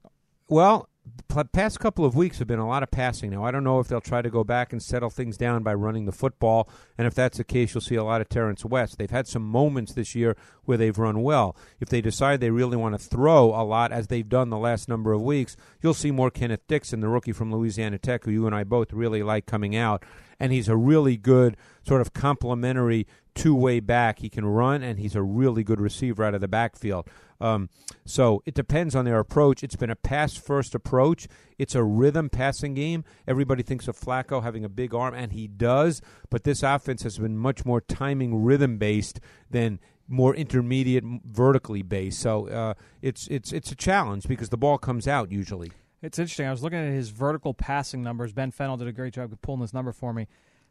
Well, 0.48 0.88
past 1.52 1.80
couple 1.80 2.04
of 2.04 2.16
weeks 2.16 2.38
have 2.38 2.48
been 2.48 2.58
a 2.58 2.68
lot 2.68 2.82
of 2.82 2.90
passing. 2.90 3.30
Now 3.30 3.44
I 3.44 3.50
don't 3.50 3.64
know 3.64 3.80
if 3.80 3.88
they'll 3.88 4.00
try 4.00 4.22
to 4.22 4.30
go 4.30 4.44
back 4.44 4.72
and 4.72 4.82
settle 4.82 5.10
things 5.10 5.36
down 5.36 5.62
by 5.62 5.74
running 5.74 6.06
the 6.06 6.12
football, 6.12 6.68
and 6.96 7.06
if 7.06 7.14
that's 7.14 7.38
the 7.38 7.44
case, 7.44 7.74
you'll 7.74 7.80
see 7.80 7.94
a 7.94 8.04
lot 8.04 8.20
of 8.20 8.28
Terrance 8.28 8.64
West. 8.64 8.98
They've 8.98 9.10
had 9.10 9.26
some 9.26 9.42
moments 9.42 9.92
this 9.92 10.14
year 10.14 10.36
where 10.64 10.78
they've 10.78 10.96
run 10.96 11.22
well. 11.22 11.56
If 11.80 11.88
they 11.88 12.00
decide 12.00 12.40
they 12.40 12.50
really 12.50 12.76
want 12.76 12.98
to 12.98 13.06
throw 13.06 13.46
a 13.48 13.64
lot, 13.64 13.92
as 13.92 14.06
they've 14.06 14.28
done 14.28 14.50
the 14.50 14.58
last 14.58 14.88
number 14.88 15.12
of 15.12 15.22
weeks, 15.22 15.56
you'll 15.82 15.94
see 15.94 16.10
more 16.10 16.30
Kenneth 16.30 16.66
Dixon, 16.66 17.00
the 17.00 17.08
rookie 17.08 17.32
from 17.32 17.52
Louisiana 17.52 17.98
Tech, 17.98 18.24
who 18.24 18.30
you 18.30 18.46
and 18.46 18.54
I 18.54 18.64
both 18.64 18.92
really 18.92 19.22
like 19.22 19.46
coming 19.46 19.76
out, 19.76 20.04
and 20.40 20.52
he's 20.52 20.68
a 20.68 20.76
really 20.76 21.16
good 21.16 21.56
sort 21.82 22.00
of 22.00 22.12
complementary 22.12 23.06
two-way 23.34 23.80
back. 23.80 24.20
He 24.20 24.28
can 24.30 24.46
run, 24.46 24.82
and 24.82 24.98
he's 24.98 25.14
a 25.14 25.22
really 25.22 25.62
good 25.62 25.80
receiver 25.80 26.24
out 26.24 26.34
of 26.34 26.40
the 26.40 26.48
backfield. 26.48 27.06
Um, 27.40 27.68
so 28.04 28.42
it 28.46 28.54
depends 28.54 28.94
on 28.94 29.04
their 29.04 29.18
approach. 29.18 29.62
It's 29.62 29.76
been 29.76 29.90
a 29.90 29.96
pass-first 29.96 30.74
approach. 30.74 31.28
It's 31.58 31.74
a 31.74 31.82
rhythm 31.82 32.28
passing 32.30 32.74
game. 32.74 33.04
Everybody 33.26 33.62
thinks 33.62 33.88
of 33.88 33.98
Flacco 33.98 34.42
having 34.42 34.64
a 34.64 34.68
big 34.68 34.94
arm, 34.94 35.14
and 35.14 35.32
he 35.32 35.46
does. 35.46 36.00
But 36.30 36.44
this 36.44 36.62
offense 36.62 37.02
has 37.02 37.18
been 37.18 37.36
much 37.36 37.64
more 37.64 37.80
timing 37.80 38.42
rhythm-based 38.42 39.20
than 39.50 39.80
more 40.08 40.34
intermediate 40.34 41.04
vertically 41.24 41.82
based. 41.82 42.20
So 42.20 42.48
uh, 42.48 42.74
it's 43.02 43.26
it's 43.28 43.52
it's 43.52 43.70
a 43.72 43.74
challenge 43.74 44.26
because 44.28 44.50
the 44.50 44.56
ball 44.56 44.78
comes 44.78 45.08
out 45.08 45.32
usually. 45.32 45.72
It's 46.02 46.18
interesting. 46.18 46.46
I 46.46 46.50
was 46.50 46.62
looking 46.62 46.78
at 46.78 46.92
his 46.92 47.08
vertical 47.08 47.54
passing 47.54 48.02
numbers. 48.02 48.32
Ben 48.32 48.50
Fennell 48.50 48.76
did 48.76 48.86
a 48.86 48.92
great 48.92 49.14
job 49.14 49.32
of 49.32 49.40
pulling 49.42 49.62
this 49.62 49.74
number 49.74 49.92
for 49.92 50.12
me. 50.12 50.28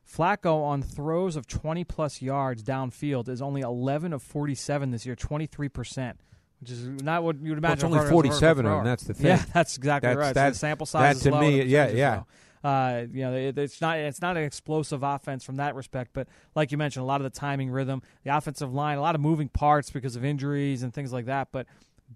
Flacco 0.07 0.63
on 0.63 0.83
throws 0.83 1.35
of 1.35 1.47
20 1.47 1.83
plus 1.83 2.21
yards 2.21 2.63
downfield 2.63 3.27
is 3.27 3.41
only 3.41 3.61
11 3.61 4.13
of 4.13 4.21
47 4.21 4.91
this 4.91 5.05
year, 5.05 5.15
23 5.15 5.67
percent, 5.69 6.19
which 6.61 6.71
is 6.71 6.87
not 6.87 7.23
what 7.23 7.35
you'd 7.37 7.49
Well, 7.49 7.57
imagine. 7.57 7.73
it's 7.73 7.83
only 7.83 7.97
runner 7.97 8.07
as 8.07 8.11
a 8.11 8.15
vertical 8.15 8.39
47 8.39 8.65
of 8.65 8.71
them. 8.77 8.85
That's 8.85 9.03
the 9.03 9.13
thing. 9.13 9.25
Yeah, 9.27 9.43
that's 9.53 9.77
exactly 9.77 10.07
That's- 10.09 10.25
right. 10.25 10.29
So 10.29 10.33
that- 10.39 10.49
the 10.53 10.59
sample 10.59 10.85
size 10.85 11.21
that 11.21 11.31
to 11.31 11.39
me, 11.41 11.63
yeah, 11.63 11.89
yeah. 11.89 12.15
low. 12.15 12.25
Uh, 12.69 13.05
you 13.11 13.21
know, 13.23 13.33
it, 13.35 13.55
it's 13.59 13.79
not 13.79 13.99
it's 13.99 14.21
not 14.21 14.37
an 14.37 14.43
explosive 14.43 15.03
offense 15.03 15.43
from 15.43 15.57
that 15.57 15.75
respect, 15.75 16.11
but 16.13 16.27
like 16.55 16.71
you 16.71 16.79
mentioned, 16.79 17.03
a 17.03 17.05
lot 17.05 17.21
of 17.21 17.23
the 17.31 17.39
timing, 17.39 17.69
rhythm, 17.69 18.01
the 18.23 18.35
offensive 18.35 18.73
line, 18.73 18.97
a 18.97 19.01
lot 19.01 19.13
of 19.13 19.21
moving 19.21 19.47
parts 19.49 19.91
because 19.91 20.15
of 20.15 20.25
injuries 20.25 20.81
and 20.81 20.91
things 20.91 21.13
like 21.13 21.25
that. 21.25 21.49
But 21.51 21.67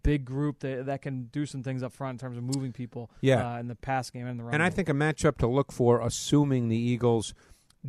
big 0.02 0.26
group 0.26 0.60
that 0.62 0.88
that 0.88 1.04
can 1.04 1.26
do 1.26 1.46
some 1.46 1.62
things 1.62 1.84
up 1.84 1.94
front 1.94 2.16
in 2.16 2.20
terms 2.28 2.36
of 2.38 2.44
moving 2.44 2.72
people. 2.72 3.12
Yeah. 3.22 3.48
uh, 3.56 3.60
in 3.60 3.68
the 3.68 3.76
pass 3.76 4.10
game 4.10 4.26
and 4.26 4.40
the 4.40 4.44
run. 4.44 4.56
And 4.56 4.64
I 4.64 4.72
think 4.72 4.90
a 4.90 4.94
matchup 4.94 5.38
to 5.38 5.48
look 5.48 5.72
for, 5.72 6.02
assuming 6.02 6.68
the 6.70 6.78
Eagles 6.78 7.36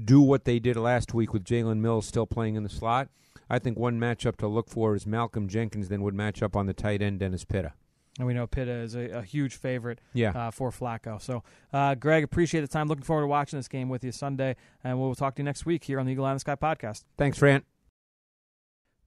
do 0.05 0.21
what 0.21 0.45
they 0.45 0.59
did 0.59 0.77
last 0.77 1.15
week 1.15 1.33
with 1.33 1.45
Jalen 1.45 1.79
Mills 1.79 2.07
still 2.07 2.27
playing 2.27 2.57
in 2.57 2.63
the 2.63 2.69
slot. 2.69 3.09
I 3.51 3.59
think 3.59 3.77
one 3.79 3.99
matchup 3.99 4.37
to 4.37 4.47
look 4.47 4.69
for 4.71 4.95
is 4.95 5.07
Malcolm 5.07 5.49
Jenkins 5.49 5.89
then 5.89 6.03
would 6.03 6.15
match 6.15 6.43
up 6.43 6.55
on 6.57 6.67
the 6.67 6.73
tight 6.73 7.03
end 7.03 7.19
Dennis 7.19 7.45
Pitta. 7.45 7.73
And 8.19 8.27
we 8.27 8.35
know 8.35 8.47
Pitta 8.47 8.71
is 8.73 8.95
a, 8.95 9.09
a 9.19 9.23
huge 9.23 9.57
favorite 9.57 10.01
Yeah. 10.15 10.31
uh, 10.31 10.51
for 10.51 10.71
Flacco. 10.71 11.21
So, 11.21 11.43
uh, 11.73 11.95
Greg, 11.95 12.23
appreciate 12.25 12.61
the 12.61 12.69
time. 12.69 12.87
Looking 12.89 13.05
forward 13.05 13.23
to 13.23 13.27
watching 13.29 13.59
this 13.59 13.69
game 13.69 13.89
with 13.89 14.05
you 14.05 14.13
Sunday. 14.13 14.57
And 14.85 15.01
we'll 15.01 15.15
talk 15.15 15.35
to 15.37 15.41
you 15.41 15.45
next 15.45 15.65
week 15.67 15.85
here 15.85 15.99
on 15.99 16.07
the 16.07 16.13
Eagle 16.13 16.25
Eye 16.27 16.31
in 16.33 16.37
the 16.37 16.41
Sky 16.41 16.55
podcast. 16.57 17.05
Thanks, 17.17 17.39
Fran. 17.39 17.63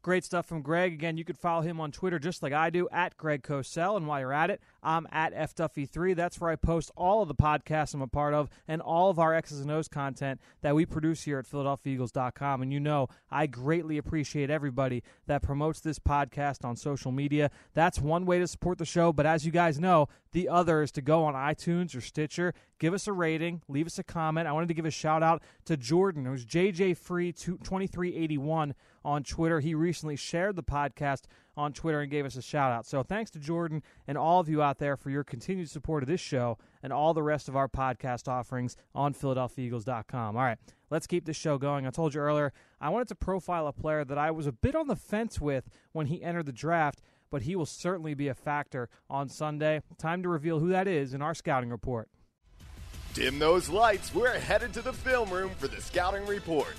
Great 0.04 0.26
stuff 0.26 0.46
from 0.46 0.62
Greg. 0.62 0.92
Again, 0.92 1.16
you 1.16 1.24
can 1.24 1.38
follow 1.38 1.62
him 1.62 1.80
on 1.80 1.89
Twitter 1.89 2.20
just 2.20 2.44
like 2.44 2.52
I 2.52 2.70
do, 2.70 2.89
at 2.92 3.16
Greg 3.16 3.42
Cosell. 3.42 3.96
And 3.96 4.06
while 4.06 4.20
you're 4.20 4.34
at 4.34 4.50
it, 4.50 4.60
I'm 4.84 5.08
at 5.13 5.34
FDuffy3. 5.34 6.13
That's 6.13 6.42
where 6.42 6.52
I 6.52 6.58
post 6.58 6.92
all 6.98 7.22
of 7.22 7.30
the 7.30 7.36
podcasts 7.36 7.94
I'm 7.94 8.02
a 8.02 8.08
part 8.08 8.34
of 8.34 8.50
and 8.68 8.82
all 8.82 9.10
of 9.10 9.18
our 9.18 9.34
X's 9.34 9.62
and 9.62 9.72
O's 9.72 9.88
content 9.88 10.42
that 10.62 10.76
we 10.76 10.86
produce 10.86 11.24
here 11.24 11.39
at 11.39 11.50
PhiladelphiaEagles.com. 11.50 12.62
And 12.62 12.74
you 12.74 12.82
know, 12.82 13.08
I 13.32 13.48
greatly 13.48 13.98
appreciate 13.98 14.50
everybody 14.50 15.04
that 15.28 15.42
promotes 15.42 15.80
this 15.80 16.00
podcast 16.00 16.66
on 16.66 16.76
social 16.76 17.13
media. 17.13 17.50
That's 17.74 17.98
one 17.98 18.26
way 18.26 18.39
to 18.39 18.48
support 18.48 18.80
the 18.80 18.86
show. 18.86 19.13
But 19.13 19.26
as 19.26 19.46
you 19.46 19.54
guys 19.54 19.80
know, 19.80 20.10
the 20.34 20.50
other 20.50 20.82
is 20.82 20.91
to 20.91 21.02
go 21.02 21.24
on 21.24 21.34
iTunes 21.34 21.96
or 21.96 22.02
Stitcher, 22.02 22.54
give 22.80 22.93
us 22.93 23.08
a 23.08 23.13
rating, 23.13 23.62
leave 23.67 23.86
us 23.86 23.98
a 23.98 24.04
comment. 24.04 24.48
I 24.48 24.52
wanted 24.52 24.67
to 24.67 24.74
give 24.74 24.86
a 24.86 24.91
shout 24.91 25.24
out 25.24 25.41
to 25.65 25.78
Jordan, 25.78 26.26
who's 26.26 26.46
JJ 26.46 26.98
Free 26.98 27.32
2381 27.32 28.74
on 29.06 29.24
Twitter. 29.24 29.60
He 29.60 29.76
recently 29.76 30.15
shared 30.15 30.56
the 30.56 30.63
podcast 30.63 31.24
on 31.56 31.72
Twitter 31.72 32.02
and 32.02 32.10
gave 32.10 32.26
us 32.26 32.36
a 32.36 32.41
shout 32.41 32.72
out. 32.72 32.86
So 32.86 33.04
thanks 33.04 33.30
to 33.32 33.39
Jordan 33.39 33.84
and 34.08 34.17
all 34.17 34.39
of 34.39 34.50
you 34.50 34.62
out 34.62 34.80
there 34.80 34.98
for 34.98 35.10
your 35.10 35.24
continued 35.24 35.69
support 35.69 36.04
of 36.04 36.10
this 36.10 36.22
show 36.22 36.58
and 36.82 36.91
all 36.91 37.13
the 37.13 37.24
rest 37.24 37.48
of 37.48 37.56
our 37.56 37.67
podcast 37.67 38.28
offerings 38.28 38.76
on 38.96 39.13
PhiladelphiaEagles.com. 39.13 40.36
All 40.36 40.43
right, 40.43 40.58
let's 40.89 41.08
keep 41.08 41.26
this 41.26 41.38
show 41.38 41.58
going. 41.58 41.86
I 41.86 41.91
told 41.91 42.15
you 42.15 42.22
earlier, 42.22 42.54
I 42.82 42.89
wanted 42.89 43.08
to 43.10 43.15
profile 43.15 43.67
a 43.67 43.74
player 43.74 44.04
that 44.04 44.17
I 44.17 44.32
was 44.32 44.48
a 44.48 44.52
bit 44.52 44.76
on 44.76 44.88
the 44.88 44.96
fence 44.96 45.39
with 45.39 45.69
when 45.91 46.08
he 46.08 46.24
entered 46.24 46.48
the 46.48 46.52
draft, 46.52 47.02
but 47.34 47.41
he 47.41 47.56
will 47.56 47.65
certainly 47.65 48.13
be 48.13 48.28
a 48.28 48.36
factor 48.36 48.88
on 49.10 49.28
Sunday. 49.28 49.82
Time 49.98 50.22
to 50.22 50.30
reveal 50.30 50.60
who 50.60 50.69
that 50.69 50.88
is 50.88 51.15
in 51.15 51.22
our 51.24 51.34
scouting 51.34 51.72
report. 51.72 52.08
Dim 53.15 53.39
those 53.39 53.69
lights. 53.69 54.13
We're 54.13 54.38
headed 54.38 54.72
to 54.74 54.84
the 54.84 54.93
film 54.93 55.32
room 55.32 55.50
for 55.58 55.67
the 55.67 55.82
scouting 55.82 56.28
report. 56.28 56.76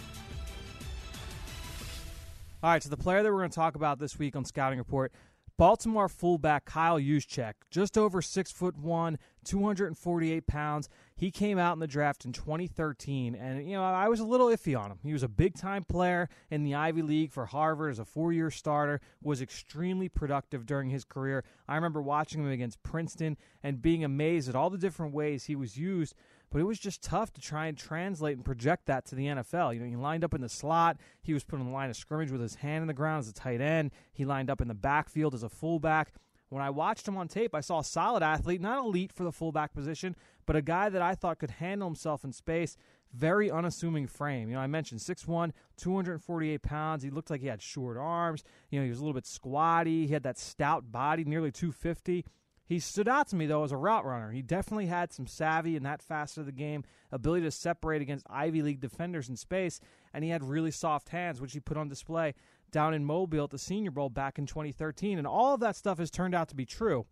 All 2.62 2.70
right, 2.70 2.80
so 2.80 2.88
the 2.88 2.96
player 2.96 3.24
that 3.24 3.32
we're 3.32 3.40
going 3.40 3.50
to 3.50 3.54
talk 3.54 3.74
about 3.74 3.98
this 3.98 4.16
week 4.16 4.36
on 4.36 4.44
Scouting 4.44 4.78
Report, 4.78 5.12
Baltimore 5.56 6.08
fullback 6.08 6.64
Kyle 6.64 6.98
Juszczyk, 6.98 7.52
just 7.70 7.96
over 7.96 8.20
six 8.20 8.50
foot 8.50 8.76
one, 8.76 9.18
248 9.44 10.48
pounds. 10.48 10.88
He 11.14 11.30
came 11.30 11.58
out 11.58 11.74
in 11.74 11.78
the 11.78 11.86
draft 11.86 12.24
in 12.24 12.32
2013, 12.32 13.36
and 13.36 13.68
you 13.68 13.76
know 13.76 13.84
I 13.84 14.08
was 14.08 14.18
a 14.18 14.24
little 14.24 14.48
iffy 14.48 14.76
on 14.76 14.90
him. 14.90 14.98
He 15.04 15.12
was 15.12 15.22
a 15.22 15.28
big 15.28 15.54
time 15.54 15.84
player 15.84 16.28
in 16.50 16.64
the 16.64 16.74
Ivy 16.74 17.02
League 17.02 17.30
for 17.30 17.46
Harvard 17.46 17.92
as 17.92 18.00
a 18.00 18.04
four 18.04 18.32
year 18.32 18.50
starter. 18.50 19.00
Was 19.22 19.40
extremely 19.40 20.08
productive 20.08 20.66
during 20.66 20.90
his 20.90 21.04
career. 21.04 21.44
I 21.68 21.76
remember 21.76 22.02
watching 22.02 22.42
him 22.42 22.50
against 22.50 22.82
Princeton 22.82 23.36
and 23.62 23.80
being 23.80 24.02
amazed 24.02 24.48
at 24.48 24.56
all 24.56 24.70
the 24.70 24.78
different 24.78 25.14
ways 25.14 25.44
he 25.44 25.54
was 25.54 25.76
used 25.76 26.16
but 26.54 26.60
it 26.60 26.66
was 26.66 26.78
just 26.78 27.02
tough 27.02 27.32
to 27.32 27.40
try 27.40 27.66
and 27.66 27.76
translate 27.76 28.36
and 28.36 28.44
project 28.44 28.86
that 28.86 29.04
to 29.04 29.16
the 29.16 29.26
NFL. 29.26 29.74
You 29.74 29.80
know, 29.80 29.86
he 29.86 29.96
lined 29.96 30.22
up 30.22 30.34
in 30.34 30.40
the 30.40 30.48
slot, 30.48 30.98
he 31.20 31.34
was 31.34 31.42
put 31.42 31.58
on 31.58 31.66
the 31.66 31.72
line 31.72 31.90
of 31.90 31.96
scrimmage 31.96 32.30
with 32.30 32.40
his 32.40 32.54
hand 32.54 32.80
in 32.80 32.86
the 32.86 32.94
ground 32.94 33.18
as 33.18 33.28
a 33.28 33.32
tight 33.32 33.60
end, 33.60 33.90
he 34.12 34.24
lined 34.24 34.48
up 34.48 34.60
in 34.60 34.68
the 34.68 34.74
backfield 34.74 35.34
as 35.34 35.42
a 35.42 35.48
fullback. 35.48 36.12
When 36.50 36.62
I 36.62 36.70
watched 36.70 37.08
him 37.08 37.16
on 37.16 37.26
tape, 37.26 37.56
I 37.56 37.60
saw 37.60 37.80
a 37.80 37.84
solid 37.84 38.22
athlete, 38.22 38.60
not 38.60 38.84
elite 38.84 39.10
for 39.12 39.24
the 39.24 39.32
fullback 39.32 39.74
position, 39.74 40.14
but 40.46 40.54
a 40.54 40.62
guy 40.62 40.88
that 40.90 41.02
I 41.02 41.16
thought 41.16 41.40
could 41.40 41.50
handle 41.50 41.88
himself 41.88 42.22
in 42.22 42.32
space. 42.32 42.76
Very 43.12 43.50
unassuming 43.50 44.06
frame. 44.06 44.48
You 44.48 44.54
know, 44.54 44.60
I 44.60 44.68
mentioned 44.68 45.00
6'1, 45.00 45.50
248 45.76 46.62
pounds. 46.62 47.02
He 47.02 47.10
looked 47.10 47.30
like 47.30 47.40
he 47.40 47.48
had 47.48 47.62
short 47.62 47.96
arms. 47.96 48.44
You 48.70 48.78
know, 48.78 48.84
he 48.84 48.90
was 48.90 49.00
a 49.00 49.02
little 49.02 49.14
bit 49.14 49.26
squatty. 49.26 50.06
He 50.06 50.12
had 50.12 50.22
that 50.22 50.38
stout 50.38 50.92
body, 50.92 51.24
nearly 51.24 51.50
250. 51.50 52.24
He 52.66 52.78
stood 52.78 53.08
out 53.08 53.28
to 53.28 53.36
me 53.36 53.46
though 53.46 53.64
as 53.64 53.72
a 53.72 53.76
route 53.76 54.04
runner. 54.04 54.30
He 54.30 54.42
definitely 54.42 54.86
had 54.86 55.12
some 55.12 55.26
savvy 55.26 55.76
in 55.76 55.82
that 55.82 56.02
facet 56.02 56.38
of 56.38 56.46
the 56.46 56.52
game, 56.52 56.84
ability 57.12 57.44
to 57.44 57.50
separate 57.50 58.00
against 58.00 58.26
Ivy 58.30 58.62
League 58.62 58.80
defenders 58.80 59.28
in 59.28 59.36
space, 59.36 59.80
and 60.12 60.24
he 60.24 60.30
had 60.30 60.42
really 60.42 60.70
soft 60.70 61.10
hands, 61.10 61.40
which 61.40 61.52
he 61.52 61.60
put 61.60 61.76
on 61.76 61.88
display 61.88 62.34
down 62.70 62.94
in 62.94 63.04
Mobile 63.04 63.44
at 63.44 63.50
the 63.50 63.58
Senior 63.58 63.90
Bowl 63.90 64.08
back 64.08 64.38
in 64.38 64.46
2013. 64.46 65.18
And 65.18 65.26
all 65.26 65.54
of 65.54 65.60
that 65.60 65.76
stuff 65.76 65.98
has 65.98 66.10
turned 66.10 66.34
out 66.34 66.48
to 66.48 66.56
be 66.56 66.66
true. 66.66 67.06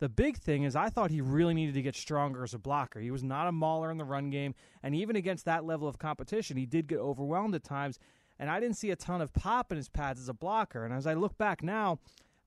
The 0.00 0.08
big 0.08 0.36
thing 0.36 0.62
is, 0.62 0.76
I 0.76 0.90
thought 0.90 1.10
he 1.10 1.20
really 1.20 1.54
needed 1.54 1.74
to 1.74 1.82
get 1.82 1.96
stronger 1.96 2.44
as 2.44 2.54
a 2.54 2.58
blocker. 2.58 3.00
He 3.00 3.10
was 3.10 3.24
not 3.24 3.48
a 3.48 3.52
mauler 3.52 3.90
in 3.90 3.98
the 3.98 4.04
run 4.04 4.30
game, 4.30 4.54
and 4.82 4.94
even 4.94 5.16
against 5.16 5.44
that 5.46 5.64
level 5.64 5.88
of 5.88 5.98
competition, 5.98 6.56
he 6.56 6.66
did 6.66 6.86
get 6.86 6.98
overwhelmed 6.98 7.54
at 7.54 7.64
times. 7.64 7.98
And 8.38 8.48
I 8.48 8.60
didn't 8.60 8.76
see 8.76 8.92
a 8.92 8.96
ton 8.96 9.20
of 9.20 9.32
pop 9.32 9.72
in 9.72 9.76
his 9.76 9.88
pads 9.88 10.20
as 10.20 10.28
a 10.28 10.34
blocker. 10.34 10.84
And 10.84 10.94
as 10.94 11.06
I 11.06 11.14
look 11.14 11.36
back 11.36 11.62
now, 11.62 11.98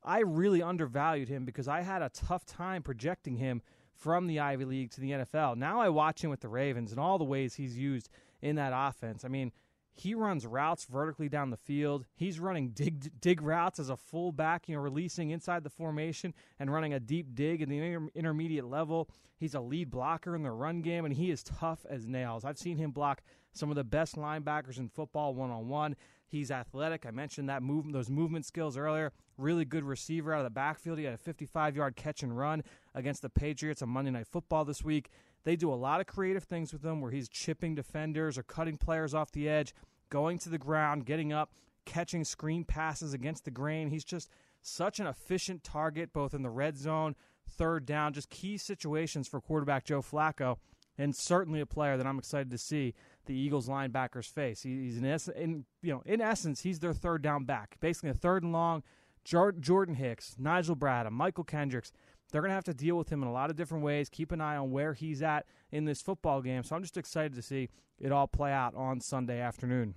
I 0.04 0.20
really 0.20 0.62
undervalued 0.62 1.30
him 1.30 1.46
because 1.46 1.68
I 1.68 1.82
had 1.82 2.02
a 2.02 2.10
tough 2.10 2.46
time 2.46 2.82
projecting 2.82 3.38
him 3.38 3.62
from 3.94 4.28
the 4.28 4.40
Ivy 4.40 4.66
League 4.66 4.92
to 4.92 5.02
the 5.02 5.12
NFL. 5.12 5.58
Now 5.58 5.80
I 5.80 5.90
watch 5.90 6.24
him 6.24 6.30
with 6.30 6.40
the 6.40 6.50
Ravens 6.50 6.92
and 6.92 7.00
all 7.00 7.18
the 7.18 7.24
ways 7.24 7.56
he's 7.56 7.78
used 7.78 8.10
in 8.42 8.56
that 8.56 8.74
offense. 8.76 9.24
I 9.24 9.28
mean, 9.28 9.52
he 9.94 10.16
runs 10.16 10.48
routes 10.48 10.86
vertically 10.86 11.30
down 11.30 11.50
the 11.50 11.58
field. 11.58 12.06
He's 12.16 12.40
running 12.40 12.70
dig 12.70 13.20
dig 13.20 13.42
routes 13.42 13.78
as 13.78 13.90
a 13.90 13.98
fullback, 13.98 14.68
you 14.68 14.76
know, 14.76 14.82
releasing 14.82 15.30
inside 15.30 15.64
the 15.64 15.70
formation 15.70 16.34
and 16.60 16.72
running 16.72 16.94
a 16.94 17.00
deep 17.00 17.36
dig 17.36 17.62
in 17.62 17.70
the 17.70 17.78
inter- 17.78 18.10
intermediate 18.16 18.66
level. 18.66 19.10
He's 19.38 19.54
a 19.54 19.60
lead 19.60 19.90
blocker 19.90 20.36
in 20.36 20.44
the 20.44 20.52
run 20.52 20.82
game, 20.82 21.04
and 21.04 21.14
he 21.14 21.32
is 21.32 21.44
tough 21.44 21.86
as 21.90 22.08
nails. 22.08 22.46
I've 22.46 22.58
seen 22.58 22.78
him 22.78 22.92
block 22.92 23.22
some 23.54 23.70
of 23.70 23.76
the 23.76 23.84
best 23.84 24.16
linebackers 24.16 24.78
in 24.78 24.88
football 24.88 25.34
one 25.34 25.52
on 25.52 25.68
one. 25.68 25.96
He's 26.32 26.50
athletic. 26.50 27.06
I 27.06 27.12
mentioned 27.12 27.50
that 27.50 27.62
move, 27.62 27.92
those 27.92 28.10
movement 28.10 28.46
skills 28.46 28.78
earlier. 28.78 29.12
Really 29.38 29.66
good 29.66 29.84
receiver 29.84 30.34
out 30.34 30.40
of 30.40 30.46
the 30.46 30.50
backfield. 30.50 30.98
He 30.98 31.04
had 31.04 31.14
a 31.14 31.18
55 31.18 31.76
yard 31.76 31.98
catch 31.98 32.24
and 32.24 32.38
run 32.38 32.64
against 32.96 33.22
the 33.22 33.30
Patriots 33.30 33.82
on 33.82 33.90
Monday 33.90 34.12
Night 34.12 34.28
Football 34.28 34.64
this 34.64 34.82
week. 34.82 35.10
They 35.44 35.58
do 35.58 35.74
a 35.74 35.76
lot 35.76 36.00
of 36.00 36.08
creative 36.08 36.46
things 36.46 36.72
with 36.72 36.86
him 36.86 37.02
where 37.02 37.12
he's 37.12 37.28
chipping 37.28 37.76
defenders 37.76 38.38
or 38.38 38.44
cutting 38.44 38.78
players 38.78 39.14
off 39.14 39.34
the 39.34 39.50
edge, 39.50 39.74
going 40.10 40.38
to 40.40 40.50
the 40.50 40.58
ground, 40.58 41.06
getting 41.06 41.34
up, 41.34 41.52
catching 41.86 42.24
screen 42.24 42.64
passes 42.64 43.14
against 43.14 43.44
the 43.44 43.52
grain. 43.52 43.90
He's 43.90 44.06
just 44.06 44.30
such 44.62 45.02
an 45.02 45.08
efficient 45.08 45.66
target, 45.66 46.14
both 46.14 46.34
in 46.34 46.44
the 46.44 46.50
red 46.50 46.78
zone, 46.78 47.18
third 47.46 47.86
down, 47.86 48.14
just 48.14 48.30
key 48.30 48.58
situations 48.58 49.28
for 49.28 49.42
quarterback 49.42 49.84
Joe 49.84 50.02
Flacco, 50.02 50.58
and 50.98 51.16
certainly 51.16 51.62
a 51.62 51.66
player 51.66 51.98
that 51.98 52.08
I'm 52.08 52.20
excited 52.20 52.52
to 52.52 52.58
see 52.58 52.94
the 53.26 53.36
Eagles 53.36 53.68
linebackers 53.68 54.30
face. 54.30 54.64
He's 54.64 54.98
in, 54.98 55.06
in 55.36 55.66
you 55.82 55.94
know 55.94 56.04
in 56.06 56.22
essence 56.22 56.62
he's 56.62 56.80
their 56.80 56.94
third 56.94 57.22
down 57.22 57.46
back, 57.46 57.78
basically 57.80 58.10
a 58.10 58.14
third 58.16 58.44
and 58.44 58.54
long. 58.54 58.84
Jordan 59.24 59.96
Hicks, 59.96 60.36
Nigel 60.40 60.76
Bradham, 60.76 61.12
Mychal 61.12 61.46
Kendricks. 61.46 61.92
They're 62.32 62.42
going 62.42 62.50
to 62.50 62.56
have 62.56 62.64
to 62.64 62.74
deal 62.74 62.98
with 62.98 63.12
him 63.12 63.22
in 63.22 63.28
a 63.28 63.32
lot 63.32 63.50
of 63.50 63.56
different 63.56 63.84
ways. 63.84 64.10
Keep 64.10 64.32
an 64.32 64.42
eye 64.42 64.56
on 64.56 64.72
where 64.72 64.94
he's 64.94 65.22
at 65.22 65.46
in 65.72 65.86
this 65.86 66.02
football 66.02 66.42
game. 66.42 66.64
So 66.64 66.76
I'm 66.76 66.82
just 66.82 66.98
excited 66.98 67.36
to 67.36 67.42
see 67.42 67.70
it 68.00 68.12
all 68.12 68.28
play 68.28 68.52
out 68.52 68.74
on 68.74 69.00
Sunday 69.02 69.40
afternoon. 69.40 69.94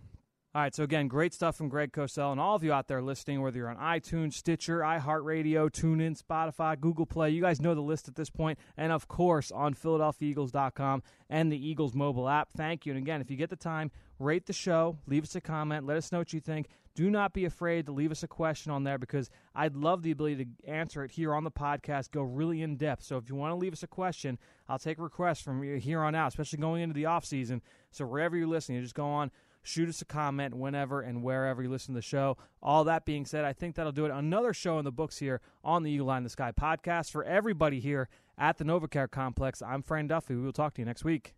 All 0.57 0.63
right, 0.63 0.73
so 0.73 0.85
again, 0.85 1.09
great 1.09 1.35
stuff 1.35 1.57
from 1.57 1.69
Greg 1.69 1.91
Cosell 1.91 2.31
and 2.31 2.41
all 2.41 2.55
of 2.55 2.63
you 2.63 2.73
out 2.73 2.87
there 2.87 3.03
listening, 3.03 3.43
whether 3.43 3.59
you're 3.59 3.69
on 3.69 3.77
iTunes, 3.77 4.35
Stitcher, 4.35 4.83
iHeartRadio, 4.83 5.69
TuneIn, 5.69 6.17
Spotify, 6.17 6.79
Google 6.79 7.07
Play. 7.07 7.31
You 7.31 7.43
guys 7.43 7.61
know 7.61 7.75
the 7.75 7.81
list 7.81 8.07
at 8.07 8.15
this 8.15 8.31
point, 8.31 8.57
and 8.77 8.93
of 8.93 9.09
course 9.09 9.51
on 9.51 9.75
PhiladelphiaEagles.com 9.75 11.03
and 11.29 11.51
the 11.51 11.57
Eagles 11.57 11.93
mobile 11.93 12.29
app. 12.29 12.51
Thank 12.57 12.87
you. 12.87 12.93
And 12.93 13.03
again, 13.03 13.21
if 13.21 13.33
you 13.33 13.37
get 13.37 13.51
the 13.51 13.57
time, 13.57 13.91
rate 14.21 14.47
the 14.47 14.53
show, 14.53 14.97
leave 15.09 15.25
us 15.25 15.35
a 15.35 15.41
comment, 15.41 15.87
let 15.87 15.97
us 15.97 16.13
know 16.13 16.19
what 16.19 16.33
you 16.33 16.39
think. 16.39 16.69
Do 16.95 17.11
not 17.11 17.33
be 17.33 17.47
afraid 17.47 17.87
to 17.87 17.93
leave 17.93 18.13
us 18.13 18.23
a 18.23 18.29
question 18.29 18.71
on 18.71 18.85
there 18.85 18.99
because 18.99 19.31
I'd 19.57 19.75
love 19.75 20.03
the 20.03 20.13
ability 20.13 20.45
to 20.45 20.71
answer 20.71 21.03
it 21.03 21.11
here 21.11 21.35
on 21.35 21.43
the 21.43 21.51
podcast, 21.51 22.13
go 22.13 22.23
really 22.23 22.63
in 22.63 22.77
depth. 22.77 23.03
So 23.03 23.17
if 23.17 23.29
you 23.29 23.35
want 23.35 23.51
to 23.51 23.57
leave 23.57 23.73
us 23.73 23.83
a 23.83 23.89
question, 23.89 24.39
I'll 24.69 24.79
take 24.79 25.01
requests 25.01 25.41
from 25.41 25.61
here 25.81 26.01
on 26.03 26.15
out, 26.15 26.29
especially 26.29 26.61
going 26.61 26.83
into 26.83 26.95
the 26.95 27.07
off 27.07 27.25
season. 27.25 27.61
So 27.91 28.07
wherever 28.07 28.37
you're 28.37 28.47
listening, 28.47 28.77
you 28.77 28.83
just 28.83 28.95
go 28.95 29.07
on 29.07 29.33
shoot 29.65 29.89
us 29.89 30.01
a 30.01 30.05
comment 30.05 30.55
whenever 30.55 31.01
and 31.01 31.23
wherever 31.23 31.63
you 31.63 31.69
listen 31.69 31.95
to 31.95 31.99
the 31.99 32.03
show. 32.03 32.37
All 32.63 32.85
that 32.85 33.05
being 33.05 33.27
said, 33.27 33.45
I 33.45 33.53
think 33.53 33.75
that'll 33.75 33.93
do 33.93 34.05
it. 34.05 34.13
Another 34.13 34.55
show 34.55 34.79
in 34.79 34.85
the 34.85 34.93
books 34.93 35.19
here 35.19 35.41
on 35.65 35.83
the 35.83 35.91
Eagle 35.91 36.11
Eye 36.11 36.19
in 36.19 36.25
the 36.25 36.31
Sky 36.31 36.53
podcast 36.53 37.11
for 37.11 37.25
everybody 37.25 37.81
here 37.81 38.09
at 38.39 38.59
the 38.59 38.65
NovaCare 38.65 39.11
Complex. 39.11 39.63
I'm 39.63 39.83
Fran 39.83 40.07
Duffy. 40.07 40.37
We 40.37 40.43
will 40.43 40.53
talk 40.53 40.75
to 40.75 40.83
you 40.83 40.87
next 40.87 41.05
week. 41.05 41.35